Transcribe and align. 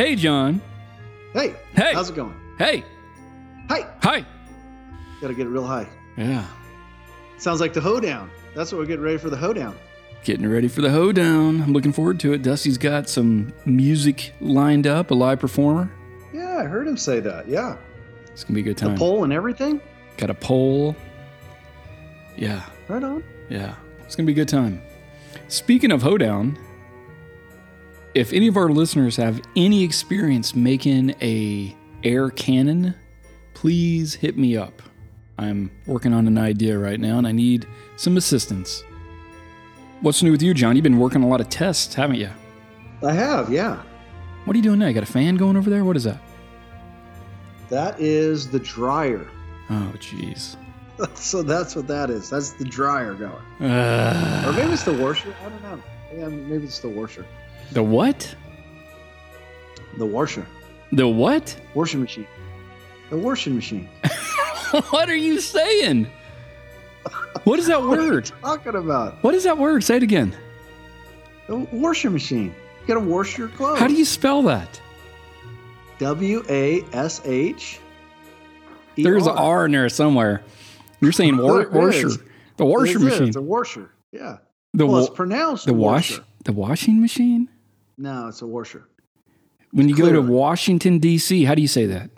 Hey, 0.00 0.16
John. 0.16 0.62
Hey. 1.34 1.54
Hey. 1.74 1.92
How's 1.92 2.08
it 2.08 2.16
going? 2.16 2.34
Hey. 2.56 2.84
Hi. 3.68 3.86
Hi. 4.02 4.24
Gotta 5.20 5.34
get 5.34 5.44
it 5.46 5.50
real 5.50 5.66
high. 5.66 5.86
Yeah. 6.16 6.46
Sounds 7.36 7.60
like 7.60 7.74
the 7.74 7.82
hoedown. 7.82 8.30
That's 8.54 8.72
what 8.72 8.78
we're 8.78 8.86
getting 8.86 9.04
ready 9.04 9.18
for 9.18 9.28
the 9.28 9.36
hoedown. 9.36 9.76
Getting 10.24 10.48
ready 10.48 10.68
for 10.68 10.80
the 10.80 10.88
hoedown. 10.88 11.60
I'm 11.60 11.74
looking 11.74 11.92
forward 11.92 12.18
to 12.20 12.32
it. 12.32 12.40
Dusty's 12.40 12.78
got 12.78 13.10
some 13.10 13.52
music 13.66 14.32
lined 14.40 14.86
up, 14.86 15.10
a 15.10 15.14
live 15.14 15.38
performer. 15.38 15.92
Yeah, 16.32 16.56
I 16.56 16.64
heard 16.64 16.88
him 16.88 16.96
say 16.96 17.20
that. 17.20 17.46
Yeah. 17.46 17.76
It's 18.28 18.42
gonna 18.42 18.54
be 18.54 18.60
a 18.62 18.64
good 18.64 18.78
time. 18.78 18.94
The 18.94 18.98
poll 18.98 19.24
and 19.24 19.34
everything. 19.34 19.82
Got 20.16 20.30
a 20.30 20.34
poll. 20.34 20.96
Yeah, 22.38 22.62
Right 22.88 23.04
on. 23.04 23.22
yeah. 23.50 23.74
It's 24.06 24.16
gonna 24.16 24.26
be 24.26 24.32
a 24.32 24.34
good 24.34 24.48
time. 24.48 24.80
Speaking 25.48 25.92
of 25.92 26.00
hoedown, 26.00 26.58
if 28.14 28.32
any 28.32 28.48
of 28.48 28.56
our 28.56 28.68
listeners 28.68 29.16
have 29.16 29.40
any 29.56 29.84
experience 29.84 30.54
making 30.54 31.14
a 31.22 31.76
air 32.02 32.30
cannon, 32.30 32.94
please 33.54 34.14
hit 34.14 34.36
me 34.36 34.56
up. 34.56 34.82
I'm 35.38 35.70
working 35.86 36.12
on 36.12 36.26
an 36.26 36.38
idea 36.38 36.78
right 36.78 36.98
now 37.00 37.18
and 37.18 37.26
I 37.26 37.32
need 37.32 37.66
some 37.96 38.16
assistance. 38.16 38.84
What's 40.00 40.22
new 40.22 40.32
with 40.32 40.42
you, 40.42 40.54
John? 40.54 40.76
You've 40.76 40.82
been 40.82 40.98
working 40.98 41.22
a 41.22 41.28
lot 41.28 41.40
of 41.40 41.48
tests, 41.48 41.94
haven't 41.94 42.16
you? 42.16 42.30
I 43.02 43.12
have, 43.12 43.50
yeah. 43.50 43.80
What 44.44 44.54
are 44.54 44.58
you 44.58 44.62
doing 44.62 44.78
now? 44.78 44.86
You 44.88 44.94
got 44.94 45.02
a 45.02 45.06
fan 45.06 45.36
going 45.36 45.56
over 45.56 45.70
there? 45.70 45.84
What 45.84 45.96
is 45.96 46.04
that? 46.04 46.20
That 47.68 48.00
is 48.00 48.50
the 48.50 48.58
dryer. 48.58 49.26
Oh, 49.68 49.92
jeez. 49.98 50.56
so 51.14 51.42
that's 51.42 51.76
what 51.76 51.86
that 51.86 52.10
is. 52.10 52.28
That's 52.30 52.50
the 52.50 52.64
dryer 52.64 53.14
going. 53.14 53.32
Or 53.60 53.66
Uh, 54.50 54.52
maybe 54.56 54.72
it's 54.72 54.82
the 54.82 54.92
washer. 54.94 55.34
I 55.44 55.48
don't 55.48 55.62
know. 55.62 55.82
Yeah, 56.14 56.28
maybe 56.28 56.64
it's 56.64 56.80
the 56.80 56.88
washer. 56.88 57.24
The 57.72 57.82
what? 57.82 58.34
The 59.96 60.06
washer. 60.06 60.46
The 60.92 61.06
what? 61.08 61.56
Washing 61.74 62.00
machine. 62.00 62.26
The 63.10 63.16
washing 63.18 63.54
machine. 63.54 63.88
what 64.90 65.08
are 65.08 65.16
you 65.16 65.40
saying? 65.40 66.06
What 67.44 67.58
is 67.58 67.66
that 67.66 67.82
What 67.86 67.98
are 67.98 68.02
you 68.04 68.10
word? 68.12 68.32
talking 68.42 68.74
about? 68.74 69.22
What 69.22 69.34
is 69.34 69.44
that 69.44 69.58
word? 69.58 69.82
Say 69.84 69.96
it 69.96 70.02
again. 70.02 70.36
The 71.46 71.56
washing 71.56 72.12
machine. 72.12 72.54
You 72.82 72.86
gotta 72.94 73.00
wash 73.00 73.36
your 73.38 73.48
clothes. 73.48 73.78
How 73.78 73.86
do 73.88 73.94
you 73.94 74.04
spell 74.04 74.42
that? 74.42 74.80
W 75.98 76.42
A 76.48 76.82
S 76.92 77.20
H. 77.24 77.78
There's 78.96 79.26
an 79.26 79.36
R 79.36 79.66
in 79.66 79.72
there 79.72 79.88
somewhere. 79.88 80.42
You're 81.00 81.12
saying 81.12 81.36
war- 81.42 81.68
washer. 81.68 82.10
The 82.56 82.64
washer 82.64 82.98
machine. 82.98 83.28
It's 83.28 83.36
a 83.36 83.42
washer. 83.42 83.90
Yeah. 84.12 84.38
The 84.74 84.86
well, 84.86 84.96
wa- 84.96 85.06
it's 85.06 85.14
pronounced 85.14 85.66
the 85.66 85.74
wash 85.74 86.12
washer. 86.12 86.24
the 86.44 86.52
washing 86.52 87.00
machine? 87.00 87.48
No, 88.00 88.28
it's 88.28 88.40
a 88.40 88.46
washer. 88.46 88.88
When 89.72 89.88
you 89.90 89.94
go 89.94 90.10
to 90.10 90.22
Washington 90.22 90.98
D.C., 90.98 91.44
how 91.44 91.54
do 91.54 91.60
you 91.62 91.68
say 91.68 91.84
that? 91.86 92.10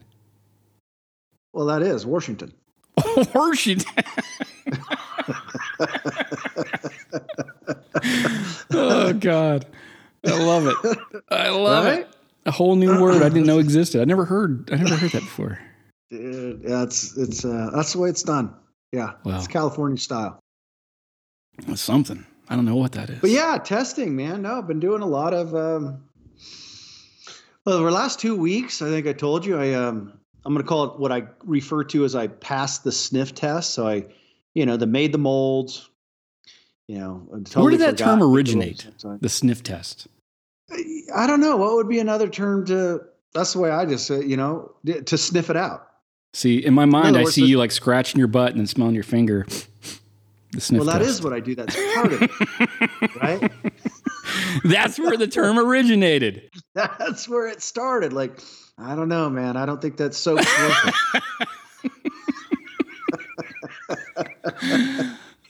Well, 1.52 1.66
that 1.66 1.82
is 1.82 2.06
Washington. 2.06 2.52
Washington. 3.34 3.92
oh 8.72 9.12
God. 9.14 9.66
I 10.24 10.42
love 10.44 10.66
it. 10.66 10.76
I 11.30 11.48
love 11.50 11.84
Right? 11.84 12.00
it. 12.00 12.08
A 12.46 12.50
whole 12.50 12.76
new 12.76 13.00
word 13.00 13.22
I 13.22 13.28
didn't 13.28 13.46
know 13.46 13.58
existed. 13.58 14.00
I 14.00 14.04
never 14.04 14.24
heard 14.24 14.68
I 14.72 14.76
never 14.76 14.96
heard 14.96 15.10
that 15.12 15.20
before. 15.22 15.58
Dude, 16.10 16.62
yeah, 16.64 16.82
it's 16.82 17.16
it's 17.16 17.44
uh, 17.44 17.70
that's 17.74 17.92
the 17.92 17.98
way 17.98 18.08
it's 18.08 18.22
done. 18.22 18.54
Yeah, 18.92 19.12
Wow. 19.24 19.38
it's 19.38 19.48
California 19.48 19.98
style. 19.98 20.38
It's 21.68 21.80
something. 21.80 22.26
I 22.52 22.54
don't 22.54 22.66
know 22.66 22.76
what 22.76 22.92
that 22.92 23.08
is. 23.08 23.18
But 23.18 23.30
yeah, 23.30 23.56
testing, 23.56 24.14
man. 24.14 24.42
No, 24.42 24.58
I've 24.58 24.66
been 24.66 24.78
doing 24.78 25.00
a 25.00 25.06
lot 25.06 25.32
of. 25.32 25.54
Um, 25.54 26.04
well, 27.64 27.76
over 27.76 27.88
the 27.88 27.96
last 27.96 28.20
two 28.20 28.36
weeks, 28.36 28.82
I 28.82 28.90
think 28.90 29.06
I 29.06 29.14
told 29.14 29.46
you, 29.46 29.58
I 29.58 29.72
um, 29.72 30.12
I'm 30.44 30.52
going 30.52 30.62
to 30.62 30.68
call 30.68 30.84
it 30.84 31.00
what 31.00 31.10
I 31.10 31.28
refer 31.44 31.82
to 31.84 32.04
as 32.04 32.14
I 32.14 32.26
passed 32.26 32.84
the 32.84 32.92
sniff 32.92 33.34
test. 33.34 33.72
So 33.72 33.88
I, 33.88 34.04
you 34.52 34.66
know, 34.66 34.76
the 34.76 34.86
made 34.86 35.12
the 35.12 35.18
molds. 35.18 35.88
You 36.88 36.98
know, 36.98 37.26
I 37.32 37.58
Where 37.58 37.70
did 37.70 37.80
that 37.80 37.96
term 37.96 38.22
originate? 38.22 38.86
The 39.20 39.30
sniff 39.30 39.62
test. 39.62 40.08
I 41.14 41.26
don't 41.26 41.40
know 41.40 41.56
what 41.56 41.74
would 41.76 41.88
be 41.88 42.00
another 42.00 42.28
term 42.28 42.66
to. 42.66 43.00
That's 43.32 43.54
the 43.54 43.60
way 43.60 43.70
I 43.70 43.86
just, 43.86 44.10
uh, 44.10 44.20
you 44.20 44.36
know, 44.36 44.74
to 44.84 45.16
sniff 45.16 45.48
it 45.48 45.56
out. 45.56 45.88
See, 46.34 46.58
in 46.58 46.74
my 46.74 46.84
mind, 46.84 47.16
other 47.16 47.20
I 47.20 47.30
see 47.30 47.46
you 47.46 47.56
like 47.56 47.70
scratching 47.70 48.18
your 48.18 48.28
butt 48.28 48.50
and 48.50 48.60
then 48.60 48.66
smelling 48.66 48.94
your 48.94 49.04
finger. 49.04 49.46
Well, 50.70 50.84
that 50.84 50.98
test. 50.98 51.10
is 51.10 51.22
what 51.22 51.32
I 51.32 51.40
do. 51.40 51.54
That's 51.54 51.74
part 51.94 52.12
of 52.12 52.22
it, 52.22 52.30
right? 53.22 53.50
That's 54.64 54.98
where 54.98 55.16
the 55.16 55.26
term 55.26 55.58
originated. 55.58 56.50
That's 56.74 57.26
where 57.28 57.48
it 57.48 57.62
started. 57.62 58.12
Like, 58.12 58.38
I 58.78 58.94
don't 58.94 59.08
know, 59.08 59.30
man. 59.30 59.56
I 59.56 59.64
don't 59.64 59.80
think 59.80 59.96
that's 59.96 60.18
so. 60.18 60.36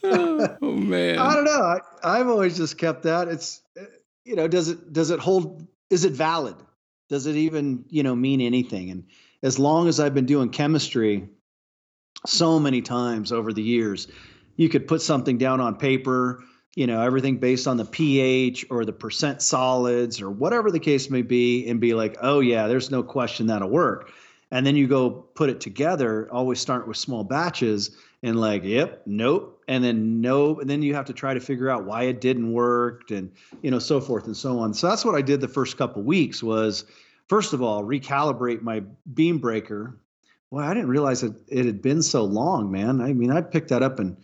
oh 0.04 0.48
man. 0.60 1.18
I 1.18 1.34
don't 1.34 1.44
know. 1.44 1.62
I, 1.62 1.80
I've 2.02 2.28
always 2.28 2.56
just 2.56 2.78
kept 2.78 3.04
that. 3.04 3.28
It's, 3.28 3.62
uh, 3.80 3.84
you 4.24 4.34
know, 4.36 4.48
does 4.48 4.68
it 4.68 4.92
does 4.92 5.10
it 5.10 5.20
hold? 5.20 5.66
Is 5.90 6.04
it 6.04 6.12
valid? 6.12 6.56
Does 7.08 7.26
it 7.26 7.36
even 7.36 7.84
you 7.88 8.02
know 8.02 8.14
mean 8.16 8.40
anything? 8.40 8.90
And 8.90 9.04
as 9.42 9.58
long 9.58 9.88
as 9.88 10.00
I've 10.00 10.14
been 10.14 10.26
doing 10.26 10.50
chemistry, 10.50 11.28
so 12.26 12.58
many 12.58 12.82
times 12.82 13.32
over 13.32 13.52
the 13.52 13.62
years, 13.62 14.08
you 14.56 14.68
could 14.68 14.86
put 14.86 15.02
something 15.02 15.38
down 15.38 15.60
on 15.60 15.76
paper. 15.76 16.42
You 16.74 16.86
know, 16.86 17.02
everything 17.02 17.36
based 17.36 17.66
on 17.66 17.76
the 17.76 17.84
pH 17.84 18.64
or 18.70 18.86
the 18.86 18.94
percent 18.94 19.42
solids 19.42 20.22
or 20.22 20.30
whatever 20.30 20.70
the 20.70 20.80
case 20.80 21.10
may 21.10 21.20
be, 21.22 21.68
and 21.68 21.80
be 21.80 21.92
like, 21.92 22.16
oh 22.22 22.40
yeah, 22.40 22.66
there's 22.66 22.90
no 22.90 23.02
question 23.02 23.48
that'll 23.48 23.68
work. 23.68 24.10
And 24.50 24.66
then 24.66 24.76
you 24.76 24.86
go 24.86 25.10
put 25.10 25.50
it 25.50 25.60
together. 25.60 26.28
Always 26.32 26.60
start 26.60 26.88
with 26.88 26.96
small 26.96 27.24
batches 27.24 27.96
and 28.22 28.40
like, 28.40 28.62
yep, 28.64 29.02
nope, 29.04 29.62
and 29.66 29.82
then 29.82 30.20
nope, 30.20 30.60
and 30.60 30.70
then 30.70 30.80
you 30.80 30.94
have 30.94 31.06
to 31.06 31.12
try 31.12 31.34
to 31.34 31.40
figure 31.40 31.68
out 31.68 31.84
why 31.84 32.04
it 32.04 32.20
didn't 32.20 32.52
work, 32.52 33.10
and 33.10 33.32
you 33.62 33.70
know, 33.70 33.78
so 33.78 34.00
forth 34.00 34.26
and 34.26 34.36
so 34.36 34.58
on. 34.60 34.72
So 34.72 34.88
that's 34.88 35.04
what 35.04 35.16
I 35.16 35.22
did 35.22 35.40
the 35.40 35.48
first 35.48 35.76
couple 35.76 36.02
weeks 36.02 36.42
was, 36.42 36.84
first 37.28 37.52
of 37.52 37.62
all, 37.62 37.82
recalibrate 37.82 38.62
my 38.62 38.84
beam 39.12 39.38
breaker. 39.38 39.98
Well, 40.50 40.64
I 40.64 40.72
didn't 40.72 40.90
realize 40.90 41.22
that 41.22 41.34
it 41.48 41.66
had 41.66 41.82
been 41.82 42.02
so 42.02 42.24
long, 42.24 42.70
man. 42.70 43.00
I 43.00 43.12
mean, 43.12 43.32
I 43.32 43.40
picked 43.40 43.70
that 43.70 43.82
up 43.82 43.98
in 43.98 44.16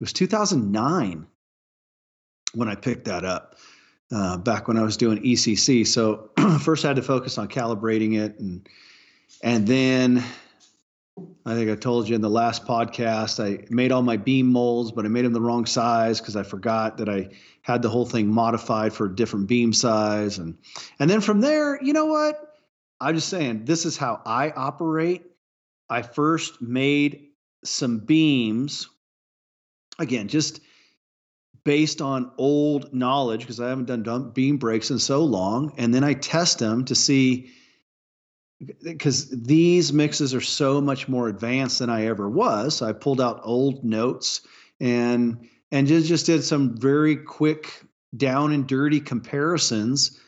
was 0.00 0.12
2009 0.12 1.26
when 2.54 2.68
I 2.68 2.74
picked 2.74 3.06
that 3.06 3.24
up. 3.24 3.56
Uh, 4.10 4.38
back 4.38 4.66
when 4.68 4.78
I 4.78 4.82
was 4.82 4.96
doing 4.96 5.22
ECC, 5.22 5.86
so 5.86 6.30
first 6.62 6.82
I 6.86 6.88
had 6.88 6.96
to 6.96 7.02
focus 7.02 7.36
on 7.36 7.46
calibrating 7.46 8.18
it, 8.18 8.38
and 8.38 8.66
and 9.42 9.66
then 9.66 10.24
I 11.44 11.54
think 11.54 11.70
I 11.70 11.74
told 11.74 12.08
you 12.08 12.14
in 12.14 12.20
the 12.20 12.30
last 12.30 12.64
podcast, 12.64 13.42
I 13.42 13.64
made 13.70 13.92
all 13.92 14.02
my 14.02 14.16
beam 14.16 14.46
molds, 14.46 14.92
but 14.92 15.04
I 15.04 15.08
made 15.08 15.24
them 15.24 15.32
the 15.32 15.40
wrong 15.40 15.66
size 15.66 16.20
because 16.20 16.36
I 16.36 16.42
forgot 16.42 16.98
that 16.98 17.08
I 17.08 17.30
had 17.62 17.82
the 17.82 17.88
whole 17.88 18.06
thing 18.06 18.28
modified 18.28 18.92
for 18.92 19.06
a 19.06 19.14
different 19.14 19.46
beam 19.46 19.72
size. 19.72 20.38
And 20.38 20.56
and 20.98 21.08
then 21.08 21.20
from 21.20 21.40
there, 21.40 21.82
you 21.82 21.92
know 21.92 22.06
what? 22.06 22.54
I'm 23.00 23.14
just 23.14 23.28
saying, 23.28 23.64
this 23.64 23.86
is 23.86 23.96
how 23.96 24.20
I 24.26 24.50
operate. 24.50 25.24
I 25.88 26.02
first 26.02 26.60
made 26.60 27.28
some 27.64 27.98
beams, 27.98 28.88
again, 29.98 30.28
just 30.28 30.60
based 31.64 32.00
on 32.00 32.30
old 32.38 32.94
knowledge, 32.94 33.40
because 33.40 33.60
I 33.60 33.68
haven't 33.68 33.86
done 33.86 34.02
dump 34.02 34.34
beam 34.34 34.56
breaks 34.56 34.90
in 34.90 34.98
so 34.98 35.24
long. 35.24 35.74
And 35.76 35.92
then 35.92 36.04
I 36.04 36.14
test 36.14 36.58
them 36.58 36.84
to 36.86 36.94
see 36.94 37.50
because 38.82 39.28
these 39.30 39.92
mixes 39.92 40.34
are 40.34 40.40
so 40.40 40.80
much 40.80 41.08
more 41.08 41.28
advanced 41.28 41.78
than 41.78 41.90
I 41.90 42.06
ever 42.06 42.28
was. 42.28 42.76
So 42.76 42.86
I 42.86 42.92
pulled 42.92 43.20
out 43.20 43.40
old 43.44 43.84
notes 43.84 44.40
and 44.80 45.48
and 45.70 45.86
just, 45.86 46.08
just 46.08 46.26
did 46.26 46.42
some 46.42 46.76
very 46.76 47.16
quick 47.16 47.82
down 48.16 48.52
and 48.52 48.66
dirty 48.66 49.00
comparisons. 49.00 50.18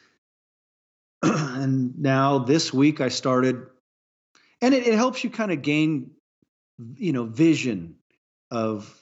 and 1.23 1.99
now 1.99 2.39
this 2.39 2.73
week 2.73 3.01
I 3.01 3.09
started, 3.09 3.67
and 4.61 4.75
it, 4.75 4.87
it 4.87 4.95
helps 4.95 5.25
you 5.25 5.31
kind 5.31 5.51
of 5.51 5.63
gain, 5.63 6.11
you 6.97 7.13
know, 7.13 7.25
vision 7.25 7.97
of 8.51 9.00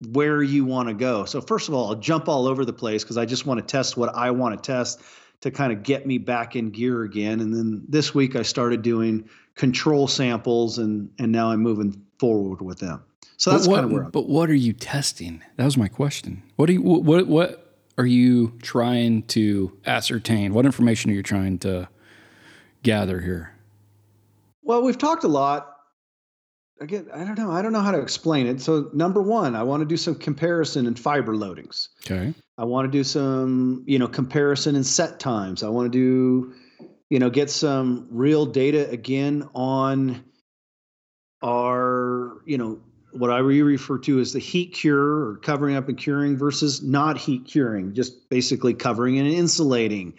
where 0.00 0.42
you 0.42 0.64
want 0.64 0.88
to 0.88 0.94
go. 0.94 1.24
So 1.24 1.40
first 1.40 1.68
of 1.68 1.74
all, 1.74 1.88
I'll 1.88 2.00
jump 2.00 2.28
all 2.28 2.46
over 2.46 2.64
the 2.64 2.72
place 2.72 3.02
because 3.02 3.16
I 3.16 3.24
just 3.24 3.46
want 3.46 3.60
to 3.60 3.66
test 3.66 3.96
what 3.96 4.14
I 4.14 4.30
want 4.30 4.60
to 4.62 4.66
test 4.66 5.00
to 5.40 5.50
kind 5.50 5.72
of 5.72 5.82
get 5.82 6.06
me 6.06 6.18
back 6.18 6.56
in 6.56 6.70
gear 6.70 7.02
again. 7.02 7.40
And 7.40 7.54
then 7.54 7.84
this 7.88 8.14
week 8.14 8.36
I 8.36 8.42
started 8.42 8.82
doing 8.82 9.28
control 9.54 10.08
samples 10.08 10.78
and 10.78 11.10
and 11.18 11.30
now 11.30 11.50
I'm 11.50 11.60
moving 11.60 12.02
forward 12.18 12.60
with 12.60 12.78
them. 12.78 13.04
So 13.36 13.50
that's 13.50 13.66
what, 13.66 13.76
kind 13.76 13.86
of 13.86 13.92
where 13.92 14.04
I'm 14.04 14.10
But 14.10 14.28
what 14.28 14.50
are 14.50 14.54
you 14.54 14.72
testing? 14.72 15.42
That 15.56 15.64
was 15.64 15.76
my 15.76 15.88
question. 15.88 16.42
What 16.56 16.68
are 16.70 16.72
you 16.72 16.82
what 16.82 17.26
what 17.26 17.76
are 17.96 18.06
you 18.06 18.58
trying 18.62 19.22
to 19.24 19.76
ascertain? 19.86 20.52
What 20.54 20.66
information 20.66 21.10
are 21.10 21.14
you 21.14 21.22
trying 21.22 21.58
to 21.60 21.88
gather 22.82 23.20
here? 23.20 23.54
Well, 24.62 24.82
we've 24.82 24.98
talked 24.98 25.24
a 25.24 25.28
lot. 25.28 25.73
Again, 26.80 27.08
I 27.14 27.24
don't 27.24 27.38
know. 27.38 27.52
I 27.52 27.62
don't 27.62 27.72
know 27.72 27.80
how 27.80 27.92
to 27.92 28.00
explain 28.00 28.46
it. 28.46 28.60
So 28.60 28.90
number 28.92 29.22
one, 29.22 29.54
I 29.54 29.62
want 29.62 29.82
to 29.82 29.86
do 29.86 29.96
some 29.96 30.16
comparison 30.16 30.86
in 30.86 30.96
fiber 30.96 31.34
loadings. 31.34 31.88
Okay. 32.04 32.34
I 32.58 32.64
want 32.64 32.90
to 32.90 32.98
do 32.98 33.04
some, 33.04 33.84
you 33.86 33.98
know, 33.98 34.08
comparison 34.08 34.74
in 34.74 34.82
set 34.82 35.20
times. 35.20 35.62
I 35.62 35.68
want 35.68 35.92
to 35.92 35.98
do, 35.98 36.54
you 37.10 37.18
know, 37.18 37.30
get 37.30 37.50
some 37.50 38.08
real 38.10 38.44
data 38.44 38.90
again 38.90 39.48
on 39.54 40.24
our, 41.42 42.42
you 42.44 42.58
know, 42.58 42.80
what 43.12 43.30
I 43.30 43.38
refer 43.38 43.98
to 43.98 44.18
as 44.18 44.32
the 44.32 44.40
heat 44.40 44.74
cure 44.74 45.28
or 45.28 45.36
covering 45.36 45.76
up 45.76 45.88
and 45.88 45.96
curing 45.96 46.36
versus 46.36 46.82
not 46.82 47.16
heat 47.16 47.46
curing, 47.46 47.94
just 47.94 48.28
basically 48.28 48.74
covering 48.74 49.18
and 49.18 49.28
insulating. 49.28 50.14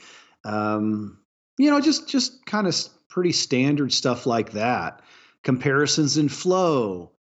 Um, 0.45 1.17
you 1.57 1.69
know, 1.69 1.81
just 1.81 2.07
just 2.07 2.45
kind 2.45 2.67
of 2.67 2.75
pretty 3.09 3.33
standard 3.33 3.91
stuff 3.91 4.25
like 4.25 4.51
that. 4.53 5.01
Comparisons 5.45 6.17
in 6.17 6.27
flow. 6.27 7.11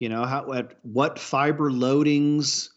You 0.00 0.08
know, 0.08 0.24
how 0.24 0.52
at 0.54 0.78
what 0.82 1.18
fiber 1.18 1.70
loadings 1.70 2.70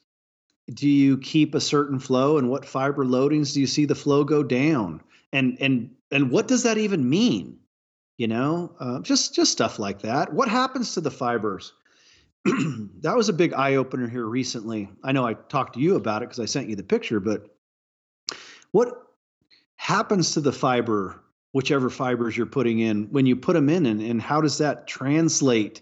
do 0.74 0.90
you 0.90 1.18
keep 1.18 1.56
a 1.56 1.62
certain 1.62 2.00
flow, 2.00 2.38
and 2.38 2.50
what 2.50 2.66
fiber 2.66 3.06
loadings 3.06 3.54
do 3.54 3.62
you 3.62 3.68
see 3.68 3.86
the 3.86 3.96
flow 3.96 4.26
go 4.26 4.44
down? 4.44 5.02
And 5.32 5.58
and 5.62 5.92
and 6.12 6.32
what 6.32 6.48
does 6.48 6.64
that 6.64 6.78
even 6.78 7.10
mean? 7.10 7.60
You 8.18 8.28
know, 8.28 8.76
uh, 8.80 9.00
just 9.00 9.34
just 9.34 9.52
stuff 9.52 9.80
like 9.80 10.02
that. 10.02 10.34
What 10.34 10.50
happens 10.50 10.96
to 10.96 11.02
the 11.02 11.12
fibers? 11.12 11.74
that 12.46 13.16
was 13.16 13.30
a 13.30 13.34
big 13.34 13.54
eye 13.54 13.76
opener 13.76 14.10
here 14.10 14.26
recently. 14.26 14.90
I 15.04 15.12
know 15.12 15.26
I 15.26 15.36
talked 15.36 15.76
to 15.76 15.80
you 15.80 15.96
about 15.96 16.24
it 16.24 16.30
because 16.30 16.40
I 16.40 16.46
sent 16.46 16.70
you 16.70 16.76
the 16.76 16.84
picture, 16.84 17.20
but 17.20 17.56
what 18.72 18.90
happens 19.76 20.34
to 20.34 20.42
the 20.42 20.52
fiber, 20.52 21.22
whichever 21.52 21.90
fibers 21.90 22.36
you're 22.36 22.46
putting 22.46 22.80
in, 22.80 23.06
when 23.12 23.26
you 23.26 23.36
put 23.36 23.54
them 23.54 23.70
in, 23.70 23.86
and, 23.86 24.02
and 24.02 24.22
how 24.22 24.42
does 24.42 24.58
that 24.60 24.88
translate 24.88 25.82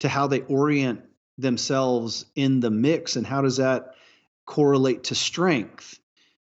to 0.00 0.08
how 0.08 0.26
they 0.26 0.40
orient 0.42 1.02
themselves 1.38 2.26
in 2.34 2.60
the 2.60 2.70
mix, 2.70 3.16
and 3.16 3.26
how 3.26 3.42
does 3.42 3.56
that 3.56 3.94
correlate 4.46 5.04
to 5.04 5.14
strength? 5.14 5.96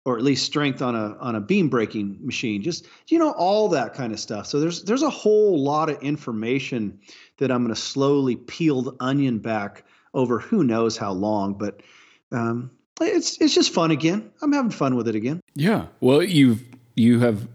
or 0.05 0.17
at 0.19 0.25
least 0.25 0.45
strength 0.45 0.83
on 0.83 0.97
a 0.97 1.17
on 1.21 1.37
a 1.37 1.41
beam 1.41 1.69
breaking 1.69 2.19
machine 2.27 2.61
just 2.61 2.89
you 3.07 3.21
know 3.21 3.31
all 3.31 3.69
that 3.69 3.95
kind 3.95 4.13
of 4.13 4.19
stuff 4.19 4.49
so 4.49 4.59
there's 4.59 4.83
there's 4.83 5.05
a 5.05 5.09
whole 5.09 5.63
lot 5.63 5.89
of 5.89 6.03
information 6.03 6.99
that 7.39 7.51
I'm 7.51 7.63
going 7.63 7.75
to 7.75 7.81
slowly 7.81 8.37
peel 8.37 8.83
the 8.83 8.95
onion 9.01 9.39
back 9.39 9.85
over 10.15 10.39
who 10.39 10.65
knows 10.65 10.97
how 10.97 11.13
long. 11.13 11.55
But 11.55 11.83
um, 12.31 12.71
it's 13.01 13.39
it's 13.39 13.55
just 13.55 13.73
fun 13.73 13.91
again. 13.91 14.31
I'm 14.41 14.53
having 14.53 14.71
fun 14.71 14.97
with 14.97 15.09
it 15.09 15.15
again. 15.15 15.41
Yeah. 15.55 15.87
Well, 16.01 16.23
you've 16.23 16.63
you 16.95 17.21
have 17.21 17.49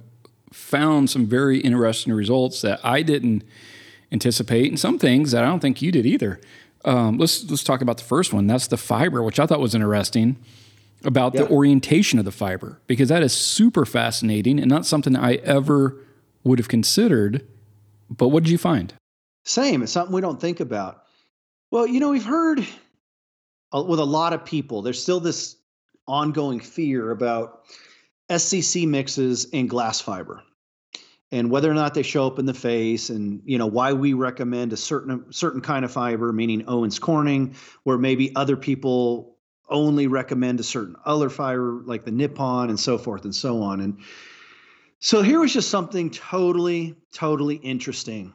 found 0.51 1.09
some 1.09 1.25
very 1.25 1.59
interesting 1.59 2.13
results 2.13 2.61
that 2.61 2.79
I 2.83 3.01
didn't 3.01 3.43
anticipate, 4.11 4.69
and 4.69 4.79
some 4.79 4.97
things 4.97 5.31
that 5.31 5.43
I 5.43 5.47
don't 5.47 5.59
think 5.59 5.81
you 5.81 5.91
did 5.91 6.05
either. 6.05 6.39
Um, 6.85 7.17
let's 7.17 7.49
let's 7.49 7.63
talk 7.63 7.81
about 7.81 7.97
the 7.97 8.03
first 8.03 8.33
one. 8.33 8.47
That's 8.47 8.67
the 8.67 8.77
fiber, 8.77 9.21
which 9.21 9.39
I 9.39 9.45
thought 9.45 9.59
was 9.59 9.75
interesting 9.75 10.37
about 11.03 11.33
yeah. 11.33 11.43
the 11.43 11.49
orientation 11.49 12.17
of 12.17 12.25
the 12.25 12.31
fiber 12.31 12.81
because 12.87 13.09
that 13.09 13.21
is 13.21 13.33
super 13.33 13.85
fascinating 13.85 14.59
and 14.59 14.69
not 14.69 14.85
something 14.85 15.15
I 15.15 15.35
ever 15.35 15.97
would 16.43 16.59
have 16.59 16.69
considered. 16.69 17.45
But 18.09 18.29
what 18.29 18.43
did 18.43 18.51
you 18.51 18.57
find? 18.57 18.93
Same. 19.43 19.83
It's 19.83 19.91
something 19.91 20.13
we 20.13 20.21
don't 20.21 20.39
think 20.39 20.59
about. 20.59 21.03
Well, 21.71 21.85
you 21.85 21.99
know, 21.99 22.11
we've 22.11 22.25
heard 22.25 22.65
with 23.73 23.99
a 23.99 24.05
lot 24.05 24.33
of 24.33 24.45
people, 24.45 24.81
there's 24.81 25.01
still 25.01 25.19
this 25.19 25.57
ongoing 26.07 26.59
fear 26.59 27.11
about 27.11 27.63
SCC 28.29 28.87
mixes 28.87 29.47
and 29.53 29.69
glass 29.69 30.01
fiber. 30.01 30.43
And 31.31 31.51
whether 31.51 31.69
or 31.69 31.73
not 31.73 31.93
they 31.93 32.03
show 32.03 32.25
up 32.25 32.39
in 32.39 32.45
the 32.45 32.53
face 32.53 33.09
and 33.09 33.41
you 33.45 33.57
know 33.57 33.67
why 33.67 33.93
we 33.93 34.13
recommend 34.13 34.71
a 34.71 34.77
certain 34.77 35.25
certain 35.31 35.59
kind 35.59 35.83
of 35.83 35.91
fiber 35.91 36.31
meaning 36.31 36.63
Owens 36.67 36.99
Corning 36.99 37.55
where 37.83 37.97
maybe 37.97 38.33
other 38.35 38.55
people 38.55 39.35
only 39.69 40.07
recommend 40.07 40.61
a 40.61 40.63
certain 40.63 40.95
other 41.05 41.29
fiber 41.29 41.81
like 41.85 42.05
the 42.05 42.11
Nippon 42.11 42.69
and 42.69 42.79
so 42.79 42.97
forth 42.97 43.25
and 43.25 43.35
so 43.35 43.61
on. 43.61 43.81
And 43.81 43.99
so 44.99 45.21
here 45.21 45.41
was 45.41 45.53
just 45.53 45.69
something 45.69 46.09
totally 46.11 46.95
totally 47.11 47.55
interesting. 47.55 48.33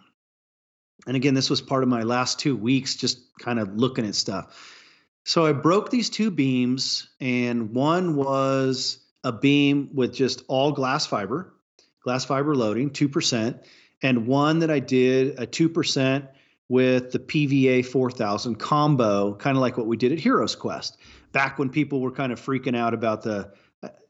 And 1.07 1.17
again, 1.17 1.35
this 1.35 1.51
was 1.51 1.61
part 1.61 1.83
of 1.83 1.89
my 1.89 2.03
last 2.03 2.39
two 2.39 2.57
weeks, 2.57 2.95
just 2.95 3.19
kind 3.39 3.59
of 3.59 3.75
looking 3.75 4.07
at 4.07 4.15
stuff. 4.15 4.79
So 5.25 5.47
I 5.47 5.53
broke 5.53 5.91
these 5.91 6.11
two 6.11 6.31
beams, 6.31 7.09
and 7.21 7.73
one 7.75 8.17
was 8.17 9.02
a 9.25 9.33
beam 9.33 9.91
with 9.93 10.15
just 10.15 10.43
all 10.49 10.73
glass 10.73 11.07
fiber, 11.07 11.55
glass 12.03 12.25
fiber 12.25 12.55
loading, 12.55 12.91
2%, 12.91 13.63
and 14.03 14.27
one 14.27 14.59
that 14.59 14.71
I 14.71 14.81
did 14.81 15.39
a 15.39 15.47
2% 15.47 16.29
with 16.69 17.13
the 17.13 17.19
PVA 17.19 17.85
4000 17.85 18.57
combo, 18.57 19.35
kind 19.35 19.57
of 19.57 19.61
like 19.61 19.77
what 19.77 19.87
we 19.87 19.97
did 19.97 20.13
at 20.13 20.19
Heroes 20.19 20.57
Quest, 20.57 20.97
back 21.33 21.59
when 21.59 21.69
people 21.69 22.01
were 22.01 22.11
kind 22.11 22.33
of 22.33 22.41
freaking 22.41 22.77
out 22.77 22.95
about 22.95 23.23
the 23.23 23.53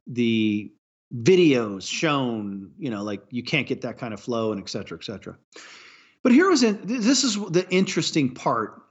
the 0.06 0.72
videos 1.14 1.86
shown, 1.88 2.72
you 2.78 2.90
know, 2.90 3.02
like 3.02 3.22
you 3.30 3.42
can't 3.42 3.66
get 3.66 3.82
that 3.82 3.98
kind 3.98 4.14
of 4.14 4.20
flow 4.20 4.52
and 4.52 4.60
et 4.60 4.68
cetera, 4.68 4.98
et 4.98 5.04
cetera. 5.04 5.36
But 6.22 6.32
here 6.32 6.48
was 6.48 6.62
in, 6.62 6.80
this 6.84 7.24
is 7.24 7.34
the 7.34 7.66
interesting 7.70 8.34
part. 8.34 8.82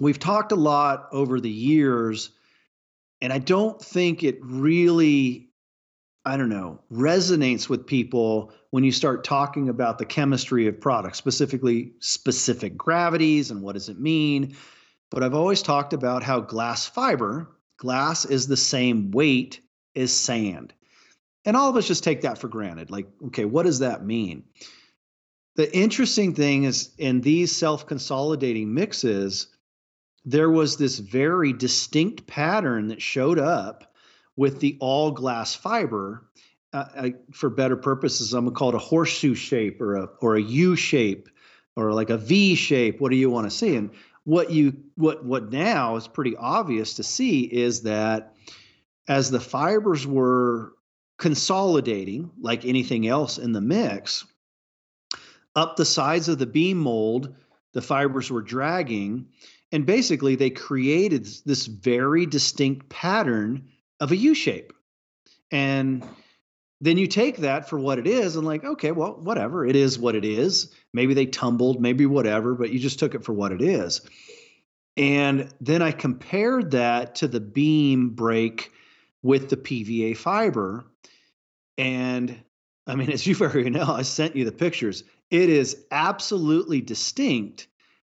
We've 0.00 0.18
talked 0.18 0.52
a 0.52 0.56
lot 0.56 1.08
over 1.12 1.40
the 1.40 1.50
years, 1.50 2.30
and 3.24 3.32
I 3.32 3.38
don't 3.38 3.80
think 3.80 4.22
it 4.22 4.36
really, 4.42 5.48
I 6.26 6.36
don't 6.36 6.50
know, 6.50 6.82
resonates 6.92 7.70
with 7.70 7.86
people 7.86 8.52
when 8.68 8.84
you 8.84 8.92
start 8.92 9.24
talking 9.24 9.70
about 9.70 9.96
the 9.96 10.04
chemistry 10.04 10.66
of 10.66 10.78
products, 10.78 11.16
specifically 11.16 11.94
specific 12.00 12.76
gravities 12.76 13.50
and 13.50 13.62
what 13.62 13.76
does 13.76 13.88
it 13.88 13.98
mean. 13.98 14.54
But 15.10 15.22
I've 15.22 15.32
always 15.32 15.62
talked 15.62 15.94
about 15.94 16.22
how 16.22 16.40
glass 16.40 16.84
fiber, 16.84 17.48
glass 17.78 18.26
is 18.26 18.46
the 18.46 18.58
same 18.58 19.10
weight 19.10 19.58
as 19.96 20.12
sand. 20.12 20.74
And 21.46 21.56
all 21.56 21.70
of 21.70 21.76
us 21.78 21.88
just 21.88 22.04
take 22.04 22.20
that 22.20 22.36
for 22.36 22.48
granted. 22.48 22.90
Like, 22.90 23.08
okay, 23.28 23.46
what 23.46 23.62
does 23.62 23.78
that 23.78 24.04
mean? 24.04 24.44
the 25.56 25.74
interesting 25.76 26.34
thing 26.34 26.64
is 26.64 26.90
in 26.98 27.20
these 27.20 27.54
self-consolidating 27.54 28.72
mixes 28.74 29.48
there 30.24 30.50
was 30.50 30.76
this 30.76 30.98
very 30.98 31.52
distinct 31.52 32.26
pattern 32.26 32.88
that 32.88 33.02
showed 33.02 33.38
up 33.38 33.94
with 34.36 34.60
the 34.60 34.76
all 34.80 35.10
glass 35.10 35.54
fiber 35.54 36.26
uh, 36.72 36.84
I, 36.96 37.14
for 37.32 37.50
better 37.50 37.76
purposes 37.76 38.32
i'm 38.32 38.44
going 38.44 38.54
to 38.54 38.58
call 38.58 38.70
it 38.70 38.74
a 38.74 38.78
horseshoe 38.78 39.34
shape 39.34 39.80
or 39.80 39.96
a 39.96 40.08
or 40.20 40.36
a 40.36 40.42
u 40.42 40.76
shape 40.76 41.28
or 41.76 41.92
like 41.92 42.10
a 42.10 42.18
v 42.18 42.54
shape 42.54 43.00
what 43.00 43.10
do 43.10 43.16
you 43.16 43.30
want 43.30 43.50
to 43.50 43.56
see 43.56 43.76
and 43.76 43.90
what 44.24 44.50
you 44.50 44.76
what 44.96 45.24
what 45.24 45.52
now 45.52 45.96
is 45.96 46.08
pretty 46.08 46.36
obvious 46.36 46.94
to 46.94 47.02
see 47.02 47.42
is 47.42 47.82
that 47.82 48.34
as 49.06 49.30
the 49.30 49.40
fibers 49.40 50.06
were 50.06 50.72
consolidating 51.18 52.30
like 52.40 52.64
anything 52.64 53.06
else 53.06 53.38
in 53.38 53.52
the 53.52 53.60
mix 53.60 54.24
up 55.56 55.76
the 55.76 55.84
sides 55.84 56.28
of 56.28 56.38
the 56.38 56.46
beam 56.46 56.78
mold, 56.78 57.34
the 57.72 57.82
fibers 57.82 58.30
were 58.30 58.42
dragging. 58.42 59.28
And 59.74 59.84
basically, 59.84 60.36
they 60.36 60.50
created 60.50 61.26
this 61.44 61.66
very 61.66 62.26
distinct 62.26 62.88
pattern 62.88 63.70
of 63.98 64.12
a 64.12 64.16
U 64.16 64.32
shape. 64.32 64.72
And 65.50 66.06
then 66.80 66.96
you 66.96 67.08
take 67.08 67.38
that 67.38 67.68
for 67.68 67.76
what 67.76 67.98
it 67.98 68.06
is 68.06 68.36
and, 68.36 68.46
like, 68.46 68.62
okay, 68.62 68.92
well, 68.92 69.16
whatever. 69.16 69.66
It 69.66 69.74
is 69.74 69.98
what 69.98 70.14
it 70.14 70.24
is. 70.24 70.72
Maybe 70.92 71.12
they 71.12 71.26
tumbled, 71.26 71.82
maybe 71.82 72.06
whatever, 72.06 72.54
but 72.54 72.70
you 72.70 72.78
just 72.78 73.00
took 73.00 73.16
it 73.16 73.24
for 73.24 73.32
what 73.32 73.50
it 73.50 73.60
is. 73.60 74.02
And 74.96 75.52
then 75.60 75.82
I 75.82 75.90
compared 75.90 76.70
that 76.70 77.16
to 77.16 77.26
the 77.26 77.40
beam 77.40 78.10
break 78.10 78.70
with 79.24 79.50
the 79.50 79.56
PVA 79.56 80.16
fiber. 80.16 80.84
And 81.76 82.40
I 82.86 82.94
mean, 82.94 83.10
as 83.12 83.26
you 83.26 83.34
already 83.40 83.70
know, 83.70 83.86
I 83.88 84.02
sent 84.02 84.36
you 84.36 84.44
the 84.44 84.52
pictures 84.52 85.02
it 85.32 85.50
is 85.50 85.84
absolutely 85.90 86.80
distinct 86.80 87.66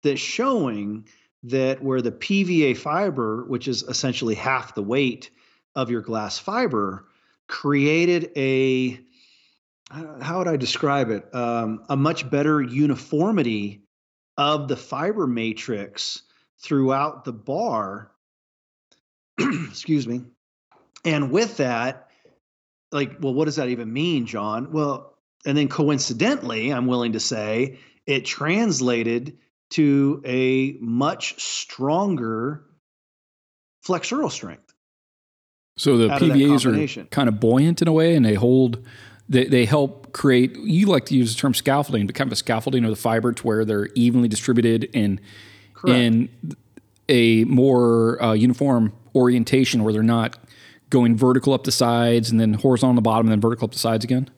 that 0.03 0.19
showing 0.19 1.07
that 1.49 1.83
where 1.83 2.01
the 2.01 2.11
PVA 2.11 2.75
fiber, 2.75 3.43
which 3.45 3.67
is 3.67 3.83
essentially 3.83 4.35
half 4.35 4.75
the 4.75 4.83
weight 4.83 5.29
of 5.75 5.89
your 5.89 6.01
glass 6.01 6.37
fiber, 6.39 7.05
created 7.47 8.31
a 8.35 8.99
how 9.89 10.39
would 10.39 10.49
I 10.49 10.57
describe 10.57 11.11
it? 11.11 11.33
Um, 11.33 11.85
a 11.87 11.95
much 11.95 12.29
better 12.29 12.61
uniformity 12.61 13.83
of 14.35 14.67
the 14.67 14.75
fiber 14.75 15.25
matrix 15.27 16.23
throughout 16.59 17.23
the 17.23 17.31
bar. 17.31 18.11
Excuse 19.39 20.05
me. 20.05 20.23
And 21.05 21.31
with 21.31 21.57
that, 21.57 22.09
like, 22.91 23.17
well, 23.21 23.33
what 23.33 23.45
does 23.45 23.55
that 23.55 23.69
even 23.69 23.91
mean, 23.91 24.25
John? 24.25 24.73
Well, 24.73 25.17
and 25.45 25.57
then 25.57 25.69
coincidentally, 25.69 26.71
I'm 26.71 26.87
willing 26.87 27.13
to 27.13 27.19
say 27.19 27.79
it 28.05 28.25
translated 28.25 29.37
to 29.71 30.21
a 30.25 30.77
much 30.79 31.41
stronger 31.41 32.63
flexural 33.85 34.31
strength. 34.31 34.73
So 35.77 35.97
the 35.97 36.07
PVAs 36.09 36.99
are 36.99 37.05
kind 37.05 37.29
of 37.29 37.39
buoyant 37.39 37.81
in 37.81 37.87
a 37.87 37.93
way, 37.93 38.15
and 38.15 38.25
they 38.25 38.33
hold. 38.33 38.85
They, 39.29 39.45
they 39.45 39.65
help 39.65 40.13
create. 40.13 40.55
You 40.55 40.87
like 40.87 41.05
to 41.07 41.15
use 41.15 41.35
the 41.35 41.39
term 41.39 41.53
scaffolding, 41.53 42.07
but 42.07 42.15
kind 42.15 42.29
of 42.29 42.31
a 42.31 42.37
scaffolding 42.37 42.83
of 42.85 42.89
the 42.89 42.95
fiber 42.95 43.33
to 43.33 43.43
where 43.43 43.65
they're 43.65 43.87
evenly 43.87 44.27
distributed 44.27 44.85
in 44.85 45.19
in 45.85 46.29
a 47.09 47.43
more 47.43 48.21
uh, 48.23 48.33
uniform 48.33 48.93
orientation, 49.13 49.83
where 49.83 49.93
they're 49.93 50.01
not 50.01 50.37
going 50.89 51.17
vertical 51.17 51.53
up 51.53 51.63
the 51.65 51.71
sides 51.71 52.31
and 52.31 52.39
then 52.39 52.53
horizontal 52.53 52.89
on 52.89 52.95
the 52.95 53.01
bottom 53.01 53.27
and 53.27 53.31
then 53.31 53.41
vertical 53.41 53.65
up 53.65 53.71
the 53.73 53.79
sides 53.79 54.03
again. 54.05 54.29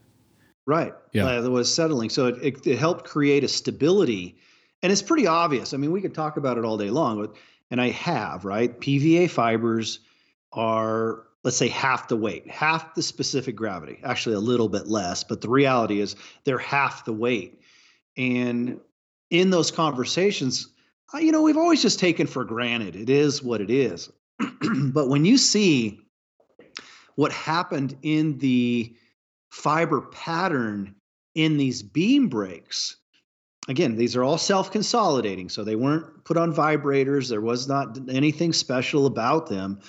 Right. 0.65 0.93
Yeah. 1.13 1.25
Uh, 1.25 1.41
that 1.41 1.51
was 1.51 1.73
settling. 1.73 2.09
So 2.09 2.27
it, 2.27 2.37
it, 2.43 2.67
it 2.67 2.77
helped 2.79 3.05
create 3.05 3.43
a 3.43 3.47
stability. 3.47 4.37
And 4.81 4.91
it's 4.91 5.01
pretty 5.01 5.27
obvious. 5.27 5.73
I 5.73 5.77
mean, 5.77 5.91
we 5.91 6.01
could 6.01 6.13
talk 6.13 6.37
about 6.37 6.57
it 6.57 6.65
all 6.65 6.77
day 6.77 6.89
long, 6.89 7.19
but, 7.21 7.35
and 7.69 7.81
I 7.81 7.89
have, 7.89 8.45
right? 8.45 8.79
PVA 8.79 9.29
fibers 9.29 9.99
are, 10.53 11.25
let's 11.43 11.57
say, 11.57 11.67
half 11.67 12.07
the 12.07 12.15
weight, 12.15 12.49
half 12.49 12.95
the 12.95 13.01
specific 13.01 13.55
gravity, 13.55 13.99
actually 14.03 14.35
a 14.35 14.39
little 14.39 14.69
bit 14.69 14.87
less. 14.87 15.23
But 15.23 15.41
the 15.41 15.49
reality 15.49 15.99
is 15.99 16.15
they're 16.45 16.57
half 16.57 17.05
the 17.05 17.13
weight. 17.13 17.61
And 18.15 18.79
in 19.29 19.49
those 19.49 19.71
conversations, 19.71 20.69
you 21.15 21.31
know, 21.31 21.41
we've 21.41 21.57
always 21.57 21.81
just 21.81 21.99
taken 21.99 22.27
for 22.27 22.43
granted 22.43 22.95
it 22.95 23.09
is 23.09 23.43
what 23.43 23.61
it 23.61 23.69
is. 23.69 24.09
but 24.93 25.09
when 25.09 25.25
you 25.25 25.37
see 25.37 25.99
what 27.15 27.31
happened 27.31 27.97
in 28.01 28.37
the 28.37 28.95
fiber 29.49 30.01
pattern 30.01 30.95
in 31.35 31.57
these 31.57 31.81
beam 31.81 32.29
breaks, 32.29 32.97
again, 33.69 33.95
these 33.95 34.17
are 34.17 34.23
all 34.23 34.37
self 34.37 34.71
consolidating. 34.71 35.47
So 35.47 35.63
they 35.63 35.77
weren't 35.77 36.25
put 36.25 36.35
on 36.35 36.53
vibrators, 36.53 37.29
there 37.29 37.39
was 37.39 37.67
not 37.67 37.97
anything 38.09 38.51
special 38.51 39.05
about 39.05 39.47
them. 39.47 39.79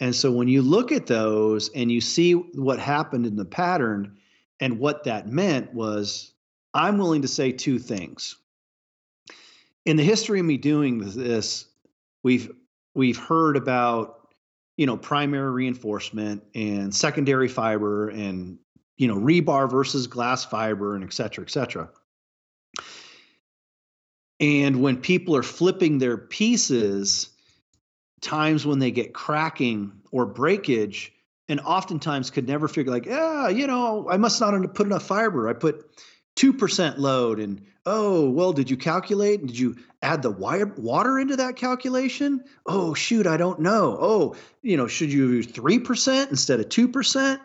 And 0.00 0.14
so 0.14 0.30
when 0.30 0.46
you 0.46 0.62
look 0.62 0.92
at 0.92 1.06
those 1.06 1.70
and 1.70 1.90
you 1.90 2.00
see 2.00 2.32
what 2.32 2.78
happened 2.78 3.24
in 3.24 3.36
the 3.36 3.46
pattern 3.46 4.18
and 4.60 4.78
what 4.78 5.04
that 5.04 5.26
meant 5.26 5.72
was, 5.72 6.32
I'm 6.74 6.98
willing 6.98 7.22
to 7.22 7.28
say 7.28 7.50
two 7.50 7.78
things 7.78 8.36
in 9.88 9.96
the 9.96 10.04
history 10.04 10.38
of 10.38 10.44
me 10.44 10.58
doing 10.58 10.98
this, 10.98 11.64
we've 12.22 12.50
we've 12.94 13.16
heard 13.16 13.56
about 13.56 14.28
you 14.76 14.84
know 14.84 14.98
primary 14.98 15.50
reinforcement 15.50 16.42
and 16.54 16.94
secondary 16.94 17.48
fiber 17.48 18.10
and 18.10 18.58
you 18.98 19.08
know 19.08 19.16
rebar 19.16 19.70
versus 19.70 20.06
glass 20.06 20.44
fiber 20.44 20.94
and 20.94 21.02
et 21.02 21.12
cetera, 21.14 21.42
et 21.42 21.50
cetera. 21.50 21.88
And 24.40 24.82
when 24.82 24.98
people 24.98 25.36
are 25.36 25.42
flipping 25.42 25.98
their 25.98 26.16
pieces, 26.16 27.30
times 28.20 28.64
when 28.64 28.78
they 28.78 28.90
get 28.90 29.12
cracking 29.12 29.92
or 30.12 30.26
breakage, 30.26 31.12
and 31.48 31.60
oftentimes 31.60 32.30
could 32.30 32.46
never 32.46 32.68
figure 32.68 32.92
like, 32.92 33.06
yeah, 33.06 33.48
you 33.48 33.66
know, 33.66 34.08
I 34.08 34.18
must 34.18 34.40
not 34.40 34.52
have 34.54 34.74
put 34.74 34.86
enough 34.86 35.04
fiber. 35.04 35.48
I 35.48 35.54
put 35.54 35.90
2% 36.38 36.98
load 36.98 37.40
and 37.40 37.66
oh 37.84 38.30
well 38.30 38.52
did 38.52 38.70
you 38.70 38.76
calculate? 38.76 39.44
Did 39.44 39.58
you 39.58 39.76
add 40.00 40.22
the 40.22 40.30
wire, 40.30 40.66
water 40.66 41.18
into 41.18 41.36
that 41.36 41.56
calculation? 41.56 42.44
Oh 42.64 42.94
shoot 42.94 43.26
i 43.26 43.36
don't 43.36 43.58
know. 43.60 43.98
Oh 44.00 44.36
you 44.62 44.76
know 44.76 44.86
should 44.86 45.12
you 45.12 45.28
use 45.30 45.48
3% 45.48 46.30
instead 46.30 46.60
of 46.60 46.68
2% 46.68 47.40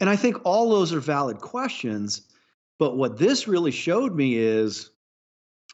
and 0.00 0.08
i 0.08 0.16
think 0.16 0.38
all 0.44 0.70
those 0.70 0.94
are 0.94 1.00
valid 1.00 1.38
questions 1.38 2.22
but 2.78 2.96
what 2.96 3.18
this 3.18 3.46
really 3.46 3.70
showed 3.70 4.14
me 4.14 4.36
is 4.36 4.90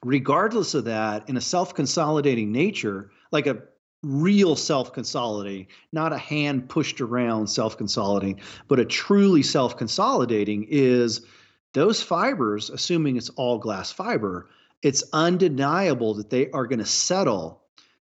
regardless 0.05 0.75
of 0.75 0.85
that 0.85 1.29
in 1.29 1.37
a 1.37 1.41
self-consolidating 1.41 2.53
nature 2.53 3.11
like 3.33 3.47
a 3.47 3.59
real 4.03 4.55
self-consolidating 4.55 5.67
not 5.93 6.13
a 6.13 6.19
hand 6.19 6.69
pushed 6.69 7.01
around 7.01 7.47
self-consolidating 7.47 8.39
but 8.69 8.79
a 8.79 8.85
truly 8.85 9.43
self-consolidating 9.43 10.67
is 10.69 11.23
those 11.77 12.03
fibers, 12.03 12.71
assuming 12.71 13.19
it's 13.19 13.29
all 13.29 13.59
glass 13.59 13.93
fiber, 13.93 14.49
it's 14.81 15.05
undeniable 15.13 16.15
that 16.15 16.31
they 16.31 16.51
are 16.53 16.67
going 16.67 16.79
to 16.79 16.87
settle 16.87 17.61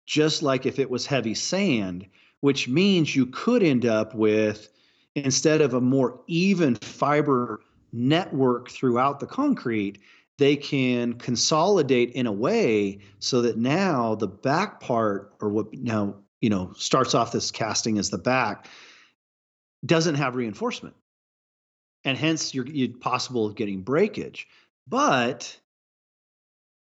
just 0.06 0.44
like 0.44 0.66
if 0.66 0.78
it 0.78 0.90
was 0.90 1.06
heavy 1.06 1.34
sand, 1.34 2.06
which 2.42 2.68
means 2.68 3.16
you 3.16 3.26
could 3.28 3.64
end 3.64 3.86
up 3.86 4.14
with, 4.14 4.68
instead 5.16 5.62
of 5.62 5.74
a 5.74 5.80
more 5.80 6.20
even 6.28 6.76
fiber 6.76 7.62
network 7.94 8.70
throughout 8.70 9.22
the 9.22 9.26
concrete, 9.26 10.00
they 10.42 10.56
can 10.56 11.14
consolidate 11.14 12.14
in 12.14 12.26
a 12.26 12.32
way 12.32 12.98
so 13.20 13.44
that 13.44 13.58
now 13.58 14.16
the 14.16 14.28
back 14.28 14.80
part, 14.80 15.36
or 15.40 15.50
what 15.50 15.72
now, 15.72 16.16
you 16.42 16.50
know, 16.50 16.74
starts 16.76 17.14
off 17.14 17.32
this 17.32 17.52
casting 17.52 18.00
as 18.00 18.10
the 18.10 18.18
back, 18.18 18.66
doesn't 19.86 20.16
have 20.16 20.36
reinforcement 20.36 20.96
and 22.04 22.18
hence 22.18 22.56
you're, 22.56 22.66
you're 22.66 22.98
possible 22.98 23.46
of 23.46 23.54
getting 23.54 23.84
breakage. 23.84 24.48
But 24.88 25.56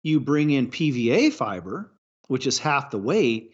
you 0.02 0.18
bring 0.18 0.50
in 0.50 0.72
PVA 0.72 1.32
fiber, 1.32 1.92
which 2.26 2.48
is 2.48 2.58
half 2.58 2.90
the 2.90 2.98
weight, 2.98 3.52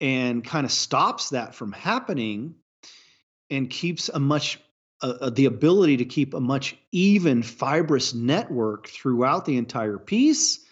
and 0.00 0.44
kind 0.44 0.64
of 0.64 0.70
stops 0.70 1.30
that 1.30 1.56
from 1.56 1.72
happening 1.72 2.54
and 3.50 3.68
keeps 3.68 4.08
a 4.08 4.20
much 4.20 4.60
uh, 5.02 5.30
the 5.30 5.46
ability 5.46 5.96
to 5.96 6.04
keep 6.04 6.34
a 6.34 6.40
much 6.40 6.76
even 6.92 7.42
fibrous 7.42 8.14
network 8.14 8.86
throughout 8.88 9.44
the 9.44 9.56
entire 9.56 9.98
piece 9.98 10.64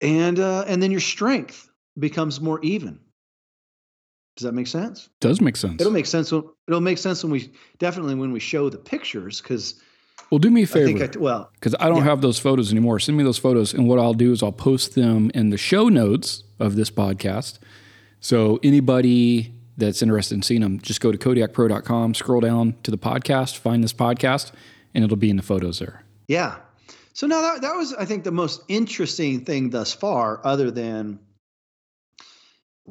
and 0.00 0.38
uh, 0.38 0.64
and 0.66 0.82
then 0.82 0.90
your 0.90 1.00
strength 1.00 1.68
becomes 1.98 2.40
more 2.40 2.60
even 2.62 3.00
does 4.40 4.46
that 4.46 4.52
make 4.52 4.68
sense? 4.68 5.10
Does 5.20 5.38
make 5.42 5.54
sense. 5.54 5.82
It'll 5.82 5.92
make 5.92 6.06
sense. 6.06 6.32
When, 6.32 6.44
it'll 6.66 6.80
make 6.80 6.96
sense 6.96 7.22
when 7.22 7.30
we 7.30 7.52
definitely 7.78 8.14
when 8.14 8.32
we 8.32 8.40
show 8.40 8.70
the 8.70 8.78
pictures 8.78 9.42
because. 9.42 9.74
Well, 10.30 10.38
do 10.38 10.50
me 10.50 10.62
a 10.62 10.66
favor. 10.66 11.02
I 11.02 11.08
I, 11.08 11.18
well, 11.18 11.50
because 11.54 11.74
I 11.78 11.88
don't 11.88 11.98
yeah. 11.98 12.04
have 12.04 12.22
those 12.22 12.38
photos 12.38 12.70
anymore. 12.70 13.00
Send 13.00 13.18
me 13.18 13.24
those 13.24 13.36
photos, 13.36 13.74
and 13.74 13.86
what 13.86 13.98
I'll 13.98 14.14
do 14.14 14.32
is 14.32 14.42
I'll 14.42 14.50
post 14.50 14.94
them 14.94 15.30
in 15.34 15.50
the 15.50 15.58
show 15.58 15.90
notes 15.90 16.42
of 16.58 16.74
this 16.74 16.90
podcast. 16.90 17.58
So 18.20 18.58
anybody 18.62 19.52
that's 19.80 20.02
interested 20.02 20.34
in 20.34 20.42
seeing 20.42 20.60
them, 20.60 20.80
just 20.80 21.00
go 21.00 21.10
to 21.10 21.18
kodiakpro.com, 21.18 22.14
scroll 22.14 22.40
down 22.40 22.74
to 22.82 22.90
the 22.90 22.98
podcast, 22.98 23.56
find 23.56 23.82
this 23.82 23.92
podcast, 23.92 24.52
and 24.94 25.04
it'll 25.04 25.16
be 25.16 25.30
in 25.30 25.36
the 25.36 25.42
photos 25.42 25.78
there. 25.80 26.04
Yeah. 26.28 26.56
So 27.12 27.26
now 27.26 27.42
that 27.42 27.62
that 27.62 27.74
was, 27.74 27.92
I 27.94 28.04
think, 28.04 28.24
the 28.24 28.30
most 28.30 28.62
interesting 28.68 29.44
thing 29.44 29.70
thus 29.70 29.92
far, 29.92 30.40
other 30.44 30.70
than 30.70 31.18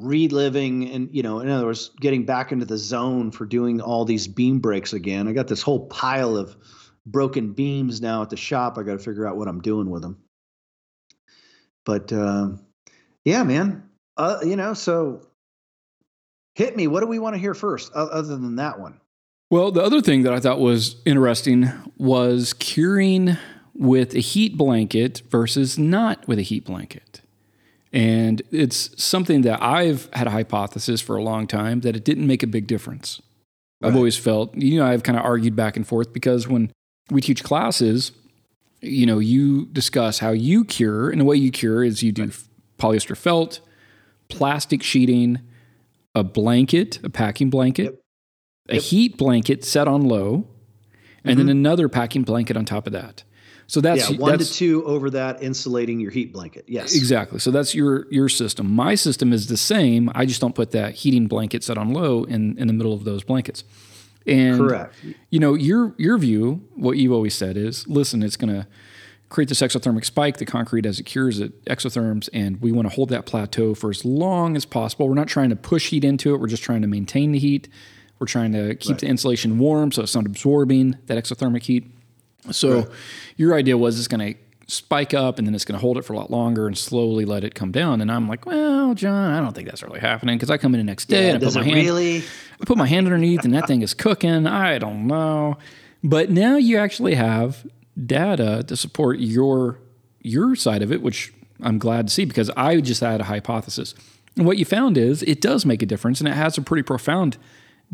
reliving 0.00 0.90
and 0.90 1.08
you 1.12 1.22
know 1.22 1.40
in 1.40 1.48
other 1.48 1.66
words 1.66 1.90
getting 2.00 2.24
back 2.24 2.52
into 2.52 2.64
the 2.64 2.78
zone 2.78 3.30
for 3.30 3.44
doing 3.44 3.80
all 3.80 4.04
these 4.04 4.26
beam 4.26 4.58
breaks 4.58 4.92
again 4.92 5.28
i 5.28 5.32
got 5.32 5.46
this 5.46 5.60
whole 5.60 5.86
pile 5.88 6.36
of 6.36 6.56
broken 7.04 7.52
beams 7.52 8.00
now 8.00 8.22
at 8.22 8.30
the 8.30 8.36
shop 8.36 8.78
i 8.78 8.82
got 8.82 8.92
to 8.92 8.98
figure 8.98 9.26
out 9.26 9.36
what 9.36 9.48
i'm 9.48 9.60
doing 9.60 9.90
with 9.90 10.00
them 10.00 10.16
but 11.84 12.12
uh, 12.12 12.48
yeah 13.24 13.42
man 13.42 13.82
uh, 14.16 14.38
you 14.42 14.56
know 14.56 14.72
so 14.72 15.26
hit 16.60 16.76
me 16.76 16.86
what 16.86 17.00
do 17.00 17.06
we 17.06 17.18
want 17.18 17.34
to 17.34 17.40
hear 17.40 17.54
first 17.54 17.92
other 17.92 18.36
than 18.36 18.56
that 18.56 18.78
one 18.78 19.00
well 19.50 19.70
the 19.70 19.82
other 19.82 20.00
thing 20.00 20.22
that 20.22 20.32
i 20.32 20.40
thought 20.40 20.60
was 20.60 20.96
interesting 21.04 21.68
was 21.96 22.52
curing 22.54 23.36
with 23.74 24.14
a 24.14 24.20
heat 24.20 24.56
blanket 24.56 25.22
versus 25.30 25.78
not 25.78 26.26
with 26.28 26.38
a 26.38 26.42
heat 26.42 26.64
blanket 26.64 27.22
and 27.92 28.42
it's 28.52 29.02
something 29.02 29.42
that 29.42 29.60
I've 29.62 30.08
had 30.12 30.26
a 30.26 30.30
hypothesis 30.30 31.00
for 31.00 31.16
a 31.16 31.22
long 31.22 31.46
time 31.46 31.80
that 31.80 31.96
it 31.96 32.04
didn't 32.04 32.26
make 32.26 32.42
a 32.42 32.46
big 32.46 32.66
difference. 32.66 33.20
Right. 33.80 33.88
I've 33.88 33.96
always 33.96 34.16
felt, 34.16 34.54
you 34.54 34.78
know, 34.78 34.86
I've 34.86 35.02
kind 35.02 35.18
of 35.18 35.24
argued 35.24 35.56
back 35.56 35.76
and 35.76 35.86
forth 35.86 36.12
because 36.12 36.46
when 36.46 36.70
we 37.10 37.20
teach 37.20 37.42
classes, 37.42 38.12
you 38.80 39.06
know, 39.06 39.18
you 39.18 39.66
discuss 39.66 40.20
how 40.20 40.30
you 40.30 40.64
cure, 40.64 41.10
and 41.10 41.20
the 41.20 41.24
way 41.24 41.36
you 41.36 41.50
cure 41.50 41.82
is 41.82 42.02
you 42.02 42.12
do 42.12 42.24
right. 42.24 42.44
polyester 42.78 43.16
felt, 43.16 43.60
plastic 44.28 44.82
sheeting, 44.82 45.40
a 46.14 46.24
blanket, 46.24 46.98
a 47.04 47.10
packing 47.10 47.50
blanket, 47.50 47.84
yep. 47.84 48.00
a 48.68 48.74
yep. 48.74 48.82
heat 48.82 49.16
blanket 49.16 49.64
set 49.64 49.88
on 49.88 50.02
low, 50.02 50.48
and 51.24 51.36
mm-hmm. 51.38 51.46
then 51.46 51.48
another 51.48 51.88
packing 51.88 52.22
blanket 52.22 52.56
on 52.56 52.64
top 52.64 52.86
of 52.86 52.92
that. 52.92 53.24
So 53.66 53.80
that's 53.80 54.10
yeah, 54.10 54.16
one 54.16 54.32
that's, 54.32 54.50
to 54.50 54.54
two 54.54 54.84
over 54.84 55.10
that 55.10 55.44
insulating 55.44 56.00
your 56.00 56.10
heat 56.10 56.32
blanket. 56.32 56.64
Yes, 56.66 56.96
exactly. 56.96 57.38
So 57.38 57.52
that's 57.52 57.72
your 57.72 58.06
your 58.10 58.28
system. 58.28 58.68
My 58.68 58.96
system 58.96 59.32
is 59.32 59.46
the 59.46 59.56
same. 59.56 60.10
I 60.12 60.26
just 60.26 60.40
don't 60.40 60.56
put 60.56 60.72
that 60.72 60.94
heating 60.94 61.28
blanket 61.28 61.62
set 61.62 61.78
on 61.78 61.92
low 61.92 62.24
in 62.24 62.58
in 62.58 62.66
the 62.66 62.72
middle 62.72 62.92
of 62.92 63.04
those 63.04 63.22
blankets. 63.22 63.62
And 64.26 64.58
correct. 64.58 64.96
You 65.30 65.38
know 65.38 65.54
your 65.54 65.94
your 65.98 66.18
view. 66.18 66.66
What 66.74 66.96
you've 66.96 67.12
always 67.12 67.34
said 67.34 67.56
is, 67.56 67.86
listen, 67.86 68.24
it's 68.24 68.36
going 68.36 68.52
to 68.52 68.66
create 69.30 69.48
this 69.48 69.62
exothermic 69.62 70.04
spike. 70.04 70.36
The 70.36 70.44
concrete 70.44 70.84
as 70.84 71.00
it 71.00 71.04
cures 71.04 71.40
it 71.40 71.64
exotherms, 71.64 72.28
and 72.34 72.60
we 72.60 72.72
want 72.72 72.88
to 72.88 72.94
hold 72.94 73.08
that 73.08 73.24
plateau 73.24 73.74
for 73.74 73.88
as 73.88 74.04
long 74.04 74.56
as 74.56 74.66
possible. 74.66 75.08
We're 75.08 75.14
not 75.14 75.28
trying 75.28 75.50
to 75.50 75.56
push 75.56 75.88
heat 75.88 76.04
into 76.04 76.34
it. 76.34 76.40
We're 76.40 76.48
just 76.48 76.62
trying 76.62 76.82
to 76.82 76.88
maintain 76.88 77.32
the 77.32 77.38
heat. 77.38 77.68
We're 78.18 78.26
trying 78.26 78.52
to 78.52 78.74
keep 78.74 78.90
right. 78.90 79.00
the 79.00 79.06
insulation 79.06 79.58
warm 79.58 79.92
so 79.92 80.02
it's 80.02 80.14
not 80.14 80.26
absorbing 80.26 80.98
that 81.06 81.16
exothermic 81.16 81.62
heat. 81.62 81.90
So 82.50 82.80
right. 82.80 82.88
your 83.36 83.54
idea 83.54 83.78
was 83.78 83.98
it's 83.98 84.08
going 84.08 84.34
to 84.34 84.40
spike 84.66 85.14
up 85.14 85.38
and 85.38 85.46
then 85.46 85.54
it's 85.54 85.64
going 85.64 85.78
to 85.78 85.80
hold 85.80 85.96
it 85.96 86.04
for 86.04 86.12
a 86.12 86.16
lot 86.16 86.30
longer 86.30 86.66
and 86.66 86.76
slowly 86.76 87.24
let 87.24 87.44
it 87.44 87.54
come 87.54 87.72
down. 87.72 88.00
And 88.00 88.12
I'm 88.12 88.28
like, 88.28 88.46
well, 88.46 88.94
John, 88.94 89.32
I 89.32 89.40
don't 89.40 89.54
think 89.54 89.68
that's 89.68 89.82
really 89.82 90.00
happening 90.00 90.36
because 90.36 90.50
I 90.50 90.58
come 90.58 90.74
in 90.74 90.80
the 90.80 90.84
next 90.84 91.06
day 91.06 91.28
yeah, 91.28 91.34
and 91.34 91.42
I 91.42 91.46
put 91.46 91.54
my 91.54 91.64
hand, 91.64 91.76
really? 91.76 92.18
I 92.18 92.64
put 92.66 92.76
my 92.76 92.86
hand 92.86 93.06
underneath 93.06 93.44
and 93.44 93.54
that 93.54 93.66
thing 93.66 93.82
is 93.82 93.94
cooking. 93.94 94.46
I 94.46 94.78
don't 94.78 95.06
know. 95.06 95.56
But 96.04 96.30
now 96.30 96.56
you 96.56 96.76
actually 96.78 97.14
have 97.14 97.66
data 98.06 98.64
to 98.66 98.76
support 98.76 99.18
your 99.18 99.78
your 100.22 100.54
side 100.54 100.82
of 100.82 100.92
it, 100.92 101.02
which 101.02 101.32
I'm 101.62 101.78
glad 101.78 102.08
to 102.08 102.12
see 102.12 102.24
because 102.24 102.50
I 102.50 102.80
just 102.80 103.00
had 103.00 103.20
a 103.20 103.24
hypothesis. 103.24 103.94
And 104.36 104.46
what 104.46 104.58
you 104.58 104.64
found 104.64 104.96
is 104.96 105.22
it 105.22 105.40
does 105.40 105.66
make 105.66 105.82
a 105.82 105.86
difference 105.86 106.20
and 106.20 106.28
it 106.28 106.34
has 106.34 106.56
a 106.58 106.62
pretty 106.62 106.82
profound 106.82 107.36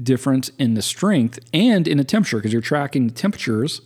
difference 0.01 0.51
in 0.59 0.75
the 0.75 0.83
strength 0.83 1.39
and 1.55 1.89
in 1.89 1.99
the 1.99 2.05
temperature 2.05 2.37
because 2.37 2.53
you're 2.53 2.63
tracking 2.63 3.11
temperatures. 3.11 3.81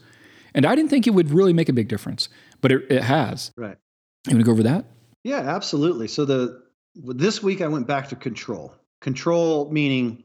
And 0.54 0.66
I 0.66 0.74
didn't 0.74 0.90
think 0.90 1.06
it 1.06 1.10
would 1.10 1.30
really 1.30 1.52
make 1.52 1.68
a 1.68 1.72
big 1.72 1.88
difference, 1.88 2.28
but 2.60 2.72
it, 2.72 2.90
it 2.90 3.02
has. 3.02 3.52
Right. 3.56 3.76
You 4.26 4.34
want 4.34 4.40
to 4.40 4.44
go 4.44 4.52
over 4.52 4.62
that? 4.64 4.84
Yeah, 5.22 5.38
absolutely. 5.38 6.08
So 6.08 6.24
the 6.24 6.62
this 6.94 7.42
week 7.42 7.60
I 7.60 7.68
went 7.68 7.86
back 7.86 8.08
to 8.08 8.16
control. 8.16 8.74
Control 9.00 9.70
meaning 9.70 10.24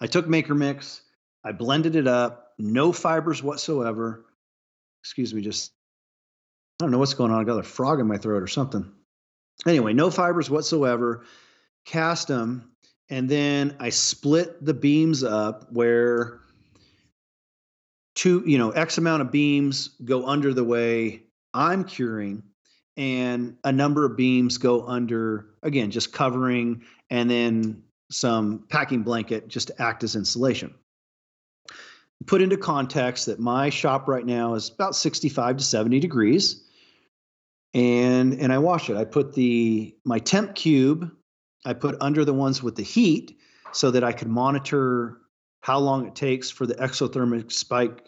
I 0.00 0.06
took 0.06 0.26
Maker 0.26 0.54
Mix, 0.54 1.02
I 1.44 1.52
blended 1.52 1.94
it 1.94 2.08
up, 2.08 2.54
no 2.58 2.92
fibers 2.92 3.42
whatsoever. 3.42 4.24
Excuse 5.02 5.34
me, 5.34 5.42
just 5.42 5.72
I 6.80 6.84
don't 6.84 6.90
know 6.92 6.98
what's 6.98 7.14
going 7.14 7.30
on. 7.30 7.40
I 7.40 7.44
got 7.44 7.58
a 7.58 7.62
frog 7.62 8.00
in 8.00 8.06
my 8.06 8.16
throat 8.16 8.42
or 8.42 8.46
something. 8.46 8.90
Anyway, 9.66 9.92
no 9.92 10.10
fibers 10.10 10.50
whatsoever. 10.50 11.24
Cast 11.84 12.28
them, 12.28 12.70
and 13.08 13.28
then 13.28 13.76
I 13.80 13.90
split 13.90 14.64
the 14.64 14.74
beams 14.74 15.24
up 15.24 15.72
where 15.72 16.40
two, 18.14 18.42
you 18.46 18.58
know, 18.58 18.70
X 18.70 18.98
amount 18.98 19.22
of 19.22 19.32
beams 19.32 19.88
go 20.04 20.26
under 20.26 20.54
the 20.54 20.64
way 20.64 21.24
I'm 21.52 21.84
curing, 21.84 22.44
and 22.96 23.56
a 23.64 23.72
number 23.72 24.04
of 24.04 24.16
beams 24.16 24.58
go 24.58 24.86
under, 24.86 25.48
again, 25.62 25.90
just 25.90 26.12
covering, 26.12 26.84
and 27.10 27.30
then 27.30 27.82
some 28.10 28.64
packing 28.68 29.02
blanket 29.02 29.48
just 29.48 29.68
to 29.68 29.82
act 29.82 30.04
as 30.04 30.16
insulation. 30.16 30.74
Put 32.26 32.42
into 32.42 32.56
context 32.56 33.26
that 33.26 33.40
my 33.40 33.70
shop 33.70 34.08
right 34.08 34.24
now 34.24 34.54
is 34.54 34.68
about 34.68 34.94
65 34.94 35.58
to 35.58 35.64
70 35.64 36.00
degrees. 36.00 36.62
And 37.74 38.34
and 38.34 38.52
I 38.52 38.58
wash 38.58 38.90
it. 38.90 38.96
I 38.96 39.04
put 39.04 39.34
the 39.34 39.96
my 40.04 40.18
temp 40.18 40.54
cube, 40.54 41.10
I 41.64 41.72
put 41.72 41.96
under 42.00 42.24
the 42.24 42.34
ones 42.34 42.62
with 42.62 42.76
the 42.76 42.82
heat 42.82 43.38
so 43.72 43.90
that 43.90 44.04
I 44.04 44.12
could 44.12 44.28
monitor 44.28 45.18
how 45.60 45.78
long 45.78 46.06
it 46.06 46.14
takes 46.14 46.50
for 46.50 46.66
the 46.66 46.74
exothermic 46.74 47.50
spike 47.50 48.04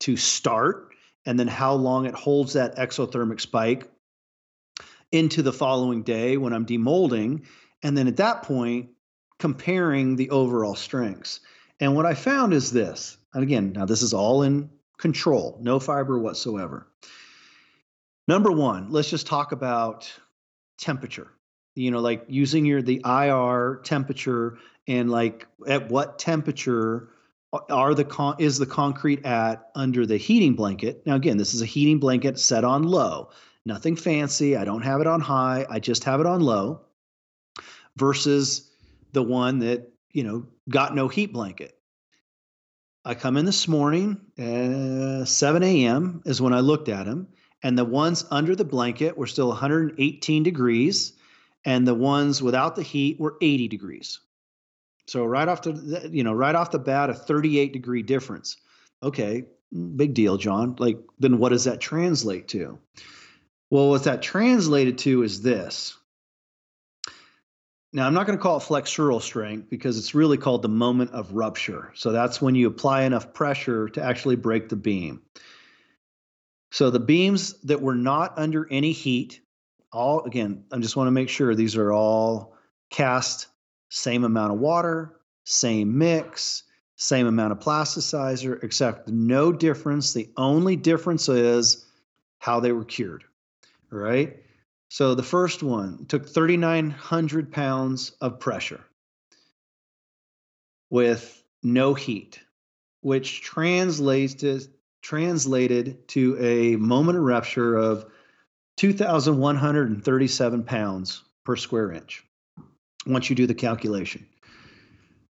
to 0.00 0.16
start 0.16 0.94
and 1.26 1.38
then 1.38 1.48
how 1.48 1.74
long 1.74 2.06
it 2.06 2.14
holds 2.14 2.54
that 2.54 2.76
exothermic 2.76 3.40
spike 3.40 3.90
into 5.12 5.42
the 5.42 5.52
following 5.52 6.02
day 6.02 6.38
when 6.38 6.52
I'm 6.54 6.64
demolding. 6.64 7.44
And 7.82 7.96
then 7.96 8.08
at 8.08 8.16
that 8.16 8.44
point, 8.44 8.90
comparing 9.38 10.16
the 10.16 10.30
overall 10.30 10.74
strengths. 10.74 11.40
And 11.80 11.94
what 11.94 12.06
I 12.06 12.14
found 12.14 12.54
is 12.54 12.72
this, 12.72 13.17
and 13.34 13.42
again, 13.42 13.72
now 13.72 13.84
this 13.84 14.02
is 14.02 14.14
all 14.14 14.42
in 14.42 14.70
control, 14.98 15.58
no 15.60 15.78
fiber 15.78 16.18
whatsoever. 16.18 16.88
Number 18.26 18.52
one, 18.52 18.90
let's 18.90 19.10
just 19.10 19.26
talk 19.26 19.52
about 19.52 20.12
temperature. 20.78 21.28
You 21.74 21.90
know, 21.90 22.00
like 22.00 22.24
using 22.28 22.66
your 22.66 22.82
the 22.82 23.00
IR 23.04 23.80
temperature 23.84 24.58
and 24.86 25.10
like 25.10 25.46
at 25.66 25.88
what 25.88 26.18
temperature 26.18 27.10
are 27.52 27.94
the 27.94 28.04
con- 28.04 28.36
is 28.38 28.58
the 28.58 28.66
concrete 28.66 29.24
at 29.24 29.70
under 29.74 30.04
the 30.04 30.16
heating 30.16 30.54
blanket. 30.54 31.06
Now 31.06 31.14
again, 31.14 31.36
this 31.36 31.54
is 31.54 31.62
a 31.62 31.66
heating 31.66 31.98
blanket 31.98 32.38
set 32.38 32.64
on 32.64 32.82
low. 32.82 33.30
Nothing 33.64 33.96
fancy. 33.96 34.56
I 34.56 34.64
don't 34.64 34.82
have 34.82 35.00
it 35.00 35.06
on 35.06 35.20
high. 35.20 35.66
I 35.68 35.78
just 35.78 36.04
have 36.04 36.20
it 36.20 36.26
on 36.26 36.40
low 36.40 36.80
versus 37.96 38.70
the 39.12 39.22
one 39.22 39.60
that, 39.60 39.90
you 40.12 40.24
know, 40.24 40.46
got 40.68 40.94
no 40.94 41.08
heat 41.08 41.32
blanket. 41.32 41.77
I 43.08 43.14
come 43.14 43.38
in 43.38 43.46
this 43.46 43.66
morning, 43.66 44.20
uh, 44.38 45.24
7 45.24 45.62
a.m. 45.62 46.20
is 46.26 46.42
when 46.42 46.52
I 46.52 46.60
looked 46.60 46.90
at 46.90 47.06
them, 47.06 47.28
and 47.62 47.78
the 47.78 47.84
ones 47.86 48.26
under 48.30 48.54
the 48.54 48.66
blanket 48.66 49.16
were 49.16 49.26
still 49.26 49.48
118 49.48 50.42
degrees, 50.42 51.14
and 51.64 51.88
the 51.88 51.94
ones 51.94 52.42
without 52.42 52.76
the 52.76 52.82
heat 52.82 53.18
were 53.18 53.38
80 53.40 53.66
degrees. 53.68 54.20
So 55.06 55.24
right 55.24 55.48
off 55.48 55.62
the, 55.62 56.10
you 56.12 56.22
know, 56.22 56.34
right 56.34 56.54
off 56.54 56.70
the 56.70 56.78
bat, 56.78 57.08
a 57.08 57.14
38 57.14 57.72
degree 57.72 58.02
difference. 58.02 58.58
Okay, 59.02 59.46
big 59.96 60.12
deal, 60.12 60.36
John. 60.36 60.76
Like, 60.78 60.98
then 61.18 61.38
what 61.38 61.48
does 61.48 61.64
that 61.64 61.80
translate 61.80 62.48
to? 62.48 62.78
Well, 63.70 63.88
what 63.88 64.04
that 64.04 64.20
translated 64.20 64.98
to 64.98 65.22
is 65.22 65.40
this. 65.40 65.96
Now, 67.92 68.06
I'm 68.06 68.12
not 68.12 68.26
going 68.26 68.38
to 68.38 68.42
call 68.42 68.58
it 68.58 68.64
flexural 68.64 69.22
strength 69.22 69.70
because 69.70 69.98
it's 69.98 70.14
really 70.14 70.36
called 70.36 70.62
the 70.62 70.68
moment 70.68 71.12
of 71.12 71.32
rupture. 71.32 71.90
So 71.94 72.12
that's 72.12 72.42
when 72.42 72.54
you 72.54 72.66
apply 72.66 73.04
enough 73.04 73.32
pressure 73.32 73.88
to 73.90 74.02
actually 74.02 74.36
break 74.36 74.68
the 74.68 74.76
beam. 74.76 75.22
So 76.70 76.90
the 76.90 77.00
beams 77.00 77.54
that 77.62 77.80
were 77.80 77.94
not 77.94 78.38
under 78.38 78.68
any 78.70 78.92
heat, 78.92 79.40
all 79.90 80.22
again, 80.24 80.64
I 80.70 80.78
just 80.78 80.96
want 80.96 81.06
to 81.06 81.12
make 81.12 81.30
sure 81.30 81.54
these 81.54 81.76
are 81.76 81.92
all 81.92 82.54
cast 82.90 83.46
same 83.88 84.24
amount 84.24 84.52
of 84.52 84.58
water, 84.58 85.20
same 85.44 85.96
mix, 85.96 86.64
same 86.96 87.26
amount 87.26 87.52
of 87.52 87.58
plasticizer, 87.58 88.62
except 88.62 89.08
no 89.08 89.50
difference. 89.50 90.12
The 90.12 90.28
only 90.36 90.76
difference 90.76 91.28
is 91.30 91.86
how 92.38 92.60
they 92.60 92.72
were 92.72 92.84
cured. 92.84 93.24
Right. 93.90 94.42
So 94.88 95.14
the 95.14 95.22
first 95.22 95.62
one 95.62 96.06
took 96.06 96.28
3,900 96.28 97.52
pounds 97.52 98.10
of 98.20 98.40
pressure 98.40 98.80
with 100.90 101.42
no 101.62 101.94
heat, 101.94 102.40
which 103.02 103.42
translates 103.42 104.34
to 104.34 104.60
translated 105.02 106.08
to 106.08 106.36
a 106.38 106.76
moment 106.76 107.16
of 107.16 107.24
rupture 107.24 107.76
of 107.76 108.04
2,137 108.78 110.64
pounds 110.64 111.22
per 111.44 111.56
square 111.56 111.92
inch 111.92 112.24
once 113.06 113.30
you 113.30 113.36
do 113.36 113.46
the 113.46 113.54
calculation. 113.54 114.26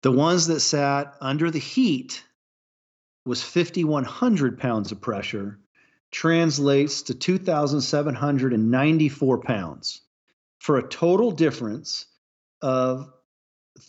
The 0.04 0.12
ones 0.12 0.48
that 0.48 0.60
sat 0.60 1.16
under 1.20 1.50
the 1.50 1.60
heat 1.60 2.24
was 3.26 3.42
5,100 3.42 4.60
pounds 4.60 4.92
of 4.92 5.02
pressure, 5.02 5.60
translates 6.16 7.02
to 7.02 7.14
2,794 7.14 9.38
pounds 9.40 10.02
for 10.60 10.78
a 10.78 10.88
total 10.88 11.32
difference 11.32 12.06
of 12.62 13.12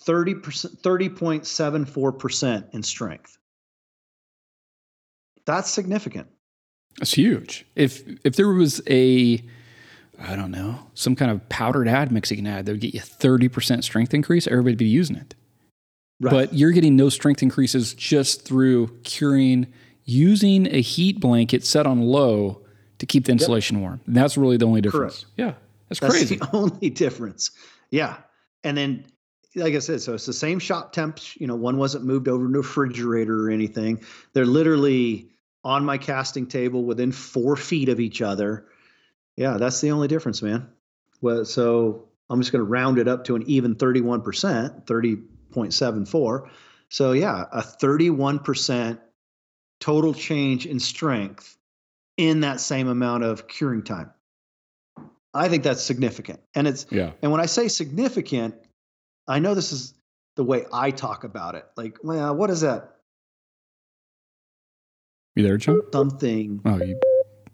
30%, 0.05 0.43
30.74% 0.83 2.75
in 2.75 2.83
strength. 2.83 3.39
That's 5.45 5.71
significant. 5.71 6.27
That's 6.99 7.15
huge. 7.15 7.65
If 7.77 8.03
if 8.25 8.35
there 8.35 8.49
was 8.49 8.83
a 8.91 9.41
I 10.19 10.35
don't 10.35 10.51
know, 10.51 10.81
some 10.95 11.15
kind 11.15 11.31
of 11.31 11.49
powdered 11.49 11.87
admix 11.87 12.33
you 12.33 12.39
can 12.39 12.49
add 12.49 12.67
that 12.67 12.73
would 12.73 12.81
get 12.81 12.95
you 12.95 13.01
30% 13.01 13.85
strength 13.85 14.13
increase, 14.13 14.49
everybody'd 14.49 14.79
be 14.79 14.87
using 14.87 15.15
it. 15.15 15.37
Right. 16.21 16.33
But 16.33 16.55
you're 16.55 16.73
getting 16.73 16.97
no 16.97 17.09
strength 17.09 17.45
increases 17.45 17.95
just 17.95 18.45
through 18.45 18.89
curing 19.05 19.69
using 20.07 20.67
a 20.75 20.81
heat 20.81 21.21
blanket 21.21 21.65
set 21.65 21.87
on 21.87 22.01
low 22.01 22.63
to 22.99 23.07
keep 23.07 23.27
the 23.27 23.33
insulation 23.33 23.77
yep. 23.77 23.83
warm. 23.83 24.01
And 24.07 24.17
that's 24.17 24.39
really 24.39 24.57
the 24.57 24.65
only 24.65 24.81
difference. 24.81 25.25
Correct. 25.25 25.35
Yeah. 25.37 25.55
That's, 25.89 26.01
that's 26.01 26.15
crazy. 26.15 26.37
the 26.37 26.49
only 26.55 26.89
difference. 26.91 27.51
Yeah. 27.91 28.17
And 28.65 28.77
then 28.79 29.05
like 29.57 29.75
I 29.75 29.79
said, 29.79 30.01
so 30.03 30.15
it's 30.15 30.27
the 30.27 30.33
same 30.33 30.59
shop 30.59 30.93
temps. 30.93 31.35
You 31.41 31.47
know, 31.47 31.57
one 31.57 31.79
wasn't 31.79 32.05
moved 32.05 32.29
over 32.29 32.47
to 32.47 32.55
a 32.55 32.59
refrigerator 32.59 33.47
or 33.47 33.51
anything. 33.51 34.03
They're 34.33 34.47
literally 34.47 35.31
on 35.65 35.85
my 35.85 35.99
casting 35.99 36.47
table 36.47 36.85
within 36.85 37.11
four 37.11 37.57
feet 37.57 37.89
of 37.89 37.99
each 37.99 38.23
other. 38.23 38.67
Yeah, 39.37 39.57
that's 39.57 39.81
the 39.81 39.91
only 39.91 40.09
difference, 40.09 40.43
man. 40.43 40.69
Well, 41.21 41.45
so 41.45 42.09
I'm 42.31 42.41
just 42.41 42.53
going 42.53 42.65
to 42.65 42.71
round 42.71 42.99
it 42.99 43.09
up 43.09 43.25
to 43.25 43.37
an 43.37 43.45
even 43.47 43.75
31%, 43.75 44.85
30.74. 44.85 46.51
So 46.89 47.13
yeah, 47.13 47.45
a 47.51 47.63
31% 47.63 48.99
total 49.81 50.15
change 50.15 50.67
in 50.67 50.81
strength 50.81 51.57
in 52.17 52.41
that 52.41 52.61
same 52.61 52.89
amount 52.89 53.25
of 53.25 53.49
curing 53.49 53.83
time. 53.83 54.11
I 55.35 55.49
think 55.49 55.63
that's 55.63 55.83
significant. 55.83 56.41
And 56.55 56.67
it's 56.67 56.87
yeah. 56.91 57.13
and 57.23 57.31
when 57.31 57.41
I 57.41 57.47
say 57.47 57.69
significant, 57.69 58.55
I 59.29 59.39
know 59.39 59.55
this 59.55 59.73
is 59.73 59.95
the 60.37 60.45
way 60.45 60.65
I 60.73 60.91
talk 60.91 61.25
about 61.25 61.55
it. 61.55 61.67
Like, 61.77 61.99
well, 62.03 62.35
what 62.35 62.51
is 62.51 62.63
that? 62.63 62.97
You 65.35 65.43
there, 65.43 65.59
John? 65.59 65.81
Something. 65.93 66.63
Oh, 66.65 66.83
you, 66.83 66.99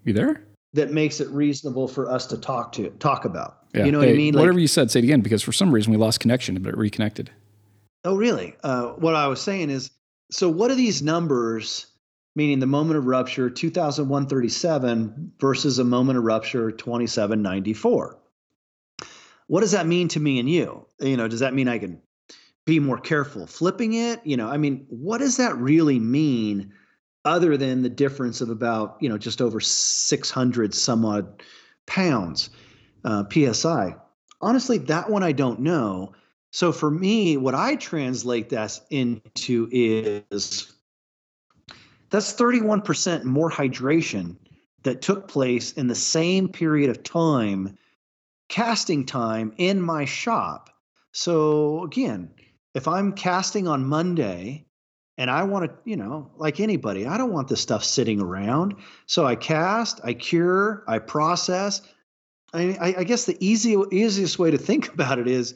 you 0.04 0.12
there? 0.12 0.44
That 0.74 0.92
makes 0.92 1.20
it 1.20 1.28
reasonable 1.30 1.88
for 1.88 2.08
us 2.10 2.26
to 2.28 2.38
talk 2.38 2.72
to 2.72 2.90
talk 2.90 3.24
about. 3.24 3.58
Yeah. 3.74 3.84
You 3.84 3.92
know 3.92 4.00
hey, 4.00 4.06
what 4.06 4.12
I 4.12 4.16
mean? 4.16 4.34
Like, 4.34 4.42
whatever 4.42 4.60
you 4.60 4.68
said, 4.68 4.90
say 4.90 5.00
it 5.00 5.04
again 5.04 5.20
because 5.20 5.42
for 5.42 5.52
some 5.52 5.72
reason 5.72 5.90
we 5.90 5.98
lost 5.98 6.20
connection, 6.20 6.60
but 6.62 6.70
it 6.70 6.78
reconnected. 6.78 7.30
Oh, 8.04 8.16
really? 8.16 8.56
Uh, 8.62 8.88
what 8.92 9.14
I 9.14 9.26
was 9.28 9.40
saying 9.40 9.70
is, 9.70 9.90
so 10.30 10.48
what 10.48 10.70
are 10.70 10.74
these 10.74 11.02
numbers? 11.02 11.86
Meaning 12.34 12.60
the 12.60 12.66
moment 12.66 12.98
of 12.98 13.06
rupture 13.06 13.50
2137 13.50 15.32
versus 15.38 15.78
a 15.78 15.84
moment 15.84 16.18
of 16.18 16.24
rupture 16.24 16.70
2794. 16.70 18.18
What 19.48 19.60
does 19.60 19.72
that 19.72 19.86
mean 19.86 20.08
to 20.08 20.20
me 20.20 20.38
and 20.38 20.48
you? 20.48 20.86
You 21.00 21.16
know, 21.16 21.28
does 21.28 21.40
that 21.40 21.52
mean 21.52 21.68
I 21.68 21.78
can 21.78 22.00
be 22.64 22.80
more 22.80 22.98
careful 22.98 23.46
flipping 23.46 23.92
it? 23.92 24.20
You 24.24 24.36
know, 24.36 24.48
I 24.48 24.56
mean, 24.56 24.86
what 24.88 25.18
does 25.18 25.36
that 25.36 25.56
really 25.56 25.98
mean? 25.98 26.72
other 27.24 27.56
than 27.56 27.82
the 27.82 27.88
difference 27.88 28.40
of 28.40 28.50
about 28.50 28.96
you 28.98 29.08
know 29.08 29.16
just 29.16 29.40
over 29.40 29.60
600 29.60 30.74
some 30.74 31.04
odd 31.04 31.40
pounds 31.86 32.50
uh, 33.04 33.22
psi 33.30 33.94
honestly 34.40 34.78
that 34.78 35.08
one 35.08 35.22
i 35.22 35.30
don't 35.30 35.60
know 35.60 36.12
So 36.52 36.70
for 36.70 36.90
me, 36.90 37.38
what 37.38 37.54
I 37.54 37.76
translate 37.76 38.50
that 38.50 38.78
into 38.90 39.68
is 39.72 40.70
that's 42.12 42.34
31% 42.34 43.24
more 43.24 43.50
hydration 43.50 44.36
that 44.82 45.00
took 45.00 45.28
place 45.28 45.72
in 45.72 45.86
the 45.86 45.94
same 45.94 46.46
period 46.46 46.90
of 46.90 47.02
time, 47.02 47.78
casting 48.50 49.06
time 49.06 49.54
in 49.56 49.80
my 49.80 50.04
shop. 50.04 50.68
So 51.12 51.84
again, 51.84 52.30
if 52.74 52.86
I'm 52.86 53.14
casting 53.14 53.66
on 53.66 53.86
Monday 53.86 54.66
and 55.16 55.30
I 55.30 55.44
want 55.44 55.70
to, 55.70 55.90
you 55.90 55.96
know, 55.96 56.30
like 56.36 56.60
anybody, 56.60 57.06
I 57.06 57.16
don't 57.16 57.32
want 57.32 57.48
this 57.48 57.62
stuff 57.62 57.82
sitting 57.82 58.20
around. 58.20 58.76
So 59.06 59.24
I 59.24 59.34
cast, 59.34 60.02
I 60.04 60.12
cure, 60.12 60.84
I 60.86 60.98
process. 60.98 61.80
I, 62.52 62.76
I, 62.78 62.94
I 62.98 63.04
guess 63.04 63.24
the 63.24 63.38
easy, 63.40 63.74
easiest 63.90 64.38
way 64.38 64.50
to 64.50 64.58
think 64.58 64.88
about 64.92 65.18
it 65.18 65.28
is 65.28 65.54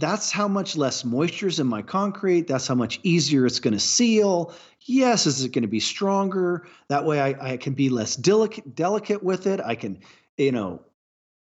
that's 0.00 0.30
how 0.30 0.48
much 0.48 0.76
less 0.76 1.04
moisture 1.04 1.46
is 1.46 1.60
in 1.60 1.66
my 1.66 1.82
concrete. 1.82 2.46
That's 2.46 2.66
how 2.66 2.74
much 2.74 3.00
easier 3.02 3.46
it's 3.46 3.60
going 3.60 3.74
to 3.74 3.80
seal. 3.80 4.54
Yes, 4.80 5.26
is 5.26 5.44
it 5.44 5.52
going 5.52 5.62
to 5.62 5.68
be 5.68 5.80
stronger? 5.80 6.66
That 6.88 7.04
way 7.04 7.20
I, 7.20 7.52
I 7.52 7.56
can 7.58 7.74
be 7.74 7.90
less 7.90 8.16
delicate, 8.16 8.74
delicate 8.74 9.22
with 9.22 9.46
it. 9.46 9.60
I 9.60 9.74
can, 9.74 10.00
you 10.36 10.52
know, 10.52 10.82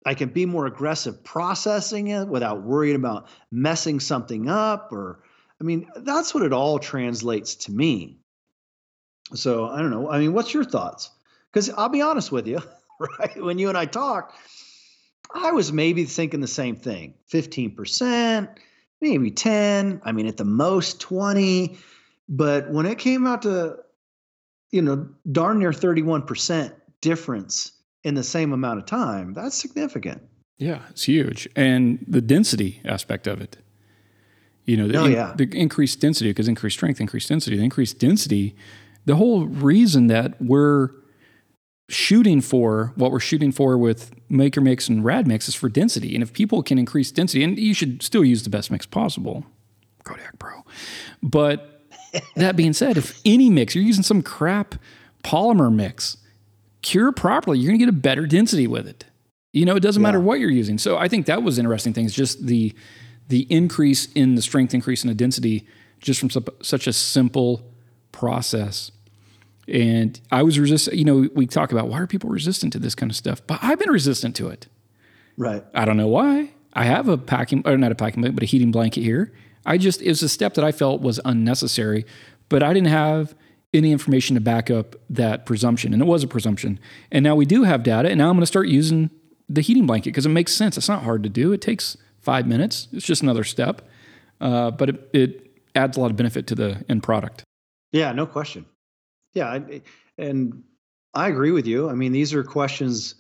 I 0.06 0.14
can 0.14 0.30
be 0.30 0.46
more 0.46 0.66
aggressive 0.66 1.24
processing 1.24 2.08
it 2.08 2.28
without 2.28 2.64
worrying 2.64 2.96
about 2.96 3.28
messing 3.52 4.00
something 4.00 4.50
up 4.50 4.92
or 4.92 5.24
I 5.60 5.64
mean, 5.64 5.90
that's 5.98 6.34
what 6.34 6.44
it 6.44 6.54
all 6.54 6.80
translates 6.80 7.56
to 7.56 7.72
me. 7.72 8.20
So 9.34 9.68
I 9.68 9.80
don't 9.80 9.92
know. 9.92 10.10
I 10.10 10.20
mean, 10.20 10.34
what's 10.34 10.54
your 10.54 10.64
thoughts? 10.64 11.10
Because 11.52 11.70
I'll 11.70 11.90
be 11.90 12.02
honest 12.02 12.32
with 12.32 12.48
you, 12.48 12.62
right? 13.20 13.42
When 13.44 13.60
you 13.60 13.70
and 13.70 13.78
I 13.78 13.86
talk, 13.86 14.34
I 15.34 15.52
was 15.52 15.72
maybe 15.72 16.06
thinking 16.06 16.40
the 16.40 16.48
same 16.48 16.76
thing 16.76 17.14
15%, 17.32 18.50
maybe 19.02 19.32
10, 19.32 20.02
I 20.04 20.12
mean, 20.12 20.28
at 20.28 20.38
the 20.38 20.46
most 20.46 21.00
20. 21.00 21.78
But 22.30 22.70
when 22.70 22.86
it 22.86 22.98
came 22.98 23.26
out 23.26 23.42
to, 23.44 23.78
you 24.72 24.82
know, 24.82 25.08
darn 25.32 25.60
near 25.60 25.72
31% 25.72 26.74
difference 27.02 27.72
in 28.04 28.16
the 28.16 28.24
same 28.24 28.54
amount 28.54 28.80
of 28.80 28.86
time, 28.86 29.34
that's 29.34 29.56
significant. 29.56 30.22
Yeah, 30.58 30.82
it's 30.90 31.04
huge. 31.04 31.48
And 31.56 32.04
the 32.08 32.22
density 32.22 32.82
aspect 32.84 33.28
of 33.28 33.42
it. 33.42 33.58
You 34.66 34.76
know, 34.76 34.88
the, 34.88 34.98
oh, 34.98 35.06
yeah. 35.06 35.34
the 35.38 35.50
increased 35.54 36.02
density, 36.02 36.30
because 36.32 36.48
increased 36.48 36.76
strength, 36.76 37.00
increased 37.00 37.30
density, 37.30 37.56
the 37.56 37.64
increased 37.64 38.00
density, 38.00 38.56
the 39.06 39.16
whole 39.16 39.46
reason 39.46 40.08
that 40.08 40.42
we're 40.42 40.90
shooting 41.90 42.42
for 42.42 42.92
what 42.96 43.12
we're 43.12 43.20
shooting 43.20 43.52
for 43.52 43.78
with 43.78 44.12
maker 44.30 44.60
mix 44.60 44.90
and 44.90 45.06
rad 45.06 45.28
mix 45.28 45.48
is 45.48 45.56
for 45.56 45.70
density. 45.70 46.14
And 46.16 46.22
if 46.22 46.34
people 46.34 46.62
can 46.62 46.78
increase 46.78 47.12
density, 47.12 47.44
and 47.44 47.58
you 47.58 47.74
should 47.74 48.04
still 48.04 48.26
use 48.26 48.44
the 48.44 48.50
best 48.50 48.70
mix 48.72 48.86
possible, 48.86 49.46
Kodiak 50.04 50.38
Pro. 50.40 50.64
But 51.24 51.86
that 52.36 52.56
being 52.56 52.74
said, 52.74 52.98
if 52.98 53.20
any 53.26 53.50
mix, 53.50 53.74
you're 53.74 53.84
using 53.84 54.04
some 54.04 54.22
crap 54.22 54.76
polymer 55.24 55.74
mix, 55.74 56.18
cure 56.82 57.12
properly, 57.12 57.60
you're 57.60 57.72
gonna 57.72 57.80
get 57.80 57.90
a 57.90 57.94
better 57.94 58.26
density 58.26 58.68
with 58.68 58.88
it. 58.88 59.06
You 59.54 59.66
know, 59.66 59.76
it 59.76 59.82
doesn't 59.82 60.02
yeah. 60.02 60.08
matter 60.08 60.20
what 60.20 60.40
you're 60.40 60.50
using. 60.50 60.78
So 60.78 60.98
I 60.98 61.08
think 61.08 61.26
that 61.26 61.42
was 61.42 61.58
interesting 61.58 61.94
thing. 61.94 62.06
It's 62.06 62.14
just 62.14 62.46
the 62.46 62.74
the 63.30 63.46
increase 63.50 64.12
in 64.14 64.36
the 64.36 64.42
strength, 64.42 64.74
increase 64.74 65.04
in 65.04 65.10
the 65.10 65.16
density, 65.16 65.68
just 66.00 66.20
from 66.20 66.30
such 66.62 66.88
a 66.88 66.94
simple 66.94 67.74
process. 68.12 68.92
And 69.68 70.20
I 70.32 70.44
was 70.44 70.58
resistant. 70.60 70.98
You 70.98 71.06
know, 71.06 71.30
we 71.36 71.46
talk 71.46 71.72
about 71.72 71.88
why 71.88 72.00
are 72.00 72.08
people 72.08 72.30
resistant 72.30 72.74
to 72.74 72.80
this 72.80 72.96
kind 72.96 73.12
of 73.12 73.16
stuff, 73.16 73.42
but 73.46 73.60
I've 73.62 73.80
been 73.80 73.90
resistant 73.90 74.36
to 74.38 74.48
it. 74.48 74.68
Right. 75.38 75.64
I 75.74 75.86
don't 75.86 75.98
know 75.98 76.08
why. 76.08 76.52
I 76.74 76.86
have 76.86 77.08
a 77.08 77.18
packing, 77.18 77.64
or 77.66 77.78
not 77.78 77.92
a 77.92 77.96
packing 77.96 78.22
blanket, 78.22 78.36
but 78.36 78.44
a 78.44 78.46
heating 78.46 78.72
blanket 78.72 79.02
here. 79.02 79.34
I 79.66 79.78
just 79.78 80.02
it 80.02 80.10
was 80.10 80.24
a 80.24 80.30
step 80.30 80.54
that 80.54 80.64
I 80.64 80.72
felt 80.72 81.02
was 81.02 81.20
unnecessary, 81.26 82.06
but 82.50 82.64
I 82.64 82.74
didn't 82.74 82.88
have 82.88 83.36
any 83.74 83.92
information 83.92 84.36
to 84.36 84.42
back 84.42 84.72
up 84.72 84.96
that 85.10 85.46
presumption, 85.46 85.94
and 85.94 86.02
it 86.02 86.06
was 86.06 86.24
a 86.24 86.28
presumption. 86.28 86.80
And 87.12 87.24
now 87.24 87.36
we 87.36 87.46
do 87.46 87.64
have 87.64 87.84
data, 87.84 88.10
and 88.10 88.18
now 88.18 88.30
I'm 88.30 88.36
going 88.36 88.42
to 88.42 88.48
start 88.48 88.68
using 88.68 89.10
the 89.50 89.62
heating 89.62 89.86
blanket 89.86 90.10
because 90.10 90.26
it 90.26 90.30
makes 90.30 90.54
sense. 90.54 90.78
It's 90.78 90.90
not 90.90 91.04
hard 91.04 91.24
to 91.24 91.30
do. 91.30 91.52
It 91.52 91.62
takes 91.62 91.98
five 92.20 92.48
minutes. 92.48 92.88
It's 92.92 93.06
just 93.06 93.22
another 93.22 93.44
step, 93.44 93.82
uh, 94.42 94.72
but 94.72 94.90
it, 94.90 95.10
it, 95.14 95.44
adds 95.76 95.96
a 95.96 96.00
lot 96.02 96.10
of 96.10 96.18
benefit 96.18 96.48
to 96.48 96.56
the 96.56 96.84
end 96.90 97.04
product. 97.04 97.44
Yeah, 97.92 98.12
no 98.12 98.26
question. 98.26 98.66
Yeah, 99.38 99.60
eh, 99.70 99.80
and 100.18 100.64
I 101.14 101.28
agree 101.28 101.52
with 101.52 101.68
you. 101.68 101.90
I 101.90 101.94
mean, 101.94 102.12
these 102.12 102.34
are 102.34 102.44
questions 102.44 103.16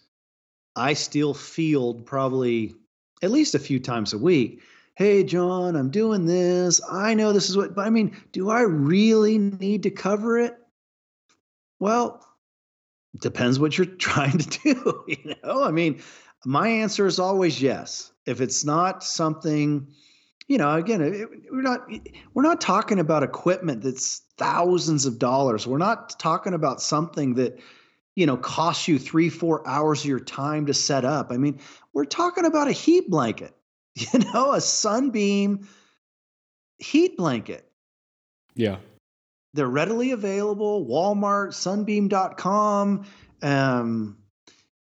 I 0.76 0.94
still 0.94 1.34
field 1.36 2.06
probably 2.06 2.74
at 3.22 3.32
least 3.32 3.54
a 3.56 3.60
few 3.60 3.80
times 3.80 4.14
a 4.14 4.18
week. 4.18 4.62
Hey, 4.96 5.24
John, 5.24 5.76
I'm 5.76 5.92
doing 5.92 6.26
this. 6.26 6.82
I 6.92 7.14
know 7.14 7.34
this 7.34 7.50
is 7.50 7.58
what, 7.58 7.76
but 7.76 7.86
I 7.86 7.92
mean, 7.92 8.18
do 8.32 8.50
I 8.50 8.62
really 8.62 9.38
need 9.38 9.84
to 9.84 9.92
cover 9.92 10.40
it? 10.40 10.58
Well, 11.80 12.26
depends 13.22 13.60
what 13.60 13.78
you're 13.78 13.86
trying 14.10 14.40
to 14.40 14.60
do. 14.64 15.04
You 15.08 15.36
know, 15.44 15.64
I 15.64 15.72
mean, 15.72 16.02
my 16.46 16.68
answer 16.68 17.06
is 17.06 17.20
always 17.20 17.62
yes. 17.62 18.12
If 18.26 18.42
it's 18.42 18.66
not 18.66 19.04
something, 19.04 19.88
you 20.48 20.58
know, 20.58 20.76
again, 20.76 21.02
it, 21.02 21.30
we're 21.52 21.62
not 21.62 21.90
we're 22.34 22.44
not 22.44 22.62
talking 22.62 23.00
about 23.00 23.24
equipment 23.24 23.82
that's 23.82 24.22
thousands 24.38 25.06
of 25.06 25.20
dollars. 25.20 25.68
We're 25.68 25.78
not 25.78 26.18
talking 26.20 26.54
about 26.54 26.82
something 26.82 27.36
that 27.36 27.60
you 28.16 28.26
know 28.26 28.38
costs 28.38 28.88
you 28.88 28.98
three 28.98 29.30
four 29.30 29.68
hours 29.68 30.02
of 30.02 30.06
your 30.06 30.20
time 30.20 30.66
to 30.68 30.74
set 30.74 31.04
up. 31.04 31.32
I 31.32 31.38
mean, 31.38 31.60
we're 31.94 32.06
talking 32.06 32.46
about 32.46 32.68
a 32.68 32.72
heat 32.72 33.10
blanket, 33.10 33.56
you 33.96 34.20
know, 34.34 34.54
a 34.54 34.62
sunbeam 34.62 35.68
heat 36.78 37.18
blanket. 37.18 37.70
Yeah. 38.56 38.78
They're 39.54 39.68
readily 39.68 40.12
available. 40.12 40.86
Walmart, 40.86 41.54
sunbeam.com. 41.54 43.06
Um, 43.42 44.18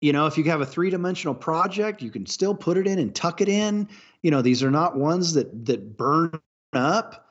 you 0.01 0.13
know, 0.13 0.25
if 0.25 0.37
you 0.37 0.43
have 0.45 0.61
a 0.61 0.65
three 0.65 0.89
dimensional 0.89 1.33
project, 1.33 2.01
you 2.01 2.11
can 2.11 2.25
still 2.25 2.53
put 2.53 2.77
it 2.77 2.87
in 2.87 2.99
and 2.99 3.13
tuck 3.13 3.41
it 3.41 3.49
in. 3.49 3.87
You 4.23 4.31
know, 4.31 4.41
these 4.41 4.63
are 4.63 4.71
not 4.71 4.97
ones 4.97 5.33
that 5.33 5.65
that 5.65 5.95
burn 5.95 6.39
up. 6.73 7.27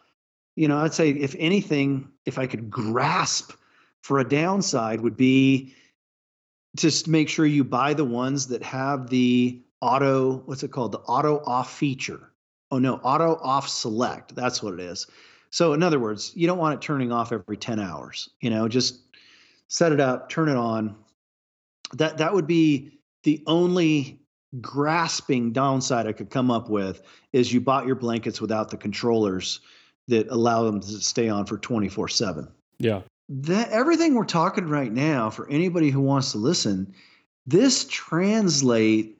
You 0.54 0.68
know, 0.68 0.78
I'd 0.78 0.94
say 0.94 1.10
if 1.10 1.34
anything, 1.38 2.08
if 2.26 2.38
I 2.38 2.46
could 2.46 2.70
grasp 2.70 3.52
for 4.02 4.18
a 4.18 4.28
downside 4.28 5.00
would 5.00 5.16
be 5.16 5.74
just 6.76 7.08
make 7.08 7.28
sure 7.28 7.44
you 7.44 7.64
buy 7.64 7.94
the 7.94 8.04
ones 8.04 8.46
that 8.48 8.62
have 8.62 9.10
the 9.10 9.62
auto, 9.80 10.38
what's 10.46 10.62
it 10.62 10.70
called? 10.70 10.92
The 10.92 11.00
auto 11.00 11.42
off 11.44 11.76
feature. 11.76 12.32
Oh 12.70 12.78
no, 12.78 12.96
auto 12.96 13.36
off 13.42 13.68
select. 13.68 14.34
That's 14.34 14.62
what 14.62 14.74
it 14.74 14.80
is. 14.80 15.06
So 15.50 15.74
in 15.74 15.82
other 15.82 15.98
words, 15.98 16.32
you 16.34 16.46
don't 16.46 16.58
want 16.58 16.74
it 16.74 16.80
turning 16.80 17.12
off 17.12 17.32
every 17.32 17.58
10 17.58 17.78
hours. 17.78 18.30
You 18.40 18.48
know, 18.48 18.68
just 18.68 19.00
set 19.68 19.92
it 19.92 20.00
up, 20.00 20.30
turn 20.30 20.48
it 20.48 20.56
on, 20.56 20.96
that 21.92 22.18
that 22.18 22.32
would 22.32 22.46
be 22.46 22.98
the 23.24 23.42
only 23.46 24.21
grasping 24.60 25.52
downside 25.52 26.06
I 26.06 26.12
could 26.12 26.30
come 26.30 26.50
up 26.50 26.68
with 26.68 27.02
is 27.32 27.52
you 27.52 27.60
bought 27.60 27.86
your 27.86 27.96
blankets 27.96 28.40
without 28.40 28.70
the 28.70 28.76
controllers 28.76 29.60
that 30.08 30.28
allow 30.28 30.64
them 30.64 30.80
to 30.80 30.86
stay 31.00 31.28
on 31.28 31.46
for 31.46 31.58
24 31.58 32.08
7. 32.08 32.48
Yeah. 32.78 33.02
That 33.28 33.70
everything 33.70 34.14
we're 34.14 34.24
talking 34.24 34.68
right 34.68 34.92
now 34.92 35.30
for 35.30 35.48
anybody 35.48 35.90
who 35.90 36.00
wants 36.00 36.32
to 36.32 36.38
listen, 36.38 36.94
this 37.46 37.86
translate 37.88 39.18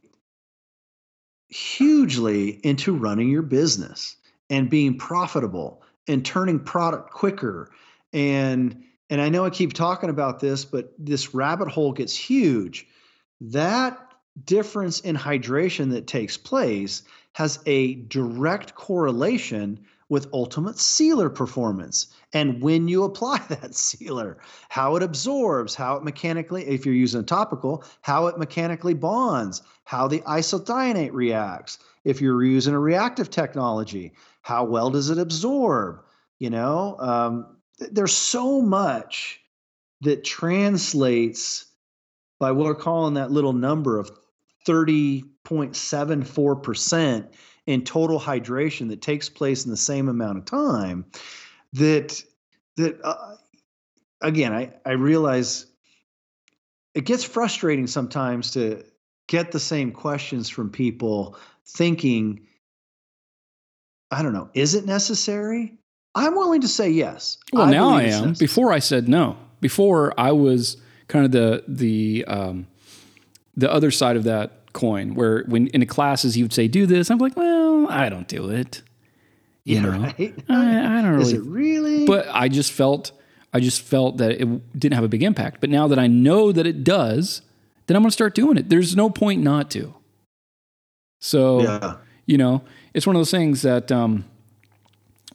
hugely 1.48 2.60
into 2.64 2.94
running 2.94 3.28
your 3.28 3.42
business 3.42 4.16
and 4.50 4.68
being 4.68 4.98
profitable 4.98 5.82
and 6.08 6.24
turning 6.24 6.58
product 6.60 7.10
quicker 7.10 7.70
and 8.12 8.82
and 9.10 9.20
I 9.20 9.28
know 9.28 9.44
I 9.44 9.50
keep 9.50 9.74
talking 9.74 10.08
about 10.08 10.40
this, 10.40 10.64
but 10.64 10.94
this 10.98 11.34
rabbit 11.34 11.68
hole 11.68 11.92
gets 11.92 12.16
huge. 12.16 12.86
That 13.42 14.11
difference 14.44 15.00
in 15.00 15.16
hydration 15.16 15.90
that 15.90 16.06
takes 16.06 16.36
place 16.36 17.02
has 17.34 17.58
a 17.66 17.94
direct 17.94 18.74
correlation 18.74 19.80
with 20.08 20.28
ultimate 20.32 20.78
sealer 20.78 21.30
performance 21.30 22.08
and 22.32 22.62
when 22.62 22.88
you 22.88 23.04
apply 23.04 23.38
that 23.48 23.74
sealer, 23.74 24.38
how 24.68 24.96
it 24.96 25.02
absorbs, 25.02 25.74
how 25.74 25.96
it 25.96 26.04
mechanically, 26.04 26.66
if 26.66 26.86
you're 26.86 26.94
using 26.94 27.20
a 27.20 27.24
topical, 27.24 27.84
how 28.00 28.26
it 28.26 28.38
mechanically 28.38 28.94
bonds, 28.94 29.62
how 29.84 30.08
the 30.08 30.20
isocyanate 30.20 31.12
reacts. 31.12 31.78
If 32.04 32.20
you're 32.20 32.42
using 32.42 32.74
a 32.74 32.80
reactive 32.80 33.30
technology, 33.30 34.12
how 34.42 34.64
well 34.64 34.90
does 34.90 35.10
it 35.10 35.18
absorb? 35.18 36.02
You 36.38 36.50
know, 36.50 36.96
um, 36.98 37.56
there's 37.78 38.12
so 38.14 38.60
much 38.60 39.40
that 40.00 40.24
translates 40.24 41.66
by 42.40 42.50
what 42.50 42.66
we're 42.66 42.74
calling 42.74 43.14
that 43.14 43.30
little 43.30 43.52
number 43.52 43.98
of 43.98 44.10
30.74% 44.66 47.28
in 47.66 47.84
total 47.84 48.18
hydration 48.18 48.88
that 48.88 49.00
takes 49.00 49.28
place 49.28 49.64
in 49.64 49.70
the 49.70 49.76
same 49.76 50.08
amount 50.08 50.38
of 50.38 50.44
time 50.44 51.04
that 51.72 52.22
that 52.76 52.98
uh, 53.04 53.36
again 54.20 54.52
I, 54.52 54.72
I 54.84 54.92
realize 54.92 55.66
it 56.94 57.04
gets 57.04 57.24
frustrating 57.24 57.86
sometimes 57.86 58.50
to 58.52 58.84
get 59.28 59.52
the 59.52 59.60
same 59.60 59.92
questions 59.92 60.48
from 60.48 60.70
people 60.70 61.36
thinking 61.66 62.46
I 64.10 64.22
don't 64.22 64.34
know, 64.34 64.50
is 64.52 64.74
it 64.74 64.84
necessary? 64.84 65.78
I'm 66.14 66.34
willing 66.34 66.60
to 66.60 66.68
say 66.68 66.90
yes. 66.90 67.38
Well, 67.50 67.68
I 67.68 67.70
now 67.70 67.88
I 67.90 68.02
am. 68.02 68.28
Necessary. 68.28 68.46
Before 68.46 68.72
I 68.72 68.78
said 68.78 69.08
no. 69.08 69.38
Before 69.60 70.12
I 70.20 70.32
was 70.32 70.76
kind 71.08 71.24
of 71.24 71.32
the 71.32 71.64
the 71.66 72.24
um, 72.26 72.66
the 73.56 73.70
other 73.70 73.90
side 73.90 74.16
of 74.16 74.24
that 74.24 74.72
coin, 74.72 75.14
where 75.14 75.44
when 75.44 75.66
in 75.68 75.80
the 75.80 75.86
classes 75.86 76.36
you 76.36 76.44
would 76.44 76.52
say 76.52 76.68
do 76.68 76.86
this, 76.86 77.10
I'm 77.10 77.18
like, 77.18 77.36
well, 77.36 77.86
I 77.88 78.08
don't 78.08 78.28
do 78.28 78.50
it. 78.50 78.82
You 79.64 79.76
yeah, 79.76 79.82
know, 79.82 79.90
right? 79.98 80.34
I, 80.48 80.98
I, 80.98 81.02
don't 81.02 81.10
really. 81.16 81.22
Is 81.22 81.32
it 81.34 81.42
really? 81.42 82.06
But 82.06 82.26
I 82.30 82.48
just 82.48 82.72
felt 82.72 83.12
I 83.52 83.60
just 83.60 83.82
felt 83.82 84.16
that 84.16 84.40
it 84.40 84.78
didn't 84.78 84.94
have 84.94 85.04
a 85.04 85.08
big 85.08 85.22
impact. 85.22 85.60
But 85.60 85.70
now 85.70 85.86
that 85.88 85.98
I 85.98 86.06
know 86.06 86.52
that 86.52 86.66
it 86.66 86.84
does, 86.84 87.42
then 87.86 87.96
I'm 87.96 88.02
going 88.02 88.08
to 88.08 88.14
start 88.14 88.34
doing 88.34 88.56
it. 88.56 88.68
There's 88.68 88.96
no 88.96 89.10
point 89.10 89.42
not 89.42 89.70
to. 89.72 89.94
So, 91.20 91.62
yeah. 91.62 91.96
you 92.26 92.38
know, 92.38 92.62
it's 92.94 93.06
one 93.06 93.14
of 93.14 93.20
those 93.20 93.30
things 93.30 93.62
that 93.62 93.92
um, 93.92 94.24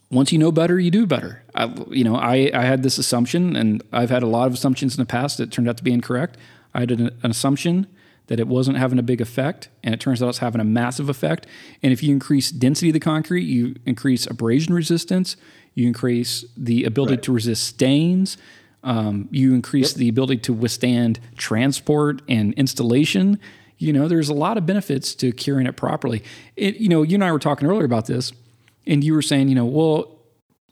once 0.09 0.31
you 0.31 0.39
know 0.39 0.51
better, 0.51 0.79
you 0.79 0.89
do 0.89 1.05
better. 1.05 1.43
I, 1.53 1.65
you 1.89 2.03
know, 2.03 2.15
I, 2.15 2.49
I 2.53 2.63
had 2.63 2.81
this 2.81 2.97
assumption, 2.97 3.55
and 3.55 3.83
I've 3.93 4.09
had 4.09 4.23
a 4.23 4.27
lot 4.27 4.47
of 4.47 4.53
assumptions 4.53 4.97
in 4.97 5.01
the 5.01 5.05
past 5.07 5.37
that 5.37 5.51
turned 5.51 5.69
out 5.69 5.77
to 5.77 5.83
be 5.83 5.93
incorrect. 5.93 6.37
I 6.73 6.81
had 6.81 6.91
an, 6.91 7.07
an 7.21 7.31
assumption 7.31 7.87
that 8.27 8.39
it 8.39 8.47
wasn't 8.47 8.77
having 8.77 8.99
a 8.99 9.03
big 9.03 9.21
effect, 9.21 9.69
and 9.83 9.93
it 9.93 9.99
turns 9.99 10.21
out 10.21 10.29
it's 10.29 10.37
having 10.39 10.61
a 10.61 10.65
massive 10.65 11.09
effect. 11.09 11.47
And 11.81 11.91
if 11.91 12.03
you 12.03 12.13
increase 12.13 12.51
density 12.51 12.89
of 12.89 12.93
the 12.93 12.99
concrete, 12.99 13.43
you 13.43 13.75
increase 13.85 14.27
abrasion 14.27 14.73
resistance, 14.73 15.37
you 15.73 15.87
increase 15.87 16.45
the 16.55 16.83
ability 16.83 17.15
right. 17.15 17.23
to 17.23 17.31
resist 17.31 17.63
stains. 17.63 18.37
Um, 18.83 19.27
you 19.31 19.53
increase 19.53 19.91
yep. 19.91 19.97
the 19.97 20.09
ability 20.09 20.37
to 20.37 20.53
withstand 20.53 21.19
transport 21.35 22.21
and 22.29 22.53
installation. 22.53 23.39
You 23.77 23.91
know, 23.91 24.07
there's 24.07 24.29
a 24.29 24.33
lot 24.33 24.57
of 24.57 24.65
benefits 24.65 25.13
to 25.15 25.31
curing 25.31 25.67
it 25.67 25.75
properly. 25.75 26.23
It, 26.55 26.77
you 26.77 26.87
know, 26.87 27.01
you 27.01 27.15
and 27.15 27.23
I 27.23 27.31
were 27.31 27.39
talking 27.39 27.67
earlier 27.67 27.85
about 27.85 28.05
this, 28.05 28.31
and 28.85 29.03
you 29.03 29.13
were 29.13 29.21
saying, 29.21 29.49
you 29.49 29.55
know, 29.55 29.65
well, 29.65 30.19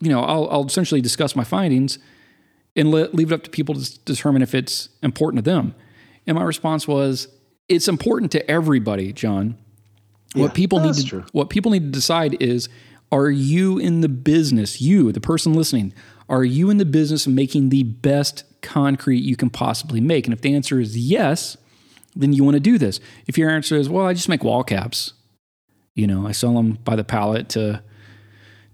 you 0.00 0.08
know, 0.08 0.22
I'll, 0.22 0.48
I'll 0.50 0.66
essentially 0.66 1.00
discuss 1.00 1.36
my 1.36 1.44
findings 1.44 1.98
and 2.74 2.90
let, 2.90 3.14
leave 3.14 3.32
it 3.32 3.34
up 3.34 3.42
to 3.42 3.50
people 3.50 3.74
to 3.74 3.98
determine 4.04 4.40
if 4.40 4.54
it's 4.54 4.88
important 5.02 5.44
to 5.44 5.50
them. 5.50 5.74
And 6.26 6.36
my 6.36 6.44
response 6.44 6.88
was, 6.88 7.28
it's 7.68 7.88
important 7.88 8.32
to 8.32 8.50
everybody, 8.50 9.12
John. 9.12 9.56
Yeah, 10.34 10.42
what 10.42 10.54
people 10.54 10.80
need 10.80 10.94
to 10.94 11.04
true. 11.04 11.24
what 11.32 11.50
people 11.50 11.70
need 11.70 11.84
to 11.84 11.90
decide 11.90 12.40
is 12.42 12.68
are 13.12 13.30
you 13.30 13.78
in 13.78 14.00
the 14.00 14.08
business, 14.08 14.80
you, 14.80 15.12
the 15.12 15.20
person 15.20 15.54
listening, 15.54 15.94
are 16.28 16.44
you 16.44 16.70
in 16.70 16.78
the 16.78 16.84
business 16.84 17.26
of 17.26 17.32
making 17.32 17.68
the 17.68 17.84
best 17.84 18.44
concrete 18.62 19.22
you 19.22 19.36
can 19.36 19.48
possibly 19.48 20.00
make? 20.00 20.26
And 20.26 20.34
if 20.34 20.40
the 20.40 20.54
answer 20.54 20.80
is 20.80 20.98
yes, 20.98 21.56
then 22.16 22.32
you 22.32 22.42
want 22.42 22.54
to 22.54 22.60
do 22.60 22.78
this. 22.78 22.98
If 23.26 23.38
your 23.38 23.48
answer 23.48 23.76
is, 23.76 23.88
well, 23.88 24.06
I 24.06 24.14
just 24.14 24.28
make 24.28 24.42
wall 24.42 24.64
caps, 24.64 25.12
you 25.94 26.06
know, 26.06 26.26
I 26.26 26.32
sell 26.32 26.54
them 26.54 26.78
by 26.84 26.96
the 26.96 27.04
pallet 27.04 27.48
to 27.50 27.82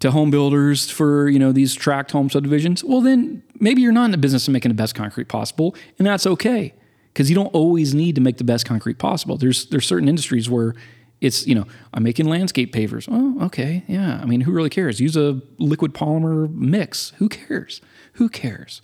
to 0.00 0.10
home 0.10 0.32
builders 0.32 0.90
for, 0.90 1.28
you 1.28 1.38
know, 1.38 1.52
these 1.52 1.74
tract 1.74 2.10
home 2.10 2.28
subdivisions, 2.28 2.82
well 2.82 3.00
then 3.00 3.42
maybe 3.60 3.82
you're 3.82 3.92
not 3.92 4.06
in 4.06 4.10
the 4.10 4.18
business 4.18 4.48
of 4.48 4.52
making 4.52 4.70
the 4.70 4.74
best 4.74 4.96
concrete 4.96 5.28
possible, 5.28 5.76
and 5.98 6.06
that's 6.06 6.26
okay. 6.26 6.74
Because 7.12 7.28
you 7.28 7.34
don't 7.34 7.54
always 7.54 7.94
need 7.94 8.14
to 8.14 8.20
make 8.20 8.38
the 8.38 8.44
best 8.44 8.64
concrete 8.64 8.98
possible. 8.98 9.36
There's 9.36 9.66
there's 9.66 9.86
certain 9.86 10.08
industries 10.08 10.48
where 10.48 10.74
it's 11.20 11.46
you 11.46 11.54
know 11.54 11.66
i'm 11.94 12.02
making 12.02 12.26
landscape 12.26 12.74
pavers. 12.74 13.08
Oh 13.10 13.46
okay 13.46 13.84
yeah. 13.86 14.18
I 14.20 14.26
mean 14.26 14.42
who 14.42 14.52
really 14.52 14.70
cares? 14.70 15.00
Use 15.00 15.16
a 15.16 15.40
liquid 15.58 15.94
polymer 15.94 16.52
mix. 16.52 17.10
Who 17.16 17.28
cares? 17.28 17.80
Who 18.14 18.28
cares? 18.28 18.82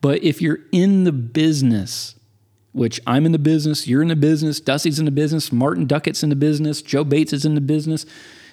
But 0.00 0.22
if 0.22 0.40
you're 0.40 0.60
in 0.70 1.04
the 1.04 1.12
business 1.12 2.14
which 2.72 3.00
i'm 3.06 3.24
in 3.24 3.32
the 3.32 3.38
business 3.38 3.88
you're 3.88 4.02
in 4.02 4.08
the 4.08 4.16
business 4.16 4.60
dusty's 4.60 4.98
in 4.98 5.06
the 5.06 5.10
business 5.10 5.50
martin 5.50 5.86
duckett's 5.86 6.22
in 6.22 6.28
the 6.28 6.36
business 6.36 6.82
joe 6.82 7.02
bates 7.02 7.32
is 7.32 7.44
in 7.44 7.54
the 7.54 7.60
business. 7.60 8.06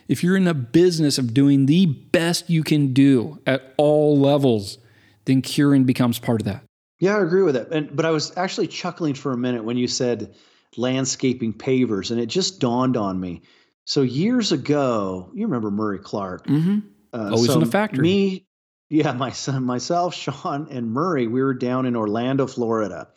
If 0.08 0.24
you're 0.24 0.38
in 0.38 0.44
the 0.44 0.54
business 0.54 1.18
of 1.18 1.34
doing 1.34 1.66
the 1.66 1.88
best 1.88 2.48
you 2.48 2.64
can 2.64 2.94
do 2.94 3.40
at 3.46 3.74
all 3.78 4.18
levels 4.18 4.78
then 5.26 5.42
curing 5.42 5.84
becomes 5.84 6.20
part 6.20 6.42
of 6.42 6.46
that 6.46 6.64
yeah 7.00 7.16
i 7.16 7.22
agree 7.22 7.44
with 7.44 7.56
that 7.56 7.72
and 7.72 7.96
but 7.96 8.06
i 8.06 8.12
was 8.12 8.36
actually 8.38 8.68
chuckling 8.68 9.14
for 9.14 9.32
a 9.32 9.38
minute 9.38 9.64
when 9.64 9.78
you 9.78 9.88
said 9.88 10.36
landscaping 10.78 11.54
pavers, 11.54 12.12
and 12.12 12.20
it 12.20 12.28
just 12.28 12.60
dawned 12.60 12.98
on 12.98 13.20
me. 13.20 13.42
So 13.86 14.02
years 14.02 14.52
ago, 14.52 15.30
you 15.34 15.46
remember 15.46 15.72
Murray 15.72 16.00
Clark? 16.00 16.48
Mm-hmm. 16.48 16.80
Uh, 17.14 17.30
Always 17.32 17.48
so 17.48 17.54
in 17.54 17.60
the 17.62 17.66
factory. 17.66 18.02
Me, 18.02 18.46
yeah, 18.90 19.14
my 19.14 19.32
son, 19.32 19.64
myself, 19.64 20.14
Sean, 20.16 20.68
and 20.70 20.92
Murray. 20.92 21.28
We 21.28 21.42
were 21.42 21.54
down 21.54 21.86
in 21.86 21.96
Orlando, 21.96 22.48
Florida, 22.48 23.10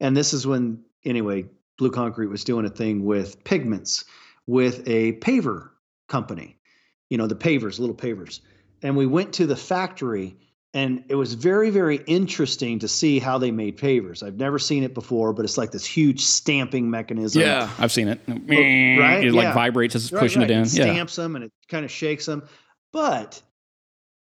and 0.00 0.16
this 0.16 0.32
is 0.32 0.46
when 0.46 0.84
anyway, 1.04 1.46
Blue 1.78 1.90
Concrete 1.90 2.26
was 2.26 2.44
doing 2.44 2.66
a 2.66 2.70
thing 2.70 3.04
with 3.04 3.42
pigments 3.44 4.04
with 4.46 4.86
a 4.88 5.12
paver 5.14 5.70
company. 6.08 6.56
You 7.10 7.18
know, 7.18 7.26
the 7.26 7.34
pavers, 7.34 7.78
little 7.78 7.96
pavers, 7.96 8.40
and 8.82 8.96
we 8.96 9.06
went 9.06 9.34
to 9.34 9.46
the 9.46 9.56
factory 9.56 10.36
and 10.74 11.04
it 11.08 11.14
was 11.14 11.34
very 11.34 11.70
very 11.70 11.96
interesting 12.06 12.78
to 12.78 12.88
see 12.88 13.18
how 13.18 13.38
they 13.38 13.50
made 13.50 13.78
pavers. 13.78 14.22
I've 14.22 14.36
never 14.36 14.58
seen 14.58 14.82
it 14.82 14.94
before 14.94 15.32
but 15.32 15.44
it's 15.44 15.58
like 15.58 15.70
this 15.70 15.84
huge 15.84 16.20
stamping 16.20 16.90
mechanism. 16.90 17.42
Yeah. 17.42 17.70
I've 17.78 17.92
seen 17.92 18.08
it. 18.08 18.20
Right? 18.26 19.24
It 19.24 19.32
yeah. 19.32 19.32
like 19.32 19.54
vibrates 19.54 19.94
as 19.94 20.04
it's 20.04 20.12
right, 20.12 20.20
pushing 20.20 20.42
right. 20.42 20.50
it 20.50 20.54
in 20.54 20.62
it 20.62 20.68
stamps 20.68 21.16
yeah. 21.16 21.24
them 21.24 21.36
and 21.36 21.44
it 21.46 21.52
kind 21.68 21.84
of 21.84 21.90
shakes 21.90 22.26
them 22.26 22.46
but 22.92 23.40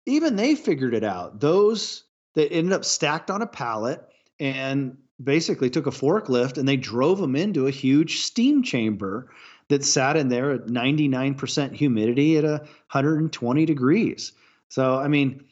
even 0.06 0.36
they 0.36 0.56
figured 0.56 0.94
it 0.94 1.04
out. 1.04 1.40
Those 1.40 2.04
that 2.36 2.52
ended 2.52 2.74
up 2.74 2.86
stacked 2.86 3.30
on 3.30 3.42
a 3.42 3.48
pallet 3.48 4.02
and 4.40 4.98
basically 5.24 5.70
took 5.70 5.88
a 5.88 5.92
forklift 5.92 6.58
and 6.58 6.68
they 6.68 6.78
drove 6.78 7.20
them 7.20 7.36
into 7.36 7.68
a 7.68 7.72
huge 7.72 8.22
steam 8.22 8.64
chamber 8.64 9.32
that 9.70 9.86
sat 9.86 10.18
in 10.18 10.30
there 10.30 10.52
at 10.52 10.68
99% 10.68 11.74
humidity 11.74 12.38
at 12.38 12.44
120 12.44 13.66
degrees. 13.66 14.34
So 14.70 14.98
i 14.98 15.08
mean 15.08 15.44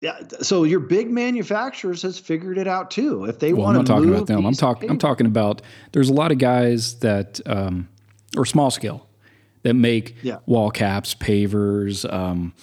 yeah, 0.00 0.20
so 0.42 0.62
your 0.62 0.80
big 0.80 1.10
manufacturers 1.10 2.02
has 2.02 2.18
figured 2.18 2.56
it 2.56 2.68
out 2.68 2.90
too. 2.90 3.24
If 3.24 3.40
they 3.40 3.52
well, 3.52 3.64
want 3.64 3.74
to, 3.74 3.78
I'm 3.78 3.84
not 3.84 3.94
talking 3.94 4.14
about 4.14 4.26
them. 4.28 4.46
I'm 4.46 4.54
talking. 4.54 4.90
I'm 4.90 4.98
talking 4.98 5.26
about. 5.26 5.62
There's 5.92 6.08
a 6.08 6.12
lot 6.12 6.30
of 6.30 6.38
guys 6.38 7.00
that, 7.00 7.40
um, 7.46 7.88
or 8.36 8.44
small 8.44 8.70
scale, 8.70 9.08
that 9.62 9.74
make 9.74 10.14
yeah. 10.22 10.38
wall 10.46 10.70
caps, 10.70 11.16
pavers, 11.16 12.10
um, 12.12 12.54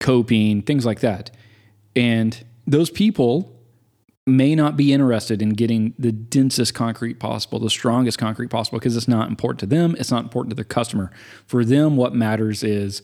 coping, 0.00 0.60
things 0.60 0.84
like 0.84 1.00
that, 1.00 1.30
and 1.96 2.44
those 2.66 2.90
people 2.90 3.56
may 4.26 4.54
not 4.54 4.76
be 4.76 4.92
interested 4.92 5.40
in 5.40 5.50
getting 5.50 5.94
the 5.98 6.12
densest 6.12 6.74
concrete 6.74 7.18
possible, 7.18 7.58
the 7.58 7.70
strongest 7.70 8.18
concrete 8.18 8.48
possible, 8.48 8.78
because 8.78 8.96
it's 8.96 9.08
not 9.08 9.28
important 9.28 9.58
to 9.60 9.66
them. 9.66 9.96
It's 9.98 10.10
not 10.10 10.22
important 10.22 10.50
to 10.50 10.56
their 10.56 10.64
customer. 10.64 11.10
For 11.46 11.64
them, 11.64 11.96
what 11.96 12.14
matters 12.14 12.62
is 12.62 13.02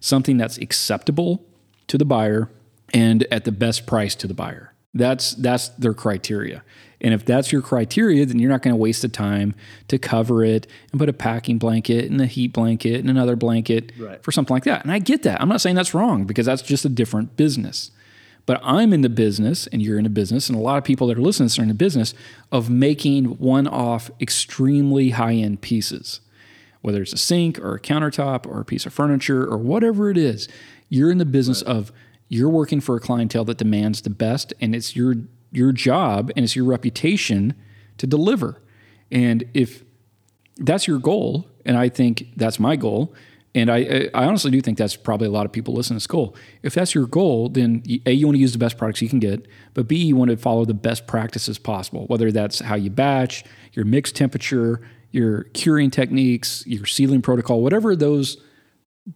something 0.00 0.36
that's 0.36 0.58
acceptable 0.58 1.46
to 1.88 1.96
the 1.96 2.04
buyer 2.04 2.50
and 2.92 3.26
at 3.30 3.44
the 3.44 3.52
best 3.52 3.86
price 3.86 4.14
to 4.16 4.26
the 4.26 4.34
buyer. 4.34 4.74
That's 4.94 5.34
that's 5.34 5.68
their 5.70 5.94
criteria. 5.94 6.64
And 7.00 7.14
if 7.14 7.24
that's 7.24 7.50
your 7.50 7.62
criteria, 7.62 8.26
then 8.26 8.38
you're 8.38 8.50
not 8.50 8.62
going 8.62 8.74
to 8.74 8.80
waste 8.80 9.02
the 9.02 9.08
time 9.08 9.54
to 9.88 9.98
cover 9.98 10.44
it 10.44 10.66
and 10.92 11.00
put 11.00 11.08
a 11.08 11.14
packing 11.14 11.56
blanket 11.56 12.10
and 12.10 12.20
a 12.20 12.26
heat 12.26 12.52
blanket 12.52 13.00
and 13.00 13.08
another 13.08 13.36
blanket 13.36 13.92
right. 13.98 14.22
for 14.22 14.32
something 14.32 14.54
like 14.54 14.64
that. 14.64 14.82
And 14.82 14.92
I 14.92 14.98
get 14.98 15.22
that. 15.22 15.40
I'm 15.40 15.48
not 15.48 15.60
saying 15.60 15.76
that's 15.76 15.94
wrong 15.94 16.24
because 16.24 16.46
that's 16.46 16.62
just 16.62 16.84
a 16.84 16.90
different 16.90 17.36
business. 17.36 17.90
But 18.44 18.60
I'm 18.64 18.92
in 18.92 19.02
the 19.02 19.08
business 19.08 19.66
and 19.68 19.80
you're 19.80 19.96
in 19.96 20.04
the 20.04 20.10
business, 20.10 20.48
and 20.48 20.58
a 20.58 20.60
lot 20.60 20.76
of 20.76 20.84
people 20.84 21.06
that 21.06 21.16
are 21.16 21.22
listening 21.22 21.48
to 21.48 21.52
this 21.52 21.58
are 21.58 21.62
in 21.62 21.68
the 21.68 21.74
business 21.74 22.14
of 22.50 22.68
making 22.68 23.38
one 23.38 23.66
off 23.66 24.10
extremely 24.20 25.10
high 25.10 25.34
end 25.34 25.60
pieces. 25.60 26.20
Whether 26.82 27.02
it's 27.02 27.12
a 27.12 27.18
sink 27.18 27.58
or 27.60 27.74
a 27.74 27.80
countertop 27.80 28.46
or 28.46 28.60
a 28.60 28.64
piece 28.64 28.86
of 28.86 28.92
furniture 28.92 29.46
or 29.46 29.58
whatever 29.58 30.10
it 30.10 30.18
is, 30.18 30.48
you're 30.88 31.10
in 31.10 31.18
the 31.18 31.24
business 31.24 31.62
right. 31.66 31.76
of 31.76 31.92
you're 32.30 32.48
working 32.48 32.80
for 32.80 32.96
a 32.96 33.00
clientele 33.00 33.44
that 33.44 33.58
demands 33.58 34.00
the 34.00 34.10
best, 34.10 34.54
and 34.60 34.74
it's 34.74 34.96
your 34.96 35.16
your 35.52 35.72
job 35.72 36.30
and 36.36 36.44
it's 36.44 36.54
your 36.54 36.64
reputation 36.64 37.54
to 37.98 38.06
deliver. 38.06 38.62
And 39.10 39.44
if 39.52 39.82
that's 40.56 40.86
your 40.86 41.00
goal, 41.00 41.48
and 41.66 41.76
I 41.76 41.88
think 41.88 42.28
that's 42.36 42.60
my 42.60 42.76
goal, 42.76 43.12
and 43.52 43.68
I, 43.68 44.08
I 44.14 44.26
honestly 44.26 44.52
do 44.52 44.60
think 44.60 44.78
that's 44.78 44.94
probably 44.94 45.26
a 45.26 45.30
lot 45.30 45.44
of 45.44 45.50
people 45.50 45.74
listening 45.74 45.96
to 45.96 46.02
this 46.02 46.06
goal. 46.06 46.36
If 46.62 46.72
that's 46.72 46.94
your 46.94 47.06
goal, 47.06 47.48
then 47.48 47.82
A, 48.06 48.12
you 48.12 48.26
want 48.26 48.36
to 48.36 48.40
use 48.40 48.52
the 48.52 48.58
best 48.58 48.78
products 48.78 49.02
you 49.02 49.08
can 49.08 49.18
get, 49.18 49.44
but 49.74 49.88
B, 49.88 49.96
you 49.96 50.14
want 50.14 50.30
to 50.30 50.36
follow 50.36 50.64
the 50.64 50.72
best 50.72 51.08
practices 51.08 51.58
possible, 51.58 52.06
whether 52.06 52.30
that's 52.30 52.60
how 52.60 52.76
you 52.76 52.90
batch, 52.90 53.42
your 53.72 53.84
mix 53.84 54.12
temperature, 54.12 54.80
your 55.10 55.44
curing 55.52 55.90
techniques, 55.90 56.64
your 56.64 56.86
sealing 56.86 57.22
protocol, 57.22 57.60
whatever 57.60 57.96
those 57.96 58.36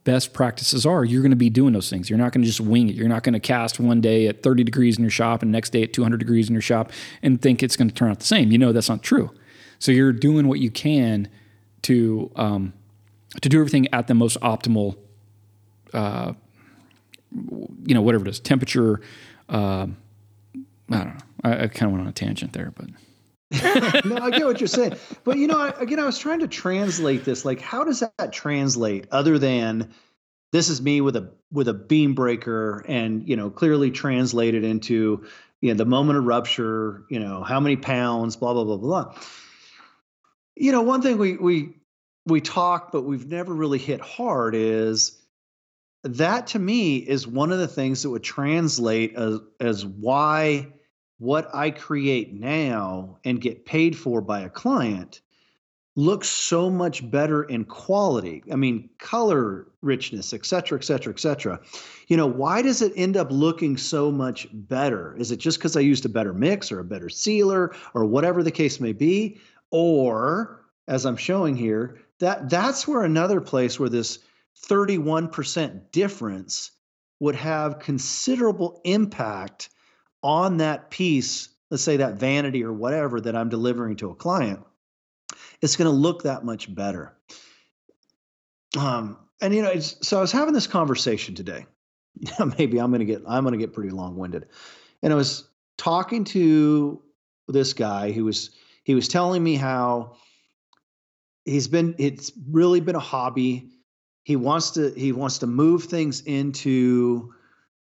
best 0.02 0.32
practices 0.32 0.84
are, 0.84 1.04
you're 1.04 1.22
going 1.22 1.30
to 1.30 1.36
be 1.36 1.50
doing 1.50 1.72
those 1.72 1.88
things. 1.88 2.10
You're 2.10 2.18
not 2.18 2.32
going 2.32 2.42
to 2.42 2.46
just 2.46 2.60
wing 2.60 2.88
it. 2.88 2.96
You're 2.96 3.08
not 3.08 3.22
going 3.22 3.34
to 3.34 3.40
cast 3.40 3.78
one 3.78 4.00
day 4.00 4.26
at 4.26 4.42
30 4.42 4.64
degrees 4.64 4.98
in 4.98 5.04
your 5.04 5.10
shop 5.10 5.42
and 5.42 5.52
next 5.52 5.70
day 5.70 5.82
at 5.82 5.92
200 5.92 6.18
degrees 6.18 6.48
in 6.48 6.54
your 6.54 6.62
shop 6.62 6.90
and 7.22 7.40
think 7.40 7.62
it's 7.62 7.76
going 7.76 7.88
to 7.88 7.94
turn 7.94 8.10
out 8.10 8.18
the 8.18 8.26
same. 8.26 8.50
You 8.50 8.58
know 8.58 8.72
that's 8.72 8.88
not 8.88 9.02
true. 9.02 9.30
So 9.78 9.92
you're 9.92 10.12
doing 10.12 10.48
what 10.48 10.58
you 10.58 10.70
can 10.70 11.28
to 11.82 12.30
um, 12.36 12.72
to 13.42 13.48
do 13.48 13.58
everything 13.58 13.88
at 13.92 14.06
the 14.06 14.14
most 14.14 14.40
optimal, 14.40 14.96
uh, 15.92 16.32
you 17.32 17.94
know, 17.94 18.02
whatever 18.02 18.24
it 18.26 18.30
is, 18.30 18.40
temperature. 18.40 19.00
Uh, 19.48 19.88
I 20.90 20.96
don't 20.96 21.06
know. 21.06 21.20
I, 21.42 21.64
I 21.64 21.66
kind 21.68 21.86
of 21.86 21.92
went 21.92 22.02
on 22.02 22.06
a 22.08 22.12
tangent 22.12 22.52
there, 22.52 22.72
but 22.74 22.86
no, 24.04 24.16
I 24.16 24.30
get 24.30 24.46
what 24.46 24.60
you're 24.60 24.68
saying, 24.68 24.94
but 25.22 25.36
you 25.36 25.46
know, 25.46 25.58
I, 25.58 25.68
again, 25.80 26.00
I 26.00 26.06
was 26.06 26.18
trying 26.18 26.40
to 26.40 26.48
translate 26.48 27.24
this. 27.24 27.44
Like, 27.44 27.60
how 27.60 27.84
does 27.84 28.00
that 28.00 28.32
translate 28.32 29.06
other 29.10 29.38
than 29.38 29.94
this 30.54 30.68
is 30.68 30.80
me 30.80 31.00
with 31.00 31.16
a 31.16 31.32
with 31.50 31.66
a 31.66 31.74
beam 31.74 32.14
breaker, 32.14 32.84
and 32.86 33.28
you 33.28 33.34
know, 33.36 33.50
clearly 33.50 33.90
translated 33.90 34.62
into 34.62 35.26
you 35.60 35.70
know 35.70 35.74
the 35.74 35.84
moment 35.84 36.18
of 36.18 36.24
rupture. 36.24 37.04
You 37.10 37.18
know, 37.18 37.42
how 37.42 37.58
many 37.58 37.76
pounds, 37.76 38.36
blah 38.36 38.52
blah 38.54 38.64
blah 38.64 38.76
blah. 38.76 39.14
You 40.54 40.70
know, 40.70 40.82
one 40.82 41.02
thing 41.02 41.18
we 41.18 41.36
we 41.36 41.74
we 42.24 42.40
talk, 42.40 42.92
but 42.92 43.02
we've 43.02 43.26
never 43.26 43.52
really 43.52 43.80
hit 43.80 44.00
hard 44.00 44.54
is 44.54 45.20
that 46.04 46.48
to 46.48 46.58
me 46.60 46.98
is 46.98 47.26
one 47.26 47.50
of 47.50 47.58
the 47.58 47.66
things 47.66 48.02
that 48.02 48.10
would 48.10 48.22
translate 48.22 49.16
as 49.16 49.40
as 49.58 49.84
why 49.84 50.72
what 51.24 51.52
I 51.54 51.70
create 51.70 52.34
now 52.34 53.18
and 53.24 53.40
get 53.40 53.64
paid 53.64 53.96
for 53.96 54.20
by 54.20 54.42
a 54.42 54.50
client 54.50 55.22
looks 55.96 56.28
so 56.28 56.68
much 56.68 57.08
better 57.10 57.44
in 57.44 57.64
quality. 57.64 58.42
I 58.52 58.56
mean, 58.56 58.90
color 58.98 59.68
richness, 59.80 60.34
et 60.34 60.44
cetera, 60.44 60.78
et 60.78 60.84
cetera, 60.84 61.12
et 61.12 61.20
cetera. 61.20 61.60
You 62.08 62.18
know, 62.18 62.26
why 62.26 62.60
does 62.62 62.82
it 62.82 62.92
end 62.94 63.16
up 63.16 63.28
looking 63.30 63.76
so 63.78 64.10
much 64.10 64.48
better? 64.52 65.16
Is 65.16 65.30
it 65.30 65.38
just 65.38 65.58
because 65.58 65.76
I 65.76 65.80
used 65.80 66.04
a 66.04 66.10
better 66.10 66.34
mix 66.34 66.70
or 66.70 66.80
a 66.80 66.84
better 66.84 67.08
sealer 67.08 67.74
or 67.94 68.04
whatever 68.04 68.42
the 68.42 68.50
case 68.50 68.78
may 68.78 68.92
be? 68.92 69.38
Or, 69.70 70.60
as 70.88 71.06
I'm 71.06 71.16
showing 71.16 71.56
here, 71.56 72.00
that 72.18 72.50
that's 72.50 72.86
where 72.86 73.02
another 73.02 73.40
place 73.40 73.80
where 73.80 73.88
this 73.88 74.18
31% 74.68 75.90
difference 75.90 76.70
would 77.20 77.36
have 77.36 77.78
considerable 77.78 78.80
impact 78.84 79.70
on 80.24 80.56
that 80.56 80.90
piece, 80.90 81.50
let's 81.70 81.82
say 81.82 81.98
that 81.98 82.14
vanity 82.14 82.64
or 82.64 82.72
whatever 82.72 83.20
that 83.20 83.36
I'm 83.36 83.50
delivering 83.50 83.96
to 83.96 84.10
a 84.10 84.14
client, 84.14 84.60
it's 85.60 85.76
going 85.76 85.90
to 85.90 85.96
look 85.96 86.22
that 86.22 86.44
much 86.44 86.74
better. 86.74 87.14
Um, 88.76 89.18
and 89.40 89.54
you 89.54 89.62
know, 89.62 89.78
so 89.78 90.18
I 90.18 90.20
was 90.22 90.32
having 90.32 90.54
this 90.54 90.66
conversation 90.66 91.34
today. 91.34 91.66
Maybe 92.58 92.78
I'm 92.78 92.90
going 92.90 93.00
to 93.00 93.04
get 93.04 93.22
I'm 93.28 93.44
going 93.44 93.52
to 93.52 93.58
get 93.58 93.74
pretty 93.74 93.90
long-winded, 93.90 94.46
and 95.02 95.12
I 95.12 95.16
was 95.16 95.48
talking 95.76 96.24
to 96.24 97.02
this 97.48 97.72
guy 97.74 98.12
who 98.12 98.24
was 98.24 98.50
he 98.84 98.94
was 98.94 99.08
telling 99.08 99.42
me 99.42 99.56
how 99.56 100.16
he's 101.44 101.68
been 101.68 101.94
it's 101.98 102.32
really 102.48 102.80
been 102.80 102.94
a 102.94 103.00
hobby. 103.00 103.70
He 104.22 104.36
wants 104.36 104.70
to 104.72 104.90
he 104.96 105.12
wants 105.12 105.38
to 105.38 105.46
move 105.46 105.84
things 105.84 106.22
into 106.22 107.34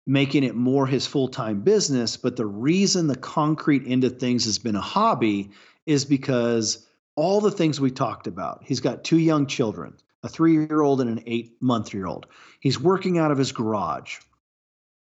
making 0.06 0.44
it 0.44 0.56
more 0.56 0.86
his 0.86 1.08
full-time 1.08 1.62
business 1.62 2.18
but 2.18 2.36
the 2.36 2.46
reason 2.46 3.08
the 3.08 3.16
concrete 3.16 3.84
end 3.86 4.04
of 4.04 4.20
things 4.20 4.46
has 4.46 4.60
been 4.60 4.76
a 4.76 4.82
hobby 4.82 5.50
is 5.86 6.06
because 6.06 6.86
all 7.16 7.42
the 7.42 7.52
things 7.52 7.80
we 7.80 7.92
talked 7.92 8.28
about 8.28 8.64
he's 8.64 8.80
got 8.80 9.04
two 9.04 9.20
young 9.20 9.46
children 9.48 9.94
a 10.24 10.28
three-year-old 10.28 11.02
and 11.02 11.10
an 11.12 11.24
eight-month-year-old. 11.28 12.26
He's 12.60 12.82
working 12.82 13.20
out 13.20 13.30
of 13.30 13.38
his 13.38 13.52
garage 13.52 14.18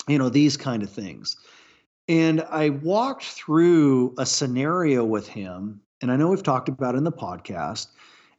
you 0.10 0.18
know 0.18 0.30
these 0.30 0.58
kind 0.58 0.84
of 0.84 0.90
things. 0.90 1.38
And 2.08 2.42
i 2.50 2.70
walked 2.70 3.26
through 3.26 4.16
a 4.18 4.26
scenario 4.26 5.06
with 5.06 5.28
him 5.28 5.82
and 6.02 6.12
i 6.12 6.16
know 6.16 6.30
we've 6.30 6.42
talked 6.42 6.68
about 6.68 6.96
it 6.96 6.98
in 6.98 7.04
the 7.04 7.12
podcast 7.12 7.88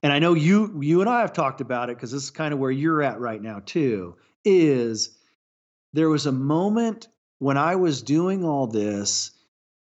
and 0.03 0.13
i 0.13 0.19
know 0.19 0.35
you 0.35 0.77
you 0.83 1.01
and 1.01 1.09
i 1.09 1.21
have 1.21 1.33
talked 1.33 1.61
about 1.61 1.89
it 1.89 1.97
because 1.97 2.11
this 2.11 2.25
is 2.25 2.31
kind 2.31 2.53
of 2.53 2.59
where 2.59 2.73
you're 2.73 3.03
at 3.03 3.21
right 3.21 3.41
now 3.41 3.63
too 3.65 4.17
is 4.45 5.20
there 5.93 6.09
was 6.09 6.27
a 6.27 6.33
moment 6.33 7.09
when 7.39 7.57
I 7.57 7.77
was 7.77 8.03
doing 8.03 8.45
all 8.45 8.67
this 8.67 9.33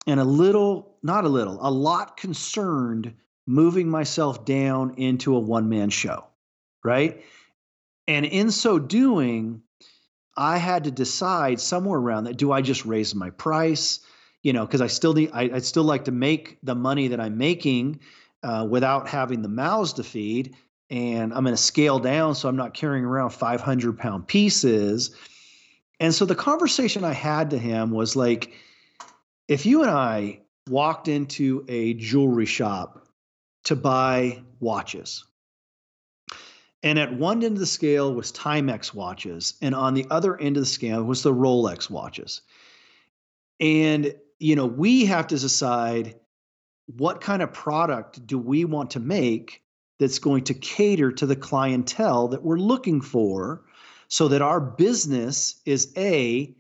and 0.07 0.21
a 0.21 0.25
little, 0.25 0.97
not 1.03 1.25
a 1.25 1.29
little, 1.29 1.59
a 1.61 1.71
lot 1.71 2.17
concerned 2.17 3.15
moving 3.47 3.89
myself 3.89 4.45
down 4.45 4.95
into 4.97 5.35
a 5.35 5.41
one 5.41 5.69
man 5.69 5.91
show, 5.91 6.25
right? 6.85 7.23
And 8.07 8.25
in 8.25 8.51
so 8.51 8.79
doing, 8.79 9.63
I 10.37 10.59
had 10.59 10.85
to 10.85 10.91
decide 10.91 11.61
somewhere 11.61 11.99
around 11.99 12.25
that 12.25 12.37
do 12.37 12.53
I 12.53 12.63
just 12.63 12.85
raise 12.85 13.15
my 13.15 13.31
price? 13.31 14.01
You 14.43 14.53
know, 14.53 14.65
because 14.65 14.81
I 14.81 14.87
still 14.87 15.15
need, 15.15 15.31
I, 15.33 15.47
would 15.49 15.65
still 15.65 15.85
like 15.85 16.05
to 16.05 16.13
make 16.13 16.59
the 16.63 16.75
money 16.75 17.09
that 17.09 17.21
I'm 17.21 17.39
making 17.39 18.01
uh, 18.43 18.67
without 18.71 19.09
having 19.09 19.43
the 19.43 19.49
mouths 19.49 19.95
to 19.95 20.05
feed. 20.05 20.55
And 20.91 21.35
I'm 21.35 21.45
going 21.45 21.57
to 21.57 21.63
scale 21.63 21.99
down 21.99 22.35
so 22.35 22.49
I'm 22.49 22.57
not 22.57 22.73
carrying 22.73 23.05
around 23.05 23.31
500 23.31 23.99
pound 23.99 24.27
pieces 24.27 25.15
and 26.01 26.15
so 26.15 26.25
the 26.25 26.35
conversation 26.35 27.05
I 27.05 27.13
had 27.13 27.51
to 27.51 27.59
him 27.59 27.91
was 27.91 28.17
like, 28.17 28.53
if 29.47 29.67
you 29.67 29.83
and 29.83 29.91
I 29.91 30.41
walked 30.69 31.09
into 31.09 31.65
a 31.69 31.95
jewelry 31.95 32.47
shop 32.47 33.07
to 33.65 33.77
buy 33.77 34.43
watches, 34.61 35.25
and 36.83 36.99
at 36.99 37.13
one 37.13 37.43
end 37.43 37.55
of 37.55 37.59
the 37.59 37.67
scale 37.67 38.15
was 38.15 38.31
Timex 38.31 38.95
watches, 38.95 39.55
and 39.61 39.75
on 39.75 39.95
the 39.95 40.07
other 40.11 40.41
end 40.41 40.57
of 40.57 40.63
the 40.63 40.67
scale 40.67 41.03
was 41.03 41.23
the 41.23 41.35
Rolex 41.35 41.91
watches. 41.91 42.43
And, 43.59 44.15
you 44.39 44.55
know, 44.55 44.67
we 44.67 45.07
have 45.07 45.27
to 45.29 45.39
decide 45.39 46.15
what 46.97 47.21
kind 47.21 47.43
of 47.43 47.53
product 47.53 48.25
do 48.27 48.39
we 48.39 48.65
want 48.65 48.93
to 48.93 49.01
make 49.01 49.63
that's 49.99 50.21
going 50.21 50.45
to 50.45 50.55
cater 50.55 51.11
to 51.11 51.27
the 51.27 51.37
clientele 51.37 52.29
that 52.29 52.43
we're 52.43 52.59
looking 52.59 53.01
for 53.01 53.63
so 54.09 54.29
that 54.29 54.43
our 54.43 54.61
business 54.61 55.61
is 55.65 55.93
a 55.97 56.55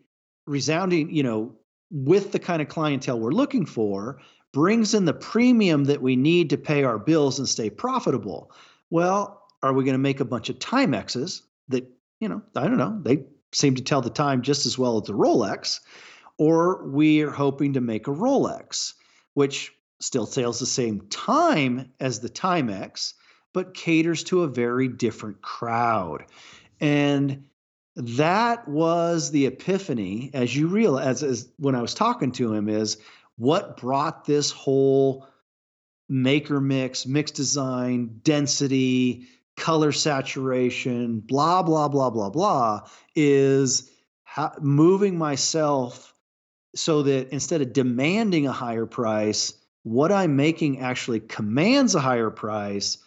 resounding, 0.47 1.15
you 1.15 1.23
know, 1.23 1.55
with 1.91 2.33
the 2.33 2.39
kind 2.39 2.63
of 2.63 2.69
clientele 2.69 3.19
we're 3.19 3.31
looking 3.31 3.67
for, 3.67 4.21
brings 4.53 4.95
in 4.95 5.05
the 5.05 5.15
premium 5.15 5.85
that 5.85 6.03
we 6.03 6.17
need 6.17 6.51
to 6.51 6.59
pay 6.59 6.85
our 6.85 6.99
bills 6.99 7.39
and 7.39 7.49
stay 7.49 7.71
profitable. 7.71 8.53
Well, 8.91 9.43
are 9.63 9.73
we 9.73 9.85
going 9.85 9.95
to 9.95 9.99
make 9.99 10.21
a 10.21 10.25
bunch 10.25 10.49
of 10.49 10.59
Timexes 10.59 11.43
that, 11.69 11.91
you 12.21 12.29
know, 12.29 12.43
I 12.55 12.69
don't 12.69 12.79
know, 12.79 12.99
they 13.03 13.25
seem 13.53 13.75
to 13.75 13.83
tell 13.83 14.01
the 14.01 14.11
time 14.11 14.43
just 14.43 14.67
as 14.67 14.79
well 14.79 14.99
as 14.99 15.05
the 15.05 15.15
Rolex, 15.15 15.81
or 16.37 16.87
we're 16.89 17.31
hoping 17.31 17.75
to 17.75 17.81
make 17.81 18.07
a 18.07 18.13
Rolex, 18.13 18.95
which 19.35 19.73
still 20.01 20.27
sells 20.27 20.61
the 20.61 20.67
same 20.67 21.01
time 21.09 21.93
as 21.99 22.21
the 22.21 22.29
Timex, 22.29 23.15
but 23.53 23.75
caters 23.75 24.25
to 24.25 24.43
a 24.43 24.49
very 24.49 24.89
different 24.89 25.43
crowd. 25.43 26.25
And 26.81 27.45
that 27.97 28.69
was 28.69 29.31
the 29.31 29.47
epiphany, 29.47 30.31
as 30.33 30.55
you 30.55 30.69
realize, 30.69 31.23
as 31.23 31.49
when 31.59 31.75
I 31.75 31.83
was 31.83 31.95
talking 31.95 32.33
to 32.33 32.53
him, 32.53 32.69
is 32.69 32.99
what 33.37 33.77
brought 33.77 34.25
this 34.25 34.51
whole 34.51 35.27
maker 36.09 36.61
mix, 36.61 37.07
mix 37.07 37.31
design, 37.31 38.21
density, 38.23 39.27
color 39.57 39.93
saturation, 39.93 41.21
blah, 41.21 41.63
blah, 41.63 41.89
blah, 41.89 42.11
blah, 42.11 42.31
blah, 42.31 42.89
is 43.15 43.91
how, 44.25 44.53
moving 44.61 45.19
myself 45.19 46.15
so 46.75 47.03
that 47.03 47.31
instead 47.31 47.61
of 47.61 47.73
demanding 47.73 48.47
a 48.47 48.53
higher 48.53 48.87
price, 48.87 49.55
what 49.83 50.13
I'm 50.13 50.37
making 50.37 50.81
actually 50.81 51.21
commands 51.21 51.95
a 51.95 52.01
higher 52.01 52.31
price 52.31 52.99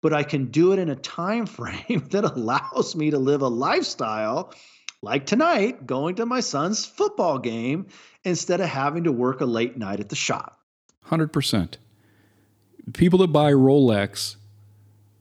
but 0.00 0.12
I 0.12 0.22
can 0.22 0.46
do 0.46 0.72
it 0.72 0.78
in 0.78 0.88
a 0.88 0.96
time 0.96 1.46
frame 1.46 2.06
that 2.10 2.24
allows 2.24 2.94
me 2.96 3.10
to 3.10 3.18
live 3.18 3.42
a 3.42 3.48
lifestyle 3.48 4.52
like 5.00 5.26
tonight, 5.26 5.86
going 5.86 6.16
to 6.16 6.26
my 6.26 6.40
son's 6.40 6.84
football 6.84 7.38
game 7.38 7.86
instead 8.24 8.60
of 8.60 8.68
having 8.68 9.04
to 9.04 9.12
work 9.12 9.40
a 9.40 9.46
late 9.46 9.76
night 9.76 10.00
at 10.00 10.08
the 10.08 10.16
shop. 10.16 10.58
100%. 11.06 11.74
People 12.94 13.20
that 13.20 13.28
buy 13.28 13.52
Rolex 13.52 14.36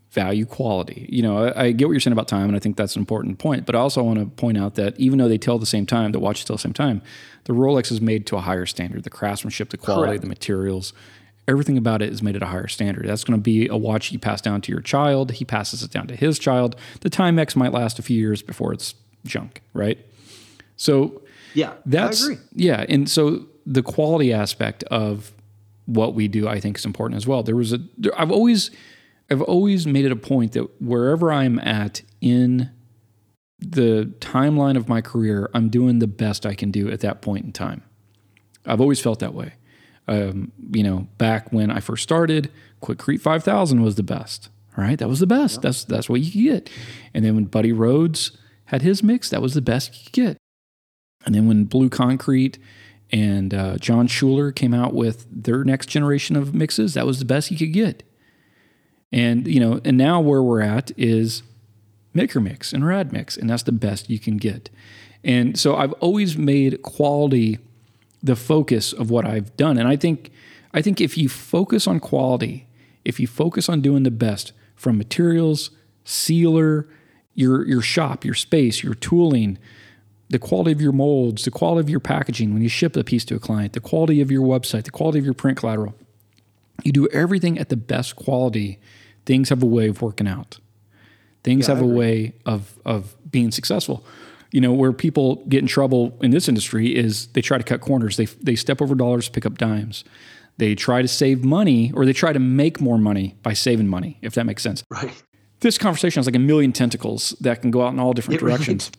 value 0.10 0.46
quality. 0.46 1.06
You 1.10 1.22
know, 1.22 1.46
I, 1.46 1.66
I, 1.66 1.72
get 1.74 1.88
what 1.88 1.92
you're 1.92 2.00
saying 2.00 2.14
about 2.14 2.28
time, 2.28 2.48
and 2.48 2.56
I 2.56 2.60
think 2.60 2.76
that's 2.76 2.96
an 2.96 3.02
important 3.02 3.38
point. 3.38 3.66
But 3.68 3.76
I 3.76 3.80
also 3.80 4.02
want 4.02 4.18
to 4.20 4.26
point 4.26 4.58
out 4.58 4.76
that 4.76 5.00
even 5.00 5.20
though 5.20 5.28
they 5.28 5.38
tell 5.38 5.60
the 5.60 5.66
same 5.66 5.86
time, 5.86 6.12
the 6.12 6.20
watches 6.20 6.46
tell 6.46 6.56
the 6.56 6.62
same 6.62 6.74
time, 6.74 7.02
the 7.44 7.54
Rolex 7.54 7.92
is 7.92 8.02
made 8.02 8.26
to 8.28 8.38
a 8.38 8.42
higher 8.42 8.66
standard. 8.66 9.04
The 9.04 9.10
craftsmanship, 9.10 9.70
the 9.70 9.78
quality, 9.78 10.08
Correct. 10.08 10.22
the 10.22 10.28
materials, 10.28 10.94
everything 11.48 11.78
about 11.78 12.02
it 12.02 12.12
is 12.12 12.22
made 12.22 12.36
at 12.36 12.44
a 12.44 12.48
higher 12.48 12.68
standard. 12.68 13.08
That's 13.08 13.24
going 13.24 13.38
to 13.38 13.42
be 13.42 13.68
a 13.68 13.78
watch 13.78 14.12
you 14.12 14.20
pass 14.20 14.42
down 14.42 14.62
to 14.62 14.72
your 14.72 14.82
child. 14.82 15.32
He 15.32 15.46
passes 15.46 15.82
it 15.82 15.92
down 15.92 16.08
to 16.08 16.16
his 16.16 16.38
child. 16.40 16.76
The 17.02 17.10
Timex 17.10 17.56
might 17.56 17.72
last 17.72 18.00
a 18.00 18.02
few 18.02 18.20
years 18.20 18.42
before 18.42 18.74
it's 18.74 18.96
junk, 19.26 19.62
right? 19.74 19.98
So 20.76 21.22
yeah, 21.54 21.74
that's 21.86 22.30
yeah, 22.54 22.86
and 22.88 23.10
so 23.10 23.48
the 23.66 23.82
quality 23.82 24.32
aspect 24.32 24.84
of 24.86 25.32
what 25.86 26.14
we 26.14 26.28
do, 26.28 26.48
I 26.48 26.60
think, 26.60 26.78
is 26.78 26.86
important 26.86 27.18
as 27.18 27.26
well. 27.26 27.44
There 27.44 27.56
was 27.56 27.74
a 27.74 27.80
there, 27.98 28.20
I've 28.20 28.32
always 28.32 28.70
I've 29.32 29.42
always 29.42 29.88
made 29.88 30.06
it 30.06 30.12
a 30.12 30.18
point 30.18 30.54
that 30.54 30.82
wherever 30.82 31.32
I'm 31.32 31.60
at 31.60 32.02
in 32.22 32.70
the 33.60 34.14
timeline 34.20 34.78
of 34.78 34.88
my 34.88 35.02
career, 35.02 35.50
I'm 35.54 35.70
doing 35.70 36.00
the 36.00 36.08
best 36.08 36.46
I 36.46 36.54
can 36.54 36.70
do 36.70 36.92
at 36.92 37.00
that 37.00 37.22
point 37.22 37.46
in 37.46 37.52
time. 37.52 37.84
I've 38.66 38.82
always 38.82 39.02
felt 39.02 39.20
that 39.20 39.34
way. 39.34 39.54
Um, 40.08 40.52
you 40.72 40.84
know, 40.84 41.08
back 41.18 41.52
when 41.52 41.70
I 41.70 41.80
first 41.80 42.04
started, 42.04 42.52
Quikrete 42.82 43.22
5000 43.22 43.82
was 43.82 43.96
the 43.96 44.04
best. 44.04 44.50
Right, 44.78 45.00
that 45.00 45.10
was 45.10 45.20
the 45.20 45.28
best. 45.28 45.56
Yeah. 45.56 45.62
That's 45.64 45.84
that's 45.86 46.08
what 46.08 46.22
you 46.22 46.32
could 46.32 46.66
get. 46.66 46.70
And 47.14 47.26
then 47.26 47.34
when 47.34 47.46
Buddy 47.46 47.74
Rhodes 47.74 48.38
had 48.66 48.84
his 48.84 49.02
mix, 49.02 49.30
that 49.32 49.42
was 49.42 49.56
the 49.56 49.62
best 49.62 49.98
you 49.98 50.04
could 50.04 50.14
get. 50.14 50.38
And 51.26 51.34
then 51.34 51.48
when 51.48 51.66
Blue 51.66 51.90
Concrete 51.90 52.60
And 53.12 53.54
uh, 53.54 53.78
John 53.78 54.08
Schuler 54.08 54.52
came 54.52 54.74
out 54.74 54.94
with 54.94 55.26
their 55.32 55.64
next 55.64 55.88
generation 55.88 56.36
of 56.36 56.54
mixes. 56.54 56.94
That 56.94 57.06
was 57.06 57.20
the 57.20 57.26
best 57.26 57.50
you 57.52 57.58
could 57.58 57.74
get. 57.74 58.04
And 59.12 59.48
you 59.48 59.60
know, 59.60 59.80
and 59.86 59.98
now 59.98 60.20
where 60.20 60.44
we're 60.44 60.62
at 60.62 60.92
is 60.98 61.42
Maker 62.14 62.40
Mix 62.42 62.74
and 62.74 62.86
Rad 62.86 63.14
Mix, 63.14 63.38
and 63.38 63.50
that's 63.50 63.64
the 63.64 63.72
best 63.72 64.10
you 64.10 64.20
can 64.20 64.38
get. 64.38 64.70
And 65.24 65.58
so 65.58 65.76
I've 65.76 65.94
always 65.94 66.38
made 66.38 66.82
quality 66.82 67.60
the 68.28 68.36
focus 68.36 68.94
of 68.94 69.10
what 69.10 69.26
I've 69.26 69.56
done. 69.58 69.78
And 69.78 69.88
I 69.88 69.96
think 69.96 70.32
I 70.74 70.82
think 70.82 71.02
if 71.02 71.18
you 71.18 71.28
focus 71.30 71.88
on 71.88 72.00
quality, 72.00 72.68
if 73.04 73.20
you 73.20 73.26
focus 73.26 73.68
on 73.70 73.82
doing 73.82 74.04
the 74.04 74.12
best 74.12 74.52
from 74.76 74.98
materials, 74.98 75.72
sealer, 76.04 76.88
your 77.34 77.66
your 77.66 77.82
shop, 77.82 78.24
your 78.24 78.36
space, 78.36 78.84
your 78.84 78.94
tooling, 78.94 79.58
the 80.30 80.40
quality 80.40 80.72
of 80.72 80.82
your 80.82 80.92
molds, 80.92 81.46
the 81.46 81.52
quality 81.52 81.80
of 81.80 81.90
your 81.90 82.00
packaging 82.00 82.54
when 82.54 82.62
you 82.62 82.70
ship 82.70 82.96
a 82.96 83.04
piece 83.04 83.26
to 83.26 83.36
a 83.36 83.40
client, 83.40 83.74
the 83.74 83.80
quality 83.80 84.22
of 84.22 84.30
your 84.30 84.46
website, 84.46 84.84
the 84.84 84.92
quality 84.92 85.18
of 85.18 85.26
your 85.26 85.34
print 85.34 85.58
collateral. 85.58 85.96
You 86.84 86.92
do 86.92 87.08
everything 87.08 87.58
at 87.58 87.70
the 87.70 87.78
best 87.78 88.16
quality, 88.16 88.80
things 89.26 89.50
have 89.50 89.64
a 89.64 89.66
way 89.66 89.88
of 89.88 90.02
working 90.02 90.28
out. 90.28 90.60
Things 91.44 91.68
yeah, 91.68 91.76
have 91.76 91.84
a 91.84 91.88
way 91.88 92.34
of 92.46 92.78
of 92.86 93.16
being 93.32 93.52
successful. 93.52 94.06
You 94.52 94.62
know, 94.62 94.72
where 94.72 94.94
people 94.94 95.44
get 95.48 95.60
in 95.60 95.68
trouble 95.68 96.18
in 96.22 96.32
this 96.32 96.48
industry 96.48 96.96
is 96.96 97.28
they 97.28 97.42
try 97.42 97.58
to 97.58 97.64
cut 97.64 97.82
corners. 97.82 98.18
They 98.18 98.26
they 98.26 98.56
step 98.56 98.82
over 98.82 98.96
dollars, 98.96 99.30
pick 99.30 99.46
up 99.46 99.58
dimes. 99.58 100.04
They 100.58 100.74
try 100.74 101.02
to 101.02 101.08
save 101.08 101.44
money 101.44 101.92
or 101.94 102.06
they 102.06 102.14
try 102.14 102.34
to 102.34 102.40
make 102.40 102.82
more 102.82 102.98
money 102.98 103.36
by 103.44 103.54
saving 103.54 103.88
money, 103.88 104.18
if 104.22 104.34
that 104.34 104.46
makes 104.46 104.64
sense. 104.64 104.84
Right. 104.90 105.12
This 105.60 105.78
conversation 105.78 106.20
has 106.20 106.26
like 106.26 106.36
a 106.36 106.40
million 106.40 106.72
tentacles 106.72 107.36
that 107.42 107.62
can 107.62 107.72
go 107.72 107.84
out 107.84 107.94
in 107.94 108.00
all 108.00 108.14
different 108.14 108.42
it 108.42 108.46
directions. 108.46 108.92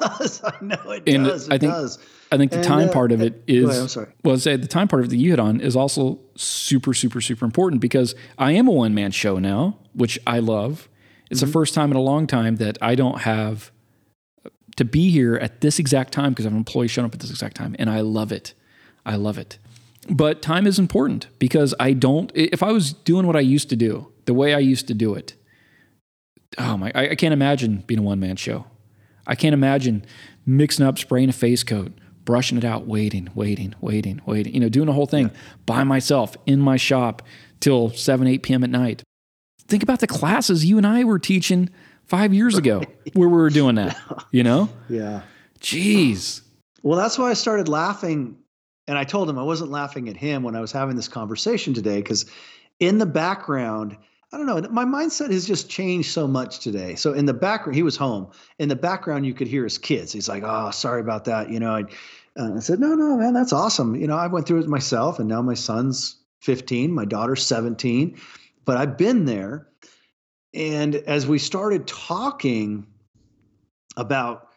Really 0.00 0.12
does. 0.18 0.42
I 0.44 0.52
know 0.60 0.90
it 0.90 1.02
and 1.06 1.24
does. 1.24 1.48
It 1.48 1.54
I 1.54 1.58
think, 1.58 1.72
does. 1.72 1.98
I 2.30 2.36
think 2.36 2.50
the 2.50 2.58
and, 2.58 2.66
time 2.66 2.88
uh, 2.88 2.92
part 2.92 3.12
of 3.12 3.22
it 3.22 3.42
is. 3.46 3.68
Ahead, 3.68 3.82
I'm 3.82 3.88
sorry. 3.88 4.12
Well, 4.24 4.38
say 4.38 4.56
the 4.56 4.66
time 4.66 4.88
part 4.88 5.00
of 5.00 5.06
it 5.06 5.10
that 5.10 5.16
you 5.16 5.30
hit 5.30 5.40
on 5.40 5.60
is 5.60 5.76
also 5.76 6.20
super, 6.36 6.94
super, 6.94 7.20
super 7.20 7.44
important 7.44 7.80
because 7.80 8.14
I 8.38 8.52
am 8.52 8.68
a 8.68 8.72
one 8.72 8.94
man 8.94 9.10
show 9.10 9.38
now, 9.38 9.78
which 9.94 10.18
I 10.26 10.38
love. 10.38 10.88
It's 11.30 11.40
mm-hmm. 11.40 11.46
the 11.46 11.52
first 11.52 11.74
time 11.74 11.90
in 11.90 11.96
a 11.96 12.02
long 12.02 12.26
time 12.26 12.56
that 12.56 12.78
I 12.80 12.94
don't 12.94 13.20
have 13.20 13.70
to 14.80 14.84
be 14.86 15.10
here 15.10 15.36
at 15.36 15.60
this 15.60 15.78
exact 15.78 16.10
time 16.10 16.32
because 16.32 16.46
I 16.46 16.48
have 16.48 16.54
an 16.54 16.58
employee 16.58 16.88
showing 16.88 17.04
up 17.04 17.12
at 17.12 17.20
this 17.20 17.28
exact 17.28 17.54
time, 17.54 17.76
and 17.78 17.90
I 17.90 18.00
love 18.00 18.32
it. 18.32 18.54
I 19.04 19.16
love 19.16 19.36
it. 19.36 19.58
But 20.08 20.40
time 20.40 20.66
is 20.66 20.78
important 20.78 21.26
because 21.38 21.74
I 21.78 21.92
don't. 21.92 22.32
If 22.34 22.62
I 22.62 22.72
was 22.72 22.94
doing 22.94 23.26
what 23.26 23.36
I 23.36 23.40
used 23.40 23.68
to 23.68 23.76
do, 23.76 24.10
the 24.24 24.32
way 24.32 24.54
I 24.54 24.58
used 24.58 24.88
to 24.88 24.94
do 24.94 25.14
it, 25.14 25.34
oh 26.56 26.78
my! 26.78 26.90
I, 26.94 27.10
I 27.10 27.14
can't 27.14 27.34
imagine 27.34 27.84
being 27.86 28.00
a 28.00 28.02
one 28.02 28.20
man 28.20 28.36
show. 28.36 28.64
I 29.26 29.34
can't 29.34 29.52
imagine 29.52 30.02
mixing 30.46 30.86
up, 30.86 30.98
spraying 30.98 31.28
a 31.28 31.34
face 31.34 31.62
coat, 31.62 31.92
brushing 32.24 32.56
it 32.56 32.64
out, 32.64 32.86
waiting, 32.86 33.28
waiting, 33.34 33.74
waiting, 33.82 34.22
waiting. 34.24 34.54
You 34.54 34.60
know, 34.60 34.70
doing 34.70 34.86
the 34.86 34.94
whole 34.94 35.04
thing 35.04 35.26
yeah. 35.26 35.36
by 35.66 35.84
myself 35.84 36.38
in 36.46 36.58
my 36.58 36.78
shop 36.78 37.20
till 37.60 37.90
seven, 37.90 38.26
eight 38.26 38.42
p.m. 38.42 38.64
at 38.64 38.70
night 38.70 39.02
think 39.70 39.82
about 39.84 40.00
the 40.00 40.06
classes 40.06 40.64
you 40.64 40.76
and 40.76 40.86
I 40.86 41.04
were 41.04 41.18
teaching 41.18 41.70
five 42.10 42.34
years 42.34 42.58
ago 42.58 42.82
where 43.14 43.28
we 43.28 43.36
were 43.36 43.50
doing 43.50 43.76
that, 43.76 43.96
you 44.32 44.42
know? 44.42 44.68
Yeah. 44.88 45.22
Jeez. 45.60 46.42
Well, 46.82 46.98
that's 46.98 47.16
why 47.16 47.30
I 47.30 47.34
started 47.34 47.68
laughing. 47.68 48.36
And 48.88 48.98
I 48.98 49.04
told 49.04 49.30
him 49.30 49.38
I 49.38 49.44
wasn't 49.44 49.70
laughing 49.70 50.08
at 50.08 50.16
him 50.16 50.42
when 50.42 50.56
I 50.56 50.60
was 50.60 50.72
having 50.72 50.96
this 50.96 51.06
conversation 51.06 51.72
today, 51.72 51.98
because 52.02 52.28
in 52.80 52.98
the 52.98 53.06
background, 53.06 53.96
I 54.32 54.36
don't 54.36 54.46
know, 54.46 54.60
my 54.70 54.84
mindset 54.84 55.30
has 55.30 55.46
just 55.46 55.70
changed 55.70 56.10
so 56.10 56.26
much 56.26 56.58
today. 56.58 56.96
So 56.96 57.12
in 57.12 57.26
the 57.26 57.34
background, 57.34 57.76
he 57.76 57.84
was 57.84 57.96
home. 57.96 58.32
In 58.58 58.68
the 58.68 58.74
background, 58.74 59.24
you 59.24 59.32
could 59.32 59.46
hear 59.46 59.62
his 59.62 59.78
kids. 59.78 60.12
He's 60.12 60.28
like, 60.28 60.42
oh, 60.44 60.72
sorry 60.72 61.00
about 61.00 61.26
that. 61.26 61.50
You 61.50 61.60
know, 61.60 61.76
I, 61.76 61.82
uh, 62.36 62.56
I 62.56 62.60
said, 62.60 62.80
no, 62.80 62.94
no, 62.94 63.16
man, 63.18 63.34
that's 63.34 63.52
awesome. 63.52 63.94
You 63.94 64.08
know, 64.08 64.16
I 64.16 64.26
went 64.26 64.48
through 64.48 64.60
it 64.60 64.66
myself, 64.66 65.20
and 65.20 65.28
now 65.28 65.42
my 65.42 65.54
son's 65.54 66.16
15, 66.40 66.90
my 66.90 67.04
daughter's 67.04 67.46
17 67.46 68.18
but 68.70 68.76
I've 68.76 68.96
been 68.96 69.24
there. 69.24 69.66
And 70.52 70.94
as 70.94 71.26
we 71.26 71.38
started 71.38 71.86
talking 71.86 72.86
about, 73.96 74.48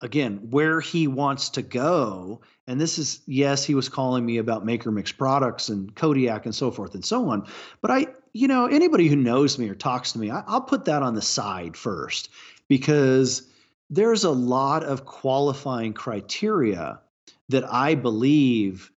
again, 0.00 0.48
where 0.50 0.80
he 0.80 1.06
wants 1.06 1.50
to 1.50 1.62
go, 1.62 2.40
and 2.66 2.80
this 2.80 2.98
is, 2.98 3.20
yes, 3.26 3.64
he 3.64 3.74
was 3.74 3.88
calling 3.88 4.24
me 4.24 4.38
about 4.38 4.64
Maker 4.64 4.90
Mix 4.90 5.12
products 5.12 5.68
and 5.68 5.94
Kodiak 5.94 6.46
and 6.46 6.54
so 6.54 6.70
forth 6.70 6.94
and 6.94 7.04
so 7.04 7.28
on. 7.30 7.46
But 7.82 7.90
I, 7.90 8.06
you 8.32 8.48
know, 8.48 8.66
anybody 8.66 9.08
who 9.08 9.16
knows 9.16 9.58
me 9.58 9.68
or 9.68 9.74
talks 9.74 10.12
to 10.12 10.18
me, 10.18 10.30
I, 10.30 10.42
I'll 10.46 10.62
put 10.62 10.86
that 10.86 11.02
on 11.02 11.14
the 11.14 11.22
side 11.22 11.76
first 11.76 12.30
because 12.68 13.48
there's 13.90 14.24
a 14.24 14.30
lot 14.30 14.82
of 14.82 15.04
qualifying 15.04 15.92
criteria 15.92 17.00
that 17.48 17.70
I 17.72 17.94
believe 17.94 18.90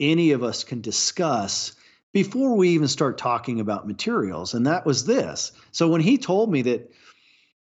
any 0.00 0.32
of 0.32 0.42
us 0.42 0.64
can 0.64 0.80
discuss 0.80 1.74
before 2.12 2.56
we 2.56 2.70
even 2.70 2.88
start 2.88 3.18
talking 3.18 3.60
about 3.60 3.86
materials 3.86 4.54
and 4.54 4.66
that 4.66 4.84
was 4.84 5.04
this. 5.04 5.52
So 5.70 5.88
when 5.88 6.00
he 6.00 6.18
told 6.18 6.50
me 6.50 6.62
that 6.62 6.92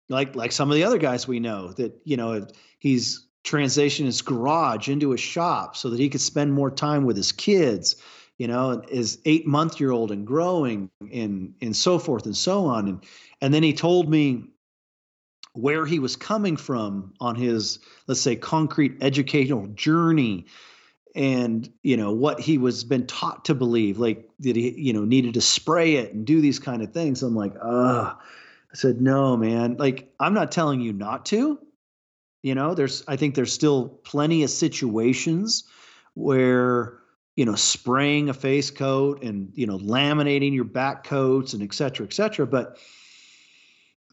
like 0.09 0.36
like 0.36 0.53
some 0.53 0.70
of 0.70 0.74
the 0.74 0.84
other 0.84 0.99
guys 0.99 1.26
we 1.26 1.40
know 1.40 1.72
that 1.72 1.99
you 2.05 2.16
know 2.16 2.47
he's 2.78 3.26
transitioned 3.42 4.07
his 4.07 4.22
garage 4.22 4.88
into 4.88 5.12
a 5.12 5.18
shop 5.18 5.76
so 5.76 5.90
that 5.90 6.01
he 6.01 6.09
could 6.09 6.20
spend 6.20 6.53
more 6.53 6.70
time 6.70 7.05
with 7.05 7.16
his 7.16 7.32
kids 7.32 7.97
you 8.38 8.49
know 8.49 8.82
his 8.88 9.18
eight 9.24 9.47
month 9.47 9.80
year 9.80 9.90
old 9.90 10.11
and 10.11 10.26
growing 10.26 10.90
and 11.12 11.55
and 11.61 11.76
so 11.76 11.99
forth 11.99 12.26
and 12.26 12.36
so 12.36 12.66
on. 12.66 12.88
And 12.88 13.05
and 13.40 13.55
then 13.55 13.62
he 13.62 13.72
told 13.72 14.09
me 14.09 14.45
where 15.53 15.86
he 15.86 16.01
was 16.01 16.16
coming 16.16 16.57
from 16.57 17.14
on 17.20 17.36
his 17.36 17.78
let's 18.07 18.20
say 18.20 18.36
concrete 18.36 18.97
educational 19.01 19.66
journey 19.68 20.47
and 21.14 21.70
you 21.82 21.96
know 21.96 22.12
what 22.12 22.40
he 22.40 22.58
was 22.58 22.84
been 22.84 23.06
taught 23.06 23.44
to 23.44 23.54
believe 23.54 23.98
like 23.98 24.28
that 24.40 24.56
he 24.56 24.70
you 24.76 24.92
know 24.92 25.04
needed 25.04 25.34
to 25.34 25.40
spray 25.40 25.96
it 25.96 26.12
and 26.12 26.26
do 26.26 26.40
these 26.40 26.58
kind 26.58 26.82
of 26.82 26.92
things. 26.92 27.22
I'm 27.22 27.36
like 27.36 27.54
uh 27.60 28.14
i 28.14 28.74
said 28.74 29.00
no 29.00 29.36
man. 29.36 29.76
Like 29.78 30.12
i'm 30.18 30.34
not 30.34 30.52
telling 30.52 30.80
you 30.80 30.92
not 30.92 31.26
to. 31.26 31.58
You 32.42 32.54
know 32.54 32.74
there's 32.74 33.04
i 33.06 33.16
think 33.16 33.34
there's 33.34 33.52
still 33.52 33.88
plenty 34.04 34.42
of 34.42 34.50
situations 34.50 35.64
where 36.14 36.98
you 37.36 37.44
know 37.44 37.54
spraying 37.54 38.28
a 38.28 38.34
face 38.34 38.70
coat 38.70 39.22
and 39.22 39.52
you 39.54 39.66
know 39.66 39.78
laminating 39.78 40.54
your 40.54 40.64
back 40.64 41.04
coats 41.04 41.52
and 41.54 41.62
et 41.62 41.74
cetera 41.74 42.06
et 42.06 42.12
cetera 42.12 42.46
but 42.46 42.78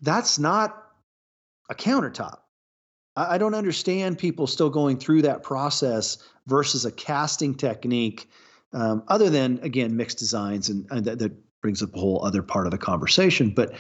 that's 0.02 0.40
not 0.40 0.84
a 1.70 1.76
countertop 1.76 2.41
I, 3.16 3.38
don't 3.38 3.56
understand 3.56 4.18
people 4.18 4.48
still 4.48 4.70
going 4.70 4.98
through 4.98 5.24
that 5.24 5.44
process 5.44 6.18
versus 6.48 6.86
a 6.86 6.92
casting 6.92 7.56
technique, 7.56 8.30
um, 8.74 9.04
other 9.08 9.30
than 9.30 9.60
again 9.64 9.98
mixed 9.98 10.18
designs, 10.18 10.70
and, 10.70 10.88
and 10.92 11.06
that, 11.06 11.20
that 11.20 11.34
brings 11.62 11.84
up 11.84 11.94
a 11.94 12.00
whole 12.00 12.24
other 12.26 12.42
part 12.42 12.66
of 12.66 12.72
the 12.72 12.78
conversation. 12.78 13.50
But 13.50 13.74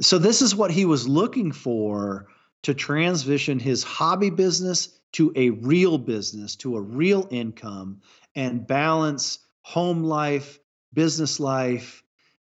so 0.00 0.18
this 0.18 0.42
is 0.42 0.54
what 0.54 0.70
he 0.70 0.84
was 0.84 1.06
looking 1.06 1.52
for 1.52 2.26
to 2.62 2.74
transition 2.74 3.58
his 3.58 3.82
hobby 3.82 4.30
business 4.30 4.98
to 5.12 5.32
a 5.36 5.50
real 5.50 5.98
business, 5.98 6.56
to 6.56 6.76
a 6.76 6.80
real 6.80 7.26
income, 7.30 8.00
and 8.34 8.66
balance 8.66 9.38
home 9.62 10.04
life, 10.04 10.58
business 10.92 11.40
life, 11.40 12.02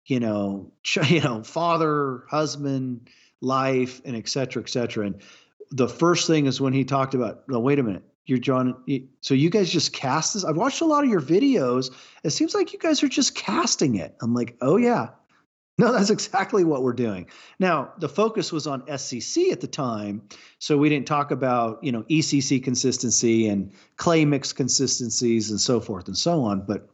you 0.06 0.20
know, 0.20 0.72
you 1.08 1.22
know, 1.22 1.44
father, 1.44 2.24
husband 2.30 3.10
life, 3.42 4.02
and 4.06 4.16
et 4.16 4.28
cetera, 4.28 4.62
et 4.62 4.70
cetera. 4.70 5.06
And 5.08 5.22
the 5.74 5.90
first 5.90 6.28
thing 6.28 6.46
is 6.46 6.62
when 6.62 6.72
he 6.72 6.86
talked 6.86 7.16
about, 7.16 7.50
no, 7.50 7.60
wait 7.60 7.80
a 7.80 7.84
minute, 7.84 8.04
you're 8.26 8.38
John. 8.38 8.76
So 9.22 9.34
you 9.34 9.50
guys 9.50 9.70
just 9.70 9.92
cast 9.92 10.36
this? 10.36 10.46
I've 10.46 10.56
watched 10.56 10.82
a 10.82 10.86
lot 10.86 11.04
of 11.04 11.10
your 11.10 11.20
videos. 11.20 11.92
It 12.24 12.30
seems 12.30 12.54
like 12.54 12.72
you 12.74 12.80
guys 12.80 13.02
are 13.04 13.10
just 13.10 13.36
casting 13.36 13.96
it. 13.96 14.16
I'm 14.22 14.34
like, 14.34 14.56
oh 14.62 14.78
yeah. 14.78 15.10
No, 15.80 15.92
that's 15.92 16.12
exactly 16.12 16.64
what 16.64 16.84
we're 16.84 16.94
doing. 16.94 17.26
Now, 17.58 17.94
the 17.98 18.08
focus 18.08 18.52
was 18.52 18.68
on 18.68 18.84
SCC 18.84 19.52
at 19.52 19.60
the 19.60 19.66
time, 19.66 20.22
so 20.60 20.78
we 20.78 20.88
didn't 20.88 21.08
talk 21.08 21.32
about, 21.32 21.84
you 21.84 21.92
know, 21.92 22.04
ECC 22.04 22.64
consistency 22.64 23.48
and 23.48 23.72
clay 23.98 24.24
mix 24.24 24.54
consistencies 24.54 25.50
and 25.50 25.60
so 25.60 25.80
forth 25.80 26.06
and 26.06 26.16
so 26.16 26.44
on, 26.44 26.64
but 26.68 26.92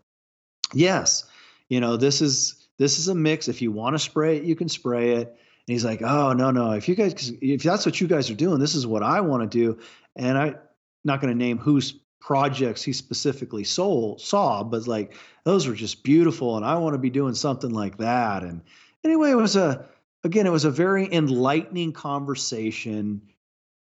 yes, 0.74 1.26
you 1.68 1.82
know, 1.82 1.98
this 1.98 2.22
is 2.22 2.70
this 2.78 3.00
is 3.00 3.10
a 3.10 3.16
mix. 3.16 3.50
If 3.50 3.62
you 3.62 3.74
want 3.74 3.96
to 3.96 4.00
spray 4.00 4.38
it, 4.38 4.44
you 4.44 4.56
can 4.56 4.70
spray 4.70 5.16
it 5.16 5.36
he's 5.72 5.86
like, 5.86 6.02
"Oh 6.02 6.34
no, 6.34 6.52
no! 6.52 6.72
If 6.72 6.88
you 6.88 6.96
guys, 6.96 7.32
if 7.42 7.64
that's 7.64 7.86
what 7.86 8.00
you 8.02 8.08
guys 8.08 8.30
are 8.30 8.36
doing, 8.36 8.60
this 8.60 8.76
is 8.76 8.88
what 8.88 9.04
I 9.04 9.22
want 9.22 9.50
to 9.50 9.58
do." 9.58 9.80
And 10.16 10.38
I'm 10.38 10.58
not 11.04 11.22
going 11.22 11.32
to 11.32 11.38
name 11.38 11.58
whose 11.58 11.94
projects 12.20 12.84
he 12.84 12.94
specifically 12.94 13.64
sold, 13.64 14.22
saw, 14.22 14.64
but 14.64 14.88
like 14.88 15.16
those 15.46 15.68
were 15.68 15.76
just 15.76 16.04
beautiful, 16.04 16.58
and 16.58 16.66
I 16.66 16.76
want 16.78 16.94
to 16.94 17.00
be 17.00 17.10
doing 17.10 17.36
something 17.36 17.72
like 17.72 17.98
that. 17.98 18.44
And 18.44 18.62
anyway, 19.04 19.32
it 19.32 19.36
was 19.36 19.56
a 19.56 19.86
again, 20.24 20.48
it 20.48 20.52
was 20.52 20.66
a 20.66 20.72
very 20.72 21.12
enlightening 21.12 21.94
conversation, 21.94 23.22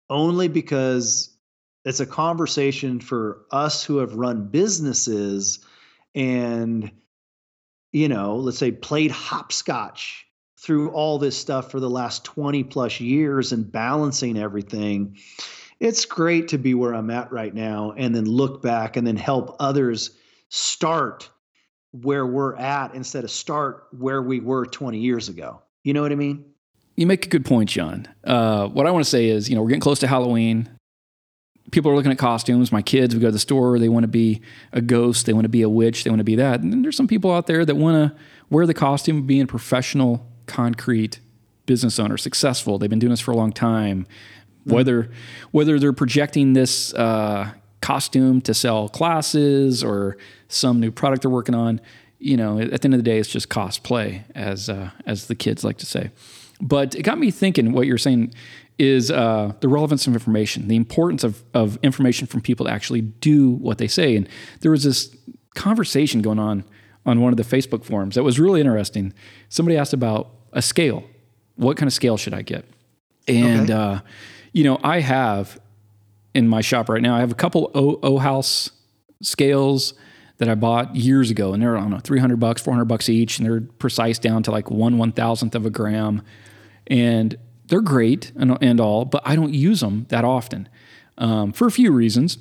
only 0.08 0.48
because 0.48 1.34
it's 1.84 2.00
a 2.00 2.06
conversation 2.06 3.00
for 3.00 3.44
us 3.50 3.84
who 3.84 3.98
have 3.98 4.14
run 4.14 4.48
businesses 4.48 5.58
and 6.14 6.90
you 7.92 8.08
know 8.08 8.36
let's 8.36 8.58
say 8.58 8.70
played 8.70 9.10
hopscotch 9.10 10.23
through 10.64 10.90
all 10.90 11.18
this 11.18 11.36
stuff 11.36 11.70
for 11.70 11.78
the 11.78 11.90
last 11.90 12.24
20 12.24 12.64
plus 12.64 13.00
years 13.00 13.52
and 13.52 13.70
balancing 13.70 14.38
everything 14.38 15.16
it's 15.80 16.04
great 16.04 16.48
to 16.48 16.58
be 16.58 16.74
where 16.74 16.94
I'm 16.94 17.10
at 17.10 17.32
right 17.32 17.54
now 17.54 17.92
and 17.96 18.14
then 18.14 18.24
look 18.24 18.62
back 18.62 18.96
and 18.96 19.06
then 19.06 19.16
help 19.16 19.56
others 19.60 20.10
start 20.48 21.28
where 21.92 22.26
we're 22.26 22.56
at 22.56 22.94
instead 22.94 23.24
of 23.24 23.30
start 23.30 23.86
where 23.96 24.22
we 24.22 24.40
were 24.40 24.66
20 24.66 24.98
years 24.98 25.28
ago. 25.28 25.62
You 25.82 25.92
know 25.92 26.02
what 26.02 26.12
I 26.12 26.16
mean? 26.16 26.44
You 26.96 27.06
make 27.06 27.26
a 27.26 27.28
good 27.28 27.44
point, 27.44 27.68
John. 27.68 28.08
Uh, 28.24 28.68
what 28.68 28.86
I 28.86 28.90
want 28.90 29.04
to 29.04 29.10
say 29.10 29.26
is, 29.26 29.48
you 29.48 29.56
know, 29.56 29.62
we're 29.62 29.68
getting 29.68 29.80
close 29.80 29.98
to 30.00 30.06
Halloween. 30.06 30.70
People 31.70 31.90
are 31.90 31.96
looking 31.96 32.12
at 32.12 32.18
costumes. 32.18 32.70
My 32.70 32.82
kids, 32.82 33.14
we 33.14 33.20
go 33.20 33.28
to 33.28 33.32
the 33.32 33.38
store, 33.38 33.78
they 33.78 33.88
want 33.88 34.04
to 34.04 34.08
be 34.08 34.42
a 34.72 34.80
ghost, 34.80 35.26
they 35.26 35.32
want 35.32 35.44
to 35.44 35.48
be 35.48 35.62
a 35.62 35.68
witch, 35.68 36.04
they 36.04 36.10
want 36.10 36.20
to 36.20 36.24
be 36.24 36.36
that. 36.36 36.60
And 36.60 36.84
there's 36.84 36.96
some 36.96 37.08
people 37.08 37.32
out 37.32 37.46
there 37.46 37.64
that 37.64 37.74
want 37.74 38.12
to 38.12 38.18
wear 38.48 38.66
the 38.66 38.74
costume, 38.74 39.26
being 39.26 39.42
a 39.42 39.46
professional, 39.46 40.30
concrete 40.46 41.20
business 41.66 41.98
owner, 41.98 42.16
successful. 42.16 42.78
They've 42.78 42.90
been 42.90 42.98
doing 42.98 43.10
this 43.10 43.20
for 43.20 43.32
a 43.32 43.36
long 43.36 43.52
time. 43.52 44.06
Whether 44.64 45.10
whether 45.50 45.78
they're 45.78 45.92
projecting 45.92 46.54
this 46.54 46.94
uh, 46.94 47.52
costume 47.82 48.40
to 48.42 48.54
sell 48.54 48.88
classes 48.88 49.84
or 49.84 50.16
some 50.48 50.80
new 50.80 50.90
product 50.90 51.22
they're 51.22 51.30
working 51.30 51.54
on, 51.54 51.82
you 52.18 52.36
know, 52.38 52.58
at 52.58 52.80
the 52.80 52.86
end 52.86 52.94
of 52.94 52.98
the 52.98 53.02
day, 53.02 53.18
it's 53.18 53.28
just 53.28 53.50
cosplay, 53.50 54.24
as 54.34 54.70
uh, 54.70 54.90
as 55.04 55.26
the 55.26 55.34
kids 55.34 55.64
like 55.64 55.76
to 55.78 55.86
say. 55.86 56.10
But 56.62 56.94
it 56.94 57.02
got 57.02 57.18
me 57.18 57.30
thinking. 57.30 57.72
What 57.72 57.86
you're 57.86 57.98
saying 57.98 58.32
is 58.78 59.10
uh, 59.10 59.52
the 59.60 59.68
relevance 59.68 60.06
of 60.06 60.14
information, 60.14 60.68
the 60.68 60.76
importance 60.76 61.24
of 61.24 61.44
of 61.52 61.78
information 61.82 62.26
from 62.26 62.40
people 62.40 62.64
to 62.64 62.72
actually 62.72 63.02
do 63.02 63.50
what 63.50 63.76
they 63.76 63.88
say. 63.88 64.16
And 64.16 64.26
there 64.60 64.70
was 64.70 64.84
this 64.84 65.14
conversation 65.54 66.22
going 66.22 66.38
on 66.38 66.64
on 67.06 67.20
one 67.20 67.32
of 67.32 67.36
the 67.36 67.42
Facebook 67.56 67.84
forums 67.84 68.14
that 68.14 68.22
was 68.22 68.38
really 68.40 68.60
interesting. 68.60 69.12
Somebody 69.48 69.76
asked 69.76 69.92
about 69.92 70.30
a 70.52 70.62
scale. 70.62 71.04
What 71.56 71.76
kind 71.76 71.86
of 71.86 71.92
scale 71.92 72.16
should 72.16 72.34
I 72.34 72.42
get? 72.42 72.64
And 73.28 73.70
Okay. 73.70 73.72
uh, 73.72 73.98
you 74.52 74.64
know, 74.64 74.78
I 74.82 75.00
have 75.00 75.58
in 76.34 76.48
my 76.48 76.60
shop 76.60 76.88
right 76.88 77.02
now. 77.02 77.14
I 77.16 77.20
have 77.20 77.30
a 77.32 77.36
couple 77.36 77.70
O, 77.74 77.98
o 78.02 78.18
House 78.18 78.70
scales 79.22 79.94
that 80.38 80.48
I 80.48 80.54
bought 80.54 80.96
years 80.96 81.30
ago, 81.30 81.52
and 81.52 81.62
they're 81.62 81.76
I 81.76 81.80
don't 81.80 81.90
know, 81.90 81.98
three 82.00 82.18
hundred 82.20 82.40
bucks, 82.40 82.60
four 82.62 82.72
hundred 82.74 82.86
bucks 82.86 83.08
each, 83.08 83.38
and 83.38 83.46
they're 83.48 83.60
precise 83.60 84.18
down 84.18 84.42
to 84.44 84.50
like 84.50 84.70
one 84.70 84.98
one 84.98 85.12
thousandth 85.12 85.54
of 85.54 85.64
a 85.66 85.70
gram, 85.70 86.22
and 86.88 87.36
they're 87.66 87.80
great 87.80 88.32
and, 88.36 88.58
and 88.60 88.78
all, 88.80 89.04
but 89.04 89.22
I 89.24 89.36
don't 89.36 89.54
use 89.54 89.80
them 89.80 90.06
that 90.10 90.24
often 90.24 90.68
um, 91.16 91.52
for 91.52 91.66
a 91.66 91.70
few 91.70 91.92
reasons. 91.92 92.36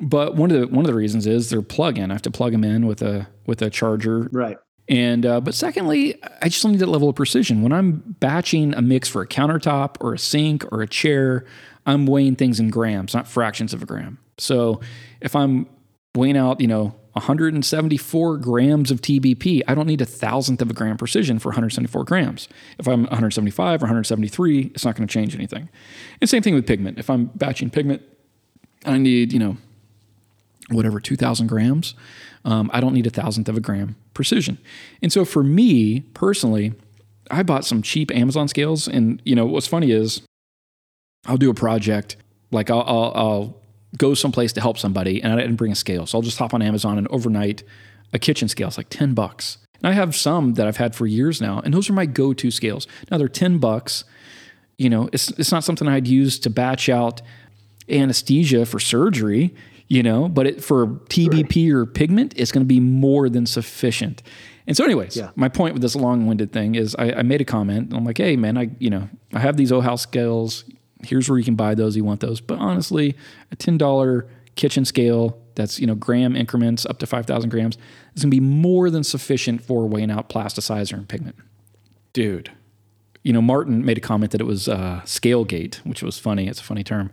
But 0.00 0.36
one 0.36 0.50
of 0.50 0.60
the 0.60 0.66
one 0.68 0.84
of 0.84 0.90
the 0.90 0.94
reasons 0.96 1.26
is 1.26 1.50
they're 1.50 1.62
plug-in. 1.62 2.10
I 2.10 2.14
have 2.14 2.22
to 2.22 2.30
plug 2.30 2.52
them 2.52 2.64
in 2.64 2.86
with 2.86 3.02
a 3.02 3.26
with 3.46 3.62
a 3.62 3.70
charger 3.70 4.28
Right. 4.32 4.56
and 4.88 5.26
uh, 5.26 5.40
but 5.40 5.54
secondly, 5.54 6.20
I 6.40 6.48
just 6.48 6.62
don't 6.62 6.72
need 6.72 6.80
that 6.80 6.86
level 6.88 7.08
of 7.08 7.16
precision. 7.16 7.62
When 7.62 7.72
I'm 7.72 8.16
batching 8.20 8.74
a 8.74 8.82
mix 8.82 9.08
for 9.08 9.22
a 9.22 9.26
countertop 9.26 9.96
or 10.00 10.14
a 10.14 10.18
sink 10.18 10.64
or 10.72 10.82
a 10.82 10.86
chair, 10.86 11.44
I'm 11.84 12.06
weighing 12.06 12.36
things 12.36 12.60
in 12.60 12.70
grams, 12.70 13.12
not 13.14 13.26
fractions 13.26 13.72
of 13.74 13.82
a 13.82 13.86
gram. 13.86 14.18
So 14.38 14.80
if 15.20 15.34
I'm 15.34 15.66
weighing 16.14 16.36
out, 16.36 16.60
you 16.60 16.68
know, 16.68 16.94
174 17.14 18.36
grams 18.38 18.90
of 18.92 19.00
TBP, 19.02 19.62
I 19.66 19.74
don't 19.74 19.86
need 19.88 20.00
a 20.00 20.04
thousandth 20.06 20.62
of 20.62 20.70
a 20.70 20.74
gram 20.74 20.96
precision 20.96 21.38
for 21.40 21.48
174 21.48 22.04
grams. 22.04 22.48
If 22.78 22.86
I'm 22.86 23.02
175 23.04 23.82
or 23.82 23.86
173, 23.86 24.70
it's 24.74 24.84
not 24.84 24.94
going 24.94 25.08
to 25.08 25.12
change 25.12 25.34
anything. 25.34 25.68
And 26.20 26.30
same 26.30 26.42
thing 26.42 26.54
with 26.54 26.66
pigment. 26.66 26.98
If 26.98 27.10
I'm 27.10 27.26
batching 27.34 27.70
pigment, 27.70 28.02
I 28.84 28.98
need, 28.98 29.32
you 29.32 29.38
know, 29.40 29.56
whatever 30.70 31.00
2000 31.00 31.46
grams 31.46 31.94
um, 32.44 32.70
i 32.72 32.80
don't 32.80 32.94
need 32.94 33.06
a 33.06 33.10
thousandth 33.10 33.48
of 33.48 33.56
a 33.56 33.60
gram 33.60 33.96
precision. 34.18 34.58
And 35.00 35.12
so 35.12 35.24
for 35.24 35.44
me 35.44 36.00
personally 36.12 36.72
i 37.30 37.44
bought 37.44 37.64
some 37.64 37.82
cheap 37.82 38.10
amazon 38.10 38.48
scales. 38.48 38.88
And 38.88 39.22
you 39.24 39.36
know 39.36 39.46
what's 39.46 39.68
funny 39.68 39.92
is 39.92 40.22
i'll 41.26 41.36
do 41.36 41.50
a 41.50 41.54
project 41.54 42.16
like 42.50 42.68
i'll, 42.68 42.82
I'll, 42.82 43.12
I'll 43.14 43.56
go 43.96 44.14
someplace 44.14 44.52
to 44.54 44.60
help 44.60 44.76
somebody 44.76 45.22
and 45.22 45.32
i 45.32 45.36
didn't 45.36 45.54
bring 45.54 45.70
a 45.70 45.76
scale. 45.76 46.04
So 46.04 46.18
i'll 46.18 46.22
just 46.22 46.38
hop 46.38 46.52
on 46.52 46.62
amazon 46.62 46.98
and 46.98 47.06
overnight 47.08 47.62
a 48.12 48.18
kitchen 48.18 48.48
scale 48.48 48.66
is 48.66 48.76
like 48.76 48.88
10 48.88 49.14
bucks. 49.14 49.58
And 49.76 49.86
i 49.86 49.92
have 49.92 50.16
some 50.16 50.54
that 50.54 50.66
i've 50.66 50.78
had 50.78 50.96
for 50.96 51.06
years 51.06 51.40
now 51.40 51.60
and 51.60 51.72
those 51.72 51.88
are 51.88 51.92
my 51.92 52.06
go-to 52.06 52.50
scales. 52.50 52.88
Now 53.12 53.18
they're 53.18 53.28
10 53.28 53.58
bucks. 53.58 54.02
You 54.78 54.90
know 54.90 55.08
it's, 55.12 55.30
it's 55.38 55.52
not 55.52 55.62
something 55.62 55.86
i'd 55.86 56.08
use 56.08 56.40
to 56.40 56.50
batch 56.50 56.88
out 56.88 57.22
anesthesia 57.88 58.66
for 58.66 58.80
surgery, 58.80 59.54
you 59.88 60.02
know, 60.02 60.28
but 60.28 60.46
it, 60.46 60.62
for 60.64 60.86
TBP 60.86 61.70
or 61.72 61.86
pigment, 61.86 62.34
it's 62.36 62.52
going 62.52 62.62
to 62.64 62.68
be 62.68 62.80
more 62.80 63.28
than 63.28 63.46
sufficient. 63.46 64.22
And 64.66 64.76
so, 64.76 64.84
anyways, 64.84 65.16
Yeah. 65.16 65.30
my 65.34 65.48
point 65.48 65.72
with 65.72 65.80
this 65.82 65.96
long-winded 65.96 66.52
thing 66.52 66.74
is, 66.74 66.94
I, 66.98 67.12
I 67.12 67.22
made 67.22 67.40
a 67.40 67.44
comment. 67.44 67.92
I'm 67.94 68.04
like, 68.04 68.18
hey, 68.18 68.36
man, 68.36 68.58
I 68.58 68.70
you 68.78 68.90
know 68.90 69.08
I 69.32 69.40
have 69.40 69.56
these 69.56 69.70
Ohaus 69.72 70.00
scales. 70.00 70.64
Here's 71.02 71.28
where 71.28 71.38
you 71.38 71.44
can 71.44 71.54
buy 71.54 71.74
those. 71.74 71.96
You 71.96 72.04
want 72.04 72.20
those? 72.20 72.40
But 72.40 72.58
honestly, 72.58 73.16
a 73.50 73.56
ten 73.56 73.78
dollar 73.78 74.28
kitchen 74.56 74.84
scale 74.84 75.38
that's 75.54 75.80
you 75.80 75.86
know 75.86 75.94
gram 75.94 76.36
increments 76.36 76.84
up 76.84 76.98
to 76.98 77.06
five 77.06 77.24
thousand 77.26 77.48
grams 77.50 77.76
is 78.14 78.22
going 78.22 78.30
to 78.30 78.36
be 78.36 78.40
more 78.40 78.90
than 78.90 79.04
sufficient 79.04 79.62
for 79.62 79.86
weighing 79.88 80.10
out 80.10 80.28
plasticizer 80.28 80.94
and 80.94 81.08
pigment. 81.08 81.36
Dude, 82.12 82.50
you 83.28 83.34
know, 83.34 83.42
Martin 83.42 83.84
made 83.84 83.98
a 83.98 84.00
comment 84.00 84.32
that 84.32 84.40
it 84.40 84.44
was 84.46 84.68
uh, 84.68 85.02
Scalegate, 85.04 85.74
which 85.84 86.02
was 86.02 86.18
funny. 86.18 86.48
It's 86.48 86.60
a 86.62 86.64
funny 86.64 86.82
term. 86.82 87.10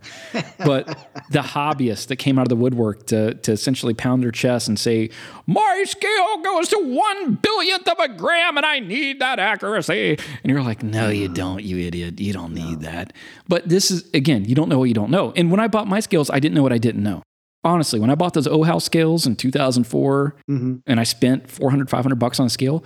But 0.60 0.88
the 1.30 1.40
hobbyists 1.42 2.08
that 2.08 2.16
came 2.16 2.40
out 2.40 2.44
of 2.44 2.50
the 2.50 2.56
woodwork 2.56 3.08
to, 3.08 3.34
to 3.34 3.52
essentially 3.52 3.94
pound 3.94 4.24
their 4.24 4.32
chest 4.32 4.70
and 4.70 4.80
say, 4.80 5.10
My 5.46 5.84
scale 5.86 6.38
goes 6.42 6.70
to 6.70 6.78
one 6.78 7.36
billionth 7.36 7.86
of 7.90 8.00
a 8.00 8.08
gram 8.08 8.56
and 8.56 8.66
I 8.66 8.80
need 8.80 9.20
that 9.20 9.40
accuracy. 9.40 10.12
And 10.42 10.50
you're 10.50 10.64
like, 10.64 10.84
No, 10.84 11.10
you 11.10 11.28
don't, 11.28 11.62
you 11.62 11.80
idiot. 11.80 12.22
You 12.22 12.32
don't 12.32 12.54
need 12.54 12.80
that. 12.82 13.12
But 13.50 13.68
this 13.68 13.92
is, 13.92 14.10
again, 14.14 14.46
you 14.46 14.56
don't 14.56 14.70
know 14.70 14.80
what 14.80 14.86
you 14.86 14.94
don't 14.94 15.12
know. 15.12 15.34
And 15.36 15.52
when 15.52 15.60
I 15.60 15.68
bought 15.68 15.88
my 15.88 16.00
scales, 16.00 16.30
I 16.30 16.40
didn't 16.40 16.56
know 16.56 16.64
what 16.64 16.72
I 16.72 16.78
didn't 16.78 17.04
know. 17.04 17.24
Honestly, 17.66 18.00
when 18.00 18.10
I 18.10 18.16
bought 18.16 18.34
those 18.36 18.48
Ohaus 18.48 18.84
scales 18.84 19.28
in 19.28 19.36
2004 19.36 20.36
Mhm. 20.50 20.82
and 20.88 20.98
I 20.98 21.04
spent 21.04 21.50
400, 21.52 21.90
500 21.90 22.16
bucks 22.20 22.40
on 22.40 22.46
a 22.46 22.50
scale, 22.50 22.86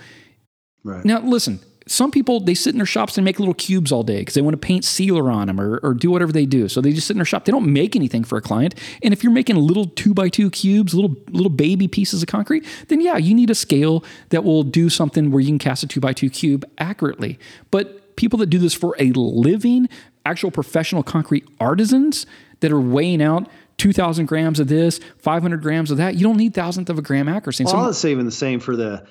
Right. 0.83 1.05
now, 1.05 1.19
listen, 1.19 1.59
some 1.89 2.11
people, 2.11 2.39
they 2.39 2.53
sit 2.53 2.73
in 2.73 2.77
their 2.77 2.85
shops 2.85 3.17
and 3.17 3.25
make 3.25 3.39
little 3.39 3.53
cubes 3.55 3.91
all 3.91 4.03
day 4.03 4.19
because 4.19 4.35
they 4.35 4.41
want 4.41 4.53
to 4.53 4.59
paint 4.59 4.85
sealer 4.85 5.31
on 5.31 5.47
them 5.47 5.59
or, 5.59 5.79
or 5.81 5.93
do 5.95 6.11
whatever 6.11 6.31
they 6.31 6.45
do. 6.45 6.69
So 6.69 6.81
they 6.81 6.93
just 6.93 7.07
sit 7.07 7.13
in 7.15 7.17
their 7.17 7.25
shop. 7.25 7.45
They 7.45 7.51
don't 7.51 7.73
make 7.73 7.95
anything 7.95 8.23
for 8.23 8.37
a 8.37 8.41
client. 8.41 8.75
And 9.01 9.11
if 9.11 9.23
you're 9.23 9.33
making 9.33 9.55
little 9.55 9.85
two 9.85 10.13
by 10.13 10.29
two 10.29 10.51
cubes, 10.51 10.93
little, 10.93 11.15
little 11.31 11.49
baby 11.49 11.87
pieces 11.87 12.21
of 12.21 12.27
concrete, 12.27 12.63
then 12.89 13.01
yeah, 13.01 13.17
you 13.17 13.33
need 13.33 13.49
a 13.49 13.55
scale 13.55 14.03
that 14.29 14.43
will 14.43 14.61
do 14.63 14.89
something 14.89 15.31
where 15.31 15.41
you 15.41 15.47
can 15.47 15.57
cast 15.59 15.81
a 15.83 15.87
two 15.87 15.99
by 15.99 16.13
two 16.13 16.29
cube 16.29 16.63
accurately. 16.77 17.39
But 17.71 18.15
people 18.15 18.37
that 18.39 18.47
do 18.47 18.59
this 18.59 18.75
for 18.75 18.95
a 18.99 19.11
living, 19.13 19.89
actual 20.25 20.51
professional 20.51 21.01
concrete 21.01 21.47
artisans 21.59 22.27
that 22.59 22.71
are 22.71 22.79
weighing 22.79 23.21
out 23.21 23.47
2,000 23.77 24.25
grams 24.25 24.59
of 24.59 24.67
this, 24.67 24.99
500 25.17 25.61
grams 25.61 25.89
of 25.89 25.97
that, 25.97 26.15
you 26.15 26.23
don't 26.23 26.37
need 26.37 26.53
thousandth 26.53 26.89
of 26.89 26.99
a 26.99 27.01
gram 27.01 27.27
accuracy. 27.27 27.63
Well, 27.63 27.73
some- 27.73 27.89
it's 27.89 28.05
even 28.05 28.25
the 28.25 28.31
same 28.31 28.59
for 28.59 28.75
the. 28.75 29.03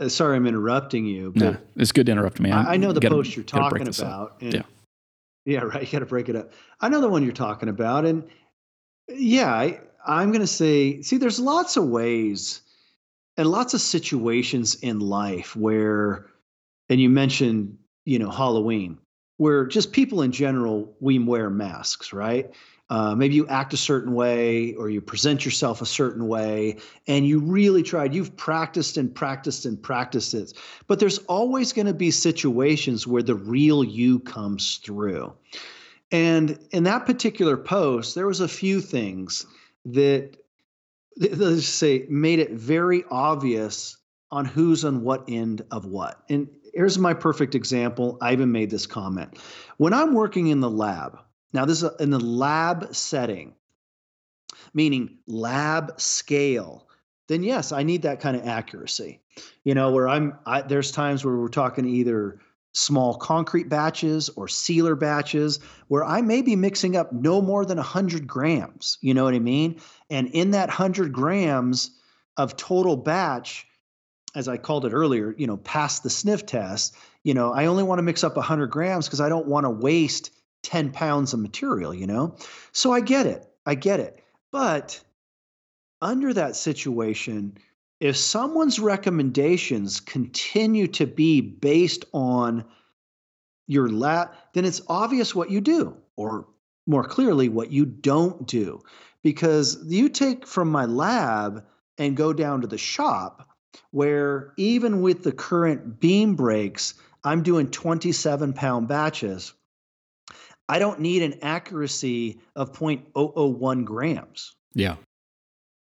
Uh, 0.00 0.08
sorry, 0.08 0.36
I'm 0.36 0.46
interrupting 0.46 1.04
you. 1.06 1.32
But 1.32 1.42
no, 1.42 1.56
it's 1.76 1.92
good 1.92 2.06
to 2.06 2.12
interrupt 2.12 2.40
me. 2.40 2.50
I, 2.50 2.74
I 2.74 2.76
know 2.76 2.92
the 2.92 3.00
gotta- 3.00 3.14
post 3.14 3.36
you're 3.36 3.44
talking 3.44 3.88
about. 3.88 4.36
And, 4.40 4.54
Yeah. 4.54 4.62
Yeah, 5.44 5.60
right. 5.60 5.82
You 5.82 5.90
got 5.90 6.00
to 6.00 6.06
break 6.06 6.28
it 6.28 6.36
up. 6.36 6.52
I 6.80 6.88
know 6.90 7.00
the 7.00 7.08
one 7.08 7.22
you're 7.22 7.32
talking 7.32 7.70
about, 7.70 8.04
and 8.04 8.22
yeah, 9.08 9.50
I, 9.50 9.80
I'm 10.06 10.28
going 10.30 10.42
to 10.42 10.46
say, 10.46 11.00
see, 11.00 11.16
there's 11.16 11.40
lots 11.40 11.78
of 11.78 11.86
ways 11.88 12.60
and 13.38 13.48
lots 13.48 13.72
of 13.72 13.80
situations 13.80 14.74
in 14.76 15.00
life 15.00 15.56
where, 15.56 16.26
and 16.90 17.00
you 17.00 17.08
mentioned, 17.08 17.78
you 18.04 18.18
know, 18.18 18.30
Halloween, 18.30 18.98
where 19.38 19.64
just 19.66 19.92
people 19.92 20.20
in 20.20 20.32
general 20.32 20.94
we 21.00 21.18
wear 21.18 21.48
masks, 21.48 22.12
right? 22.12 22.50
Uh, 22.90 23.14
maybe 23.14 23.34
you 23.34 23.46
act 23.48 23.74
a 23.74 23.76
certain 23.76 24.14
way 24.14 24.74
or 24.74 24.88
you 24.88 25.00
present 25.00 25.44
yourself 25.44 25.82
a 25.82 25.86
certain 25.86 26.26
way 26.26 26.76
and 27.06 27.26
you 27.26 27.38
really 27.38 27.82
tried. 27.82 28.14
You've 28.14 28.34
practiced 28.36 28.96
and 28.96 29.14
practiced 29.14 29.66
and 29.66 29.80
practiced 29.82 30.34
it 30.34 30.54
but 30.86 30.98
there's 30.98 31.18
always 31.18 31.72
going 31.72 31.86
to 31.86 31.94
be 31.94 32.10
situations 32.10 33.06
where 33.06 33.22
the 33.22 33.34
real 33.34 33.84
you 33.84 34.18
comes 34.18 34.78
through. 34.78 35.32
And 36.10 36.58
in 36.70 36.84
that 36.84 37.06
particular 37.06 37.56
post 37.56 38.14
there 38.14 38.26
was 38.26 38.40
a 38.40 38.48
few 38.48 38.80
things 38.80 39.46
that 39.84 40.36
let's 41.16 41.66
say 41.66 42.06
made 42.08 42.38
it 42.38 42.52
very 42.52 43.04
obvious 43.10 43.96
on 44.30 44.44
who's 44.44 44.84
on 44.84 45.02
what 45.02 45.24
end 45.28 45.62
of 45.70 45.84
what. 45.86 46.22
And 46.28 46.48
here's 46.74 46.98
my 46.98 47.14
perfect 47.14 47.54
example. 47.54 48.18
I 48.20 48.32
even 48.32 48.52
made 48.52 48.70
this 48.70 48.86
comment. 48.86 49.38
When 49.76 49.92
i'm 49.92 50.14
working 50.14 50.48
in 50.48 50.60
the 50.60 50.70
lab 50.70 51.18
now, 51.52 51.64
this 51.64 51.82
is 51.82 51.90
in 51.98 52.10
the 52.10 52.20
lab 52.20 52.94
setting, 52.94 53.54
meaning 54.74 55.18
lab 55.26 56.00
scale. 56.00 56.86
Then 57.28 57.42
yes, 57.42 57.72
I 57.72 57.82
need 57.82 58.02
that 58.02 58.20
kind 58.20 58.36
of 58.36 58.46
accuracy. 58.46 59.20
You 59.64 59.74
know, 59.74 59.92
where 59.92 60.08
I'm, 60.08 60.38
I, 60.46 60.62
there's 60.62 60.90
times 60.90 61.24
where 61.24 61.36
we're 61.36 61.48
talking 61.48 61.86
either 61.86 62.40
small 62.72 63.14
concrete 63.14 63.68
batches 63.68 64.28
or 64.30 64.46
sealer 64.46 64.94
batches 64.94 65.58
where 65.88 66.04
I 66.04 66.20
may 66.20 66.42
be 66.42 66.54
mixing 66.54 66.96
up 66.96 67.12
no 67.12 67.40
more 67.40 67.64
than 67.64 67.78
100 67.78 68.26
grams. 68.26 68.98
You 69.00 69.14
know 69.14 69.24
what 69.24 69.34
I 69.34 69.38
mean? 69.38 69.80
And 70.10 70.28
in 70.28 70.52
that 70.52 70.68
100 70.68 71.12
grams 71.12 71.98
of 72.36 72.56
total 72.56 72.96
batch, 72.96 73.66
as 74.34 74.48
I 74.48 74.58
called 74.58 74.84
it 74.84 74.92
earlier, 74.92 75.34
you 75.38 75.46
know, 75.46 75.56
past 75.56 76.02
the 76.02 76.10
sniff 76.10 76.44
test, 76.44 76.94
you 77.24 77.34
know, 77.34 77.52
I 77.52 77.66
only 77.66 77.82
want 77.82 77.98
to 77.98 78.02
mix 78.02 78.22
up 78.22 78.36
100 78.36 78.66
grams 78.66 79.06
because 79.06 79.20
I 79.20 79.28
don't 79.28 79.46
want 79.46 79.64
to 79.64 79.70
waste 79.70 80.30
10 80.68 80.92
pounds 80.92 81.32
of 81.32 81.40
material, 81.40 81.94
you 81.94 82.06
know? 82.06 82.36
So 82.72 82.92
I 82.92 83.00
get 83.00 83.24
it. 83.24 83.48
I 83.64 83.74
get 83.74 84.00
it. 84.00 84.22
But 84.52 85.00
under 86.02 86.34
that 86.34 86.56
situation, 86.56 87.56
if 88.00 88.18
someone's 88.18 88.78
recommendations 88.78 90.00
continue 90.00 90.86
to 90.88 91.06
be 91.06 91.40
based 91.40 92.04
on 92.12 92.66
your 93.66 93.88
lab, 93.88 94.34
then 94.52 94.66
it's 94.66 94.82
obvious 94.88 95.34
what 95.34 95.50
you 95.50 95.62
do, 95.62 95.96
or 96.16 96.46
more 96.86 97.04
clearly, 97.04 97.48
what 97.48 97.72
you 97.72 97.86
don't 97.86 98.46
do. 98.46 98.82
Because 99.22 99.78
you 99.86 100.10
take 100.10 100.46
from 100.46 100.70
my 100.70 100.84
lab 100.84 101.64
and 101.96 102.14
go 102.14 102.34
down 102.34 102.60
to 102.60 102.66
the 102.66 102.78
shop, 102.78 103.48
where 103.90 104.52
even 104.58 105.00
with 105.00 105.22
the 105.22 105.32
current 105.32 105.98
beam 105.98 106.36
breaks, 106.36 106.92
I'm 107.24 107.42
doing 107.42 107.70
27 107.70 108.52
pound 108.52 108.86
batches. 108.86 109.54
I 110.68 110.78
don't 110.78 111.00
need 111.00 111.22
an 111.22 111.38
accuracy 111.42 112.40
of 112.54 112.72
0.001 112.72 113.84
grams. 113.84 114.54
Yeah. 114.74 114.96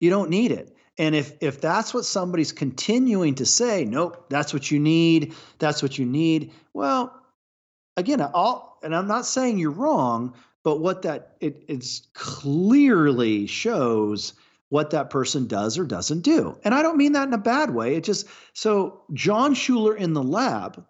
You 0.00 0.10
don't 0.10 0.30
need 0.30 0.52
it. 0.52 0.76
And 0.98 1.14
if 1.14 1.32
if 1.40 1.60
that's 1.60 1.94
what 1.94 2.04
somebody's 2.04 2.52
continuing 2.52 3.36
to 3.36 3.46
say, 3.46 3.84
nope, 3.84 4.26
that's 4.28 4.52
what 4.52 4.70
you 4.70 4.78
need, 4.78 5.34
that's 5.58 5.82
what 5.82 5.98
you 5.98 6.04
need. 6.04 6.52
Well, 6.74 7.14
again, 7.96 8.20
all 8.20 8.78
and 8.82 8.94
I'm 8.94 9.08
not 9.08 9.24
saying 9.24 9.58
you're 9.58 9.70
wrong, 9.70 10.34
but 10.62 10.80
what 10.80 11.02
that 11.02 11.36
it 11.40 11.64
it's 11.68 12.06
clearly 12.12 13.46
shows 13.46 14.34
what 14.68 14.90
that 14.90 15.10
person 15.10 15.46
does 15.46 15.78
or 15.78 15.84
doesn't 15.84 16.20
do. 16.20 16.56
And 16.64 16.74
I 16.74 16.82
don't 16.82 16.98
mean 16.98 17.12
that 17.12 17.28
in 17.28 17.34
a 17.34 17.38
bad 17.38 17.74
way. 17.74 17.96
It 17.96 18.04
just 18.04 18.26
so 18.52 19.02
John 19.14 19.54
Schuler 19.54 19.96
in 19.96 20.12
the 20.12 20.22
lab, 20.22 20.84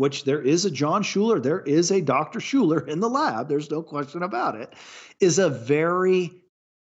which 0.00 0.24
there 0.24 0.40
is 0.40 0.64
a 0.64 0.70
John 0.70 1.02
Schuler, 1.02 1.38
there 1.38 1.60
is 1.60 1.90
a 1.90 2.00
Dr. 2.00 2.40
Schuler 2.40 2.80
in 2.86 3.00
the 3.00 3.08
lab, 3.10 3.50
there's 3.50 3.70
no 3.70 3.82
question 3.82 4.22
about 4.22 4.54
it, 4.54 4.72
is 5.20 5.38
a 5.38 5.50
very 5.50 6.32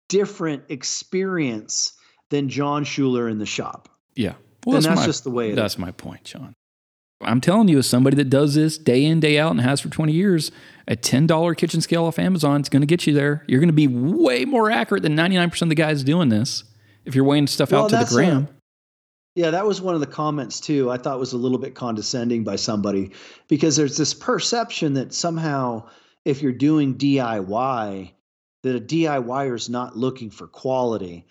different 0.09 0.63
experience 0.67 1.93
than 2.29 2.49
John 2.49 2.83
Schuler 2.83 3.29
in 3.29 3.37
the 3.37 3.45
shop. 3.45 3.87
Yeah. 4.15 4.33
Well, 4.65 4.75
and 4.75 4.85
that's, 4.85 4.99
my, 4.99 5.05
just 5.05 5.23
the 5.23 5.31
way 5.31 5.51
it 5.51 5.55
that's 5.55 5.75
is. 5.75 5.79
my 5.79 5.91
point, 5.91 6.25
John. 6.25 6.53
I'm 7.21 7.39
telling 7.39 7.69
you, 7.69 7.77
as 7.77 7.87
somebody 7.87 8.17
that 8.17 8.29
does 8.29 8.55
this 8.55 8.77
day 8.77 9.05
in, 9.05 9.21
day 9.21 9.39
out 9.39 9.51
and 9.51 9.61
has 9.61 9.79
for 9.79 9.87
20 9.87 10.11
years, 10.11 10.51
a 10.85 10.97
$10 10.97 11.55
kitchen 11.55 11.79
scale 11.79 12.03
off 12.03 12.19
Amazon 12.19 12.59
is 12.59 12.67
going 12.67 12.81
to 12.81 12.85
get 12.85 13.07
you 13.07 13.13
there. 13.13 13.45
You're 13.47 13.61
going 13.61 13.69
to 13.69 13.73
be 13.73 13.87
way 13.87 14.43
more 14.43 14.69
accurate 14.69 15.03
than 15.03 15.15
99% 15.15 15.61
of 15.61 15.69
the 15.69 15.75
guys 15.75 16.03
doing 16.03 16.27
this 16.27 16.65
if 17.05 17.15
you're 17.15 17.23
weighing 17.23 17.47
stuff 17.47 17.71
well, 17.71 17.85
out 17.85 17.91
to 17.91 17.95
the 17.95 18.05
gram. 18.13 18.49
Yeah, 19.35 19.51
that 19.51 19.67
was 19.67 19.81
one 19.81 19.95
of 19.95 19.99
the 19.99 20.07
comments 20.07 20.61
too. 20.61 20.89
I 20.89 20.97
thought 20.97 21.19
was 21.19 21.33
a 21.33 21.37
little 21.37 21.57
bit 21.57 21.75
condescending 21.75 22.45
by 22.45 22.55
somebody 22.55 23.11
because 23.49 23.75
there's 23.75 23.97
this 23.97 24.13
perception 24.13 24.93
that 24.93 25.13
somehow 25.13 25.89
if 26.23 26.41
you're 26.41 26.53
doing 26.53 26.95
DIY, 26.95 28.11
that 28.63 28.75
a 28.75 28.79
DIYer 28.79 29.55
is 29.55 29.69
not 29.69 29.95
looking 29.95 30.31
for 30.31 30.47
quality. 30.47 31.27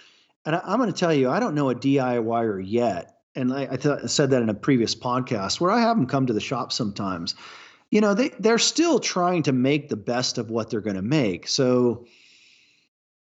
And 0.47 0.55
I, 0.55 0.73
am 0.73 0.79
going 0.79 0.93
to 0.93 0.99
tell 0.99 1.13
you, 1.13 1.31
I 1.31 1.41
don't 1.41 1.55
know 1.55 1.71
a 1.71 1.75
DIYer 1.75 2.63
yet. 2.65 3.19
And 3.35 3.53
I, 3.53 3.63
I, 3.73 3.77
th- 3.77 4.01
I 4.05 4.07
said 4.07 4.31
that 4.31 4.43
in 4.43 4.49
a 4.49 4.55
previous 4.55 4.95
podcast 4.95 5.59
where 5.59 5.73
I 5.73 5.81
have 5.81 5.97
them 5.97 6.07
come 6.07 6.27
to 6.27 6.33
the 6.33 6.41
shop 6.41 6.73
sometimes. 6.73 7.35
You 7.91 8.01
know, 8.01 8.15
they 8.15 8.31
they're 8.39 8.59
still 8.59 8.99
trying 8.99 9.43
to 9.45 9.53
make 9.53 9.89
the 9.89 9.97
best 9.97 10.39
of 10.39 10.51
what 10.51 10.71
they're 10.71 10.81
going 10.81 10.97
to 10.97 11.03
make. 11.03 11.49
So, 11.49 12.07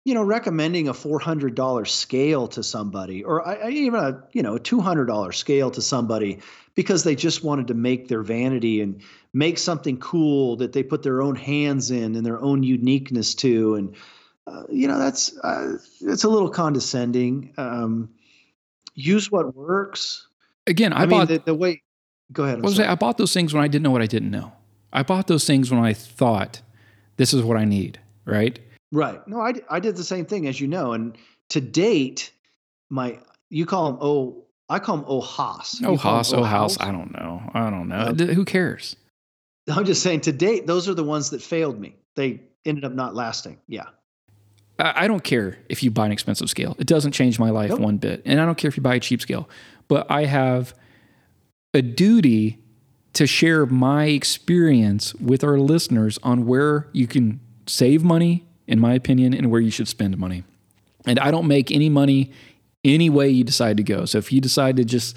you 0.06 0.14
know, 0.14 0.22
recommending 0.22 0.86
a 0.86 0.94
four 0.94 1.18
hundred 1.18 1.56
dollar 1.56 1.84
scale 1.84 2.46
to 2.46 2.62
somebody, 2.62 3.24
or 3.24 3.44
I, 3.46 3.54
I 3.54 3.68
even 3.70 3.98
a 3.98 4.22
you 4.30 4.40
know 4.40 4.54
a 4.54 4.60
two 4.60 4.78
hundred 4.78 5.06
dollar 5.06 5.32
scale 5.32 5.68
to 5.72 5.82
somebody 5.82 6.38
because 6.76 7.02
they 7.02 7.16
just 7.16 7.42
wanted 7.42 7.66
to 7.66 7.74
make 7.74 8.06
their 8.06 8.22
vanity 8.22 8.80
and 8.80 9.02
make 9.32 9.58
something 9.58 9.98
cool 9.98 10.54
that 10.58 10.72
they 10.72 10.84
put 10.84 11.02
their 11.02 11.22
own 11.22 11.34
hands 11.34 11.90
in 11.90 12.14
and 12.14 12.24
their 12.24 12.40
own 12.40 12.62
uniqueness 12.62 13.34
to. 13.34 13.74
And 13.74 13.96
uh, 14.46 14.62
you 14.70 14.86
know 14.86 14.96
that's 14.96 15.36
uh, 15.38 15.78
it's 16.00 16.22
a 16.22 16.28
little 16.28 16.50
condescending. 16.50 17.52
Um, 17.56 18.10
use 18.94 19.28
what 19.28 19.56
works. 19.56 20.28
Again 20.68 20.92
i, 20.92 21.02
I 21.02 21.06
bought 21.06 21.28
mean, 21.28 21.38
the, 21.38 21.46
the, 21.46 21.54
way 21.54 21.82
go 22.32 22.44
ahead 22.44 22.62
well, 22.62 22.80
i 22.80 22.94
bought 22.94 23.18
those 23.18 23.32
things 23.32 23.54
when 23.54 23.62
i 23.62 23.68
didn't 23.68 23.82
know 23.82 23.90
what 23.90 24.02
i 24.02 24.06
didn't 24.06 24.30
know. 24.30 24.52
I 24.92 25.02
bought 25.02 25.26
those 25.26 25.44
things 25.44 25.70
when 25.70 25.80
i 25.80 25.92
thought 25.92 26.60
this 27.16 27.32
is 27.32 27.42
what 27.42 27.56
i 27.56 27.64
need 27.64 28.00
right 28.24 28.58
right 28.92 29.26
no 29.26 29.40
i, 29.40 29.54
I 29.68 29.80
did 29.80 29.96
the 29.96 30.04
same 30.04 30.26
thing 30.26 30.46
as 30.46 30.60
you 30.60 30.68
know 30.68 30.92
and 30.92 31.16
to 31.50 31.60
date 31.60 32.32
my 32.90 33.18
you 33.50 33.66
call 33.66 33.92
them 33.92 33.98
oh 34.00 34.42
I 34.68 34.80
call 34.80 34.96
them 34.96 35.06
oh 35.08 35.20
Haas. 35.20 35.80
Oh 35.84 35.96
Haas, 35.96 36.32
oh 36.32 36.42
House. 36.42 36.76
I 36.80 36.90
don't 36.90 37.12
know. 37.12 37.40
I 37.54 37.70
don't 37.70 37.88
know. 37.88 37.96
Uh, 37.96 38.14
Who 38.34 38.44
cares? 38.44 38.96
I'm 39.68 39.84
just 39.84 40.02
saying 40.02 40.22
to 40.22 40.32
date, 40.32 40.66
those 40.66 40.88
are 40.88 40.94
the 40.94 41.04
ones 41.04 41.30
that 41.30 41.42
failed 41.42 41.80
me. 41.80 41.96
They 42.14 42.40
ended 42.64 42.84
up 42.84 42.92
not 42.92 43.14
lasting. 43.14 43.58
Yeah. 43.68 43.86
I 44.78 45.08
don't 45.08 45.24
care 45.24 45.58
if 45.70 45.82
you 45.82 45.90
buy 45.90 46.04
an 46.04 46.12
expensive 46.12 46.50
scale. 46.50 46.76
It 46.78 46.86
doesn't 46.86 47.12
change 47.12 47.38
my 47.38 47.48
life 47.48 47.70
nope. 47.70 47.80
one 47.80 47.96
bit. 47.96 48.20
And 48.26 48.40
I 48.40 48.44
don't 48.44 48.58
care 48.58 48.68
if 48.68 48.76
you 48.76 48.82
buy 48.82 48.96
a 48.96 49.00
cheap 49.00 49.22
scale. 49.22 49.48
But 49.88 50.10
I 50.10 50.26
have 50.26 50.74
a 51.72 51.80
duty 51.80 52.62
to 53.14 53.26
share 53.26 53.64
my 53.64 54.06
experience 54.06 55.14
with 55.14 55.42
our 55.42 55.58
listeners 55.58 56.18
on 56.22 56.44
where 56.44 56.88
you 56.92 57.06
can 57.06 57.40
save 57.66 58.04
money, 58.04 58.45
in 58.66 58.80
my 58.80 58.94
opinion, 58.94 59.34
and 59.34 59.50
where 59.50 59.60
you 59.60 59.70
should 59.70 59.88
spend 59.88 60.16
money. 60.18 60.44
And 61.06 61.18
I 61.18 61.30
don't 61.30 61.46
make 61.46 61.70
any 61.70 61.88
money 61.88 62.32
any 62.84 63.10
way 63.10 63.28
you 63.28 63.44
decide 63.44 63.76
to 63.76 63.82
go. 63.82 64.04
So 64.04 64.18
if 64.18 64.32
you 64.32 64.40
decide 64.40 64.76
to 64.76 64.84
just 64.84 65.16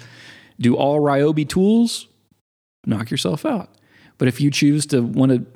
do 0.60 0.76
all 0.76 1.00
Ryobi 1.00 1.48
tools, 1.48 2.08
knock 2.84 3.10
yourself 3.10 3.46
out. 3.46 3.70
But 4.18 4.28
if 4.28 4.40
you 4.40 4.50
choose 4.50 4.86
to 4.86 5.00
want 5.02 5.32
to 5.32 5.46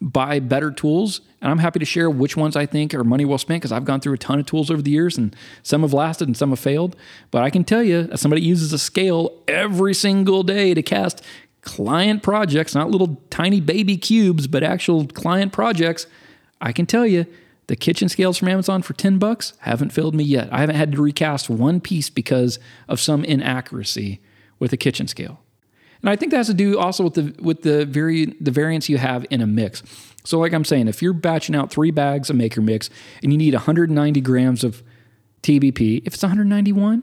buy 0.00 0.38
better 0.38 0.70
tools, 0.70 1.20
and 1.40 1.50
I'm 1.50 1.58
happy 1.58 1.78
to 1.78 1.84
share 1.84 2.10
which 2.10 2.36
ones 2.36 2.56
I 2.56 2.66
think 2.66 2.94
are 2.94 3.04
money 3.04 3.24
well 3.24 3.38
spent 3.38 3.62
because 3.62 3.72
I've 3.72 3.84
gone 3.84 4.00
through 4.00 4.14
a 4.14 4.18
ton 4.18 4.38
of 4.38 4.46
tools 4.46 4.70
over 4.70 4.82
the 4.82 4.90
years 4.90 5.18
and 5.18 5.34
some 5.62 5.82
have 5.82 5.92
lasted 5.92 6.28
and 6.28 6.36
some 6.36 6.50
have 6.50 6.58
failed. 6.58 6.96
But 7.30 7.42
I 7.42 7.50
can 7.50 7.64
tell 7.64 7.82
you, 7.82 8.08
as 8.12 8.20
somebody 8.20 8.42
uses 8.42 8.72
a 8.72 8.78
scale 8.78 9.32
every 9.48 9.94
single 9.94 10.42
day 10.42 10.74
to 10.74 10.82
cast 10.82 11.22
client 11.62 12.22
projects, 12.22 12.74
not 12.74 12.90
little 12.90 13.20
tiny 13.30 13.60
baby 13.60 13.96
cubes, 13.96 14.46
but 14.46 14.62
actual 14.62 15.06
client 15.06 15.52
projects, 15.52 16.06
I 16.60 16.72
can 16.72 16.86
tell 16.86 17.06
you 17.06 17.26
the 17.66 17.76
kitchen 17.76 18.08
scales 18.08 18.36
from 18.36 18.48
Amazon 18.48 18.82
for 18.82 18.92
10 18.92 19.18
bucks 19.18 19.54
haven't 19.60 19.90
failed 19.90 20.14
me 20.14 20.24
yet. 20.24 20.52
I 20.52 20.58
haven't 20.58 20.76
had 20.76 20.92
to 20.92 21.02
recast 21.02 21.48
one 21.48 21.80
piece 21.80 22.10
because 22.10 22.58
of 22.88 23.00
some 23.00 23.24
inaccuracy 23.24 24.20
with 24.58 24.72
a 24.72 24.76
kitchen 24.76 25.08
scale. 25.08 25.40
And 26.02 26.10
I 26.10 26.16
think 26.16 26.32
that 26.32 26.36
has 26.36 26.48
to 26.48 26.54
do 26.54 26.78
also 26.78 27.04
with 27.04 27.14
the 27.14 27.34
with 27.42 27.62
the 27.62 27.86
very 27.86 28.26
the 28.38 28.50
variance 28.50 28.90
you 28.90 28.98
have 28.98 29.24
in 29.30 29.40
a 29.40 29.46
mix. 29.46 29.82
So 30.24 30.38
like 30.38 30.52
I'm 30.52 30.64
saying, 30.64 30.88
if 30.88 31.00
you're 31.00 31.14
batching 31.14 31.54
out 31.54 31.70
three 31.70 31.90
bags 31.90 32.28
of 32.28 32.36
maker 32.36 32.60
mix 32.60 32.90
and 33.22 33.32
you 33.32 33.38
need 33.38 33.54
190 33.54 34.20
grams 34.20 34.64
of 34.64 34.82
TBP, 35.42 36.02
if 36.04 36.14
it's 36.14 36.22
191, 36.22 37.02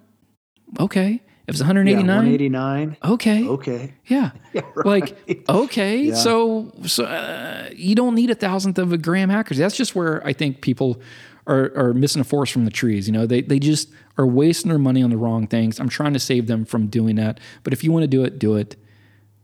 okay. 0.79 1.21
If 1.47 1.55
it's 1.55 1.61
189, 1.61 2.05
yeah, 2.05 2.15
189. 2.15 2.97
Okay. 3.03 3.47
Okay. 3.47 3.93
Yeah. 4.05 4.31
yeah 4.53 4.61
right. 4.75 4.85
Like 4.85 5.49
okay, 5.49 5.97
yeah. 6.03 6.15
so 6.15 6.71
so 6.85 7.05
uh, 7.05 7.69
you 7.75 7.95
don't 7.95 8.15
need 8.15 8.29
a 8.29 8.35
thousandth 8.35 8.77
of 8.77 8.93
a 8.93 8.97
gram 8.97 9.31
accuracy. 9.31 9.61
That's 9.61 9.75
just 9.75 9.95
where 9.95 10.25
I 10.25 10.33
think 10.33 10.61
people 10.61 11.01
are, 11.47 11.71
are 11.75 11.93
missing 11.93 12.21
a 12.21 12.23
forest 12.23 12.53
from 12.53 12.65
the 12.65 12.71
trees. 12.71 13.07
You 13.07 13.13
know, 13.13 13.25
they 13.25 13.41
they 13.41 13.59
just 13.59 13.89
are 14.17 14.27
wasting 14.27 14.69
their 14.69 14.79
money 14.79 15.01
on 15.03 15.09
the 15.09 15.17
wrong 15.17 15.47
things. 15.47 15.79
I'm 15.79 15.89
trying 15.89 16.13
to 16.13 16.19
save 16.19 16.47
them 16.47 16.65
from 16.65 16.87
doing 16.87 17.15
that. 17.15 17.39
But 17.63 17.73
if 17.73 17.83
you 17.83 17.91
want 17.91 18.03
to 18.03 18.07
do 18.07 18.23
it, 18.23 18.39
do 18.39 18.55
it. 18.55 18.75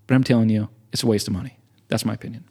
But 0.06 0.16
I'm 0.16 0.24
telling 0.24 0.50
you, 0.50 0.70
it's 0.93 1.04
a 1.04 1.08
waste 1.08 1.28
of 1.28 1.34
money. 1.34 1.58
That's 1.88 2.06
my 2.06 2.14
opinion. 2.14 2.45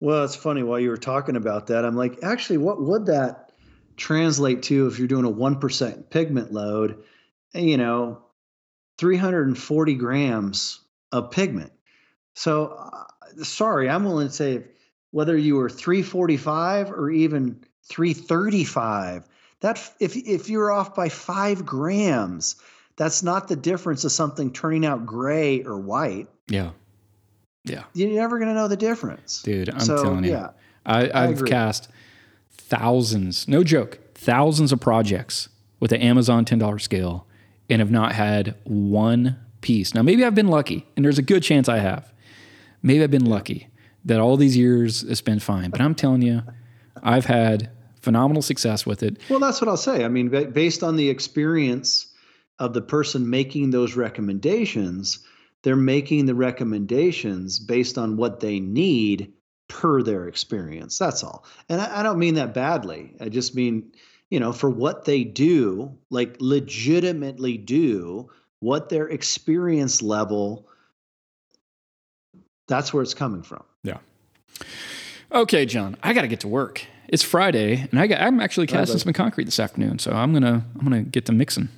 Well, 0.00 0.24
it's 0.24 0.36
funny 0.36 0.62
while 0.62 0.80
you 0.80 0.88
were 0.88 0.96
talking 0.96 1.36
about 1.36 1.66
that. 1.66 1.84
I'm 1.84 1.96
like, 1.96 2.18
actually, 2.22 2.58
what 2.58 2.80
would 2.80 3.06
that 3.06 3.52
translate 3.96 4.62
to 4.64 4.86
if 4.86 4.98
you're 4.98 5.08
doing 5.08 5.26
a 5.26 5.30
1% 5.30 6.10
pigment 6.10 6.52
load? 6.52 7.02
You 7.54 7.76
know, 7.76 8.22
340 8.98 9.94
grams 9.94 10.80
of 11.12 11.30
pigment. 11.30 11.72
So, 12.34 12.66
uh, 12.66 13.42
sorry, 13.42 13.88
I'm 13.88 14.04
willing 14.04 14.28
to 14.28 14.32
say 14.32 14.64
whether 15.10 15.36
you 15.36 15.56
were 15.56 15.68
345 15.68 16.90
or 16.90 17.10
even 17.10 17.64
335, 17.84 19.24
that 19.60 19.92
if 19.98 20.16
if 20.16 20.48
you're 20.48 20.70
off 20.70 20.94
by 20.94 21.08
five 21.08 21.66
grams, 21.66 22.56
that's 22.96 23.22
not 23.22 23.48
the 23.48 23.56
difference 23.56 24.04
of 24.04 24.12
something 24.12 24.52
turning 24.52 24.86
out 24.86 25.06
gray 25.06 25.64
or 25.64 25.78
white. 25.78 26.28
Yeah. 26.48 26.70
Yeah. 27.64 27.84
You're 27.94 28.10
never 28.10 28.38
going 28.38 28.48
to 28.48 28.54
know 28.54 28.68
the 28.68 28.76
difference. 28.76 29.42
Dude, 29.42 29.70
I'm 29.70 29.80
so, 29.80 30.02
telling 30.02 30.24
you. 30.24 30.32
Yeah, 30.32 30.50
I, 30.86 31.10
I've 31.12 31.42
I 31.42 31.46
cast 31.46 31.88
thousands, 32.50 33.48
no 33.48 33.64
joke, 33.64 33.98
thousands 34.14 34.72
of 34.72 34.80
projects 34.80 35.48
with 35.78 35.90
the 35.90 36.02
Amazon 36.02 36.44
$10 36.44 36.80
scale 36.80 37.26
and 37.70 37.80
have 37.80 37.90
not 37.90 38.12
had 38.12 38.56
one 38.64 39.38
piece. 39.60 39.94
Now, 39.94 40.02
maybe 40.02 40.24
I've 40.24 40.34
been 40.34 40.48
lucky, 40.48 40.86
and 40.96 41.04
there's 41.04 41.18
a 41.18 41.22
good 41.22 41.42
chance 41.42 41.68
I 41.68 41.78
have. 41.78 42.12
Maybe 42.82 43.02
I've 43.02 43.10
been 43.10 43.26
lucky 43.26 43.68
that 44.04 44.20
all 44.20 44.36
these 44.36 44.56
years 44.56 45.02
it's 45.02 45.20
been 45.20 45.40
fine. 45.40 45.70
But 45.70 45.80
I'm 45.80 45.94
telling 45.94 46.22
you, 46.22 46.42
I've 47.02 47.26
had 47.26 47.70
phenomenal 48.00 48.42
success 48.42 48.86
with 48.86 49.02
it. 49.02 49.18
Well, 49.28 49.40
that's 49.40 49.60
what 49.60 49.68
I'll 49.68 49.76
say. 49.76 50.04
I 50.04 50.08
mean, 50.08 50.28
based 50.52 50.82
on 50.82 50.96
the 50.96 51.10
experience 51.10 52.06
of 52.58 52.72
the 52.72 52.82
person 52.82 53.28
making 53.28 53.70
those 53.70 53.94
recommendations, 53.96 55.20
they're 55.62 55.76
making 55.76 56.26
the 56.26 56.34
recommendations 56.34 57.58
based 57.58 57.98
on 57.98 58.16
what 58.16 58.40
they 58.40 58.60
need 58.60 59.32
per 59.68 60.02
their 60.02 60.26
experience. 60.26 60.98
That's 60.98 61.22
all. 61.22 61.44
And 61.68 61.80
I, 61.80 62.00
I 62.00 62.02
don't 62.02 62.18
mean 62.18 62.34
that 62.34 62.54
badly. 62.54 63.14
I 63.20 63.28
just 63.28 63.54
mean, 63.54 63.92
you 64.30 64.40
know, 64.40 64.52
for 64.52 64.70
what 64.70 65.04
they 65.04 65.24
do, 65.24 65.96
like 66.10 66.36
legitimately 66.40 67.58
do 67.58 68.30
what 68.60 68.88
their 68.88 69.08
experience 69.08 70.02
level, 70.02 70.66
that's 72.68 72.92
where 72.94 73.02
it's 73.02 73.14
coming 73.14 73.42
from. 73.42 73.62
Yeah. 73.82 73.98
Okay, 75.32 75.66
John, 75.66 75.96
I 76.02 76.12
got 76.12 76.22
to 76.22 76.28
get 76.28 76.40
to 76.40 76.48
work. 76.48 76.84
It's 77.08 77.22
Friday, 77.22 77.88
and 77.90 77.98
I 77.98 78.06
got, 78.06 78.20
I'm 78.20 78.38
actually 78.40 78.66
casting 78.68 78.98
some 78.98 79.12
concrete 79.12 79.44
this 79.44 79.58
afternoon, 79.58 79.98
so 79.98 80.12
I'm 80.12 80.32
gonna 80.32 80.64
I'm 80.76 80.82
gonna 80.82 81.02
get 81.02 81.26
to 81.26 81.32
mixing. 81.32 81.68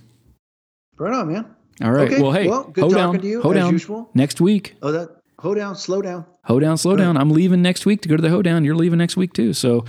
Right 0.98 1.14
on, 1.14 1.32
man. 1.32 1.46
All 1.82 1.90
right. 1.90 2.06
Okay, 2.12 2.20
Well, 2.20 2.32
hey, 2.32 2.48
well, 2.48 2.64
good 2.64 2.82
hold 2.82 2.92
talking 2.92 3.12
down, 3.14 3.20
to 3.22 3.26
you, 3.28 3.40
hold 3.40 3.56
as 3.56 3.62
down. 3.64 3.72
usual. 3.72 4.10
Next 4.12 4.42
week, 4.42 4.74
Oh, 4.82 4.92
that 4.92 5.08
hold 5.38 5.56
down, 5.56 5.74
slow 5.76 6.02
down. 6.02 6.26
hold 6.44 6.60
down, 6.60 6.76
slow 6.76 6.92
Right. 6.92 6.98
down. 6.98 7.16
I'm 7.16 7.30
leaving 7.30 7.62
next 7.62 7.86
week 7.86 8.02
to 8.02 8.08
go 8.10 8.16
to 8.16 8.20
the 8.22 8.28
hoedown. 8.28 8.64
You're 8.66 8.76
leaving 8.76 8.98
next 8.98 9.16
week 9.16 9.32
too, 9.32 9.54
so 9.54 9.86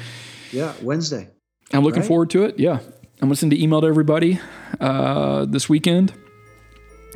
Yeah, 0.53 0.71
Wednesday. 0.81 1.27
I'm 1.71 1.83
looking 1.83 2.01
Right. 2.01 2.07
forward 2.07 2.29
to 2.31 2.43
it. 2.43 2.59
Yeah, 2.59 2.79
I'm 3.21 3.27
gonna 3.29 3.35
send 3.35 3.53
an 3.53 3.59
email 3.61 3.81
to 3.81 3.87
everybody 3.87 4.39
uh, 4.79 5.45
this 5.45 5.69
weekend, 5.69 6.13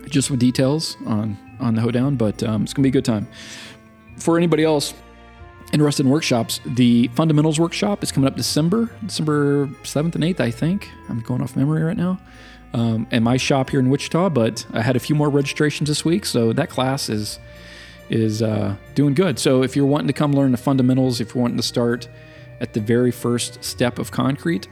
just 0.10 0.32
with 0.32 0.39
details 0.39 0.98
on 1.06 1.38
on 1.60 1.76
the 1.76 1.82
hoedown. 1.82 2.16
But 2.16 2.41
um, 2.43 2.64
it's 2.64 2.74
gonna 2.74 2.84
be 2.84 2.89
a 2.89 2.91
good 2.91 3.06
time. 3.06 3.28
For 4.18 4.38
anybody 4.38 4.64
else 4.64 4.93
interested 5.74 6.06
in 6.06 6.12
workshops, 6.12 6.60
the 6.66 7.10
fundamentals 7.14 7.60
workshop 7.60 8.02
is 8.04 8.12
coming 8.12 8.28
up 8.28 8.36
December, 8.36 8.89
December 9.06 9.70
seventh 9.84 10.16
and 10.16 10.24
eighth, 10.24 10.39
I 10.39 10.50
think. 10.50 10.89
I'm 11.10 11.20
going 11.20 11.41
off 11.41 11.56
memory 11.56 11.84
right 11.84 11.98
now. 11.98 12.20
Um, 12.74 13.08
and 13.12 13.24
my 13.24 13.38
shop 13.38 13.70
here 13.70 13.80
in 13.80 13.89
Wichita, 13.89 14.30
but 14.30 14.66
I 14.74 14.82
had 14.82 14.95
a 14.95 15.00
few 15.00 15.16
more 15.16 15.30
registrations 15.30 15.88
this 15.89 16.04
week, 16.04 16.26
so 16.26 16.54
that 16.54 16.70
class 16.70 17.10
is 17.10 17.39
is 18.10 18.41
uh, 18.41 18.76
doing 18.95 19.14
good. 19.14 19.38
So 19.38 19.62
if 19.64 19.76
you're 19.76 19.86
wanting 19.86 20.08
to 20.08 20.14
come 20.14 20.32
learn 20.34 20.52
the 20.52 20.58
fundamentals, 20.58 21.20
if 21.20 21.36
you're 21.36 21.41
wanting 21.41 21.58
to 21.58 21.64
start 21.64 22.08
at 22.60 22.74
the 22.74 22.80
very 22.80 23.12
first 23.12 23.64
step 23.64 23.99
of 23.99 24.12
concrete, 24.12 24.68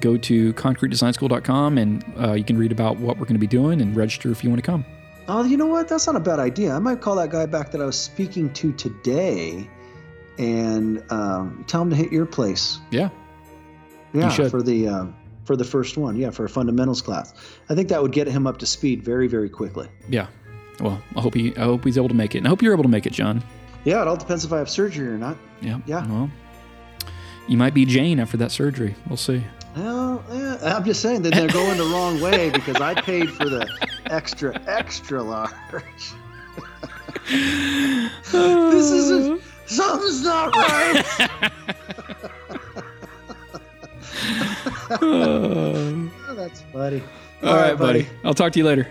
go 0.00 0.16
to 0.16 0.52
concretedesignschool.com 0.54 1.78
and 1.78 2.04
uh, 2.18 2.32
you 2.32 2.44
can 2.44 2.56
read 2.56 2.72
about 2.72 2.96
what 2.98 3.16
we're 3.18 3.24
going 3.24 3.34
to 3.34 3.40
be 3.40 3.46
doing 3.46 3.80
and 3.80 3.94
register 3.96 4.30
if 4.30 4.42
you 4.42 4.50
want 4.50 4.62
to 4.62 4.66
come. 4.66 4.84
Oh, 5.28 5.44
you 5.44 5.56
know 5.56 5.66
what? 5.66 5.88
That's 5.88 6.06
not 6.06 6.16
a 6.16 6.20
bad 6.20 6.40
idea. 6.40 6.72
I 6.74 6.78
might 6.78 7.00
call 7.00 7.14
that 7.16 7.30
guy 7.30 7.46
back 7.46 7.70
that 7.72 7.80
I 7.80 7.84
was 7.84 7.98
speaking 7.98 8.52
to 8.54 8.72
today, 8.72 9.68
and 10.38 11.02
um, 11.12 11.64
tell 11.68 11.82
him 11.82 11.90
to 11.90 11.96
hit 11.96 12.10
your 12.10 12.26
place. 12.26 12.80
Yeah, 12.90 13.10
Yeah, 14.12 14.30
for 14.48 14.62
the 14.62 14.88
uh, 14.88 15.06
for 15.44 15.54
the 15.54 15.64
first 15.64 15.96
one. 15.96 16.16
Yeah, 16.16 16.30
for 16.30 16.44
a 16.44 16.48
fundamentals 16.48 17.02
class. 17.02 17.34
I 17.68 17.74
think 17.76 17.88
that 17.90 18.02
would 18.02 18.12
get 18.12 18.26
him 18.26 18.46
up 18.48 18.58
to 18.58 18.66
speed 18.66 19.04
very, 19.04 19.28
very 19.28 19.48
quickly. 19.48 19.88
yeah. 20.08 20.26
Well, 20.80 21.00
I 21.14 21.20
hope 21.20 21.34
he, 21.34 21.54
I 21.56 21.64
hope 21.64 21.84
he's 21.84 21.98
able 21.98 22.08
to 22.08 22.14
make 22.14 22.34
it, 22.34 22.38
and 22.38 22.46
I 22.48 22.50
hope 22.50 22.62
you're 22.62 22.72
able 22.72 22.82
to 22.82 22.88
make 22.88 23.06
it, 23.06 23.12
John. 23.12 23.44
Yeah, 23.84 24.02
it 24.02 24.08
all 24.08 24.16
depends 24.16 24.44
if 24.44 24.52
I 24.52 24.58
have 24.58 24.70
surgery 24.70 25.06
or 25.06 25.18
not. 25.18 25.36
Yeah. 25.60 25.78
Yeah. 25.86 26.04
Well, 26.08 26.30
you 27.48 27.56
might 27.56 27.74
be 27.74 27.84
Jane 27.84 28.18
after 28.20 28.36
that 28.38 28.50
surgery. 28.50 28.94
We'll 29.08 29.16
see. 29.16 29.44
Well, 29.76 30.22
yeah, 30.30 30.58
I'm 30.76 30.84
just 30.84 31.00
saying 31.00 31.22
that 31.22 31.34
they're 31.34 31.48
going 31.48 31.78
the 31.78 31.84
wrong 31.84 32.20
way 32.20 32.50
because 32.50 32.76
I 32.76 32.94
paid 32.94 33.30
for 33.30 33.48
the 33.48 33.68
extra, 34.06 34.60
extra 34.66 35.22
large. 35.22 35.52
this 37.28 38.90
isn't. 38.90 39.42
Something's 39.66 40.22
not 40.22 40.54
right. 40.54 41.40
Oh. 45.00 46.10
That's 46.34 46.60
funny. 46.72 47.02
All 47.42 47.54
right, 47.56 47.76
buddy. 47.78 48.06
I'll 48.24 48.34
talk 48.34 48.52
to 48.52 48.58
you 48.58 48.64
later. 48.64 48.88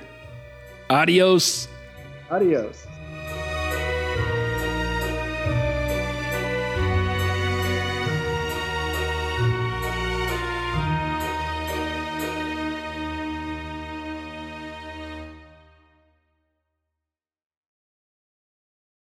Adios. 0.89 1.67
Adios. 2.29 2.85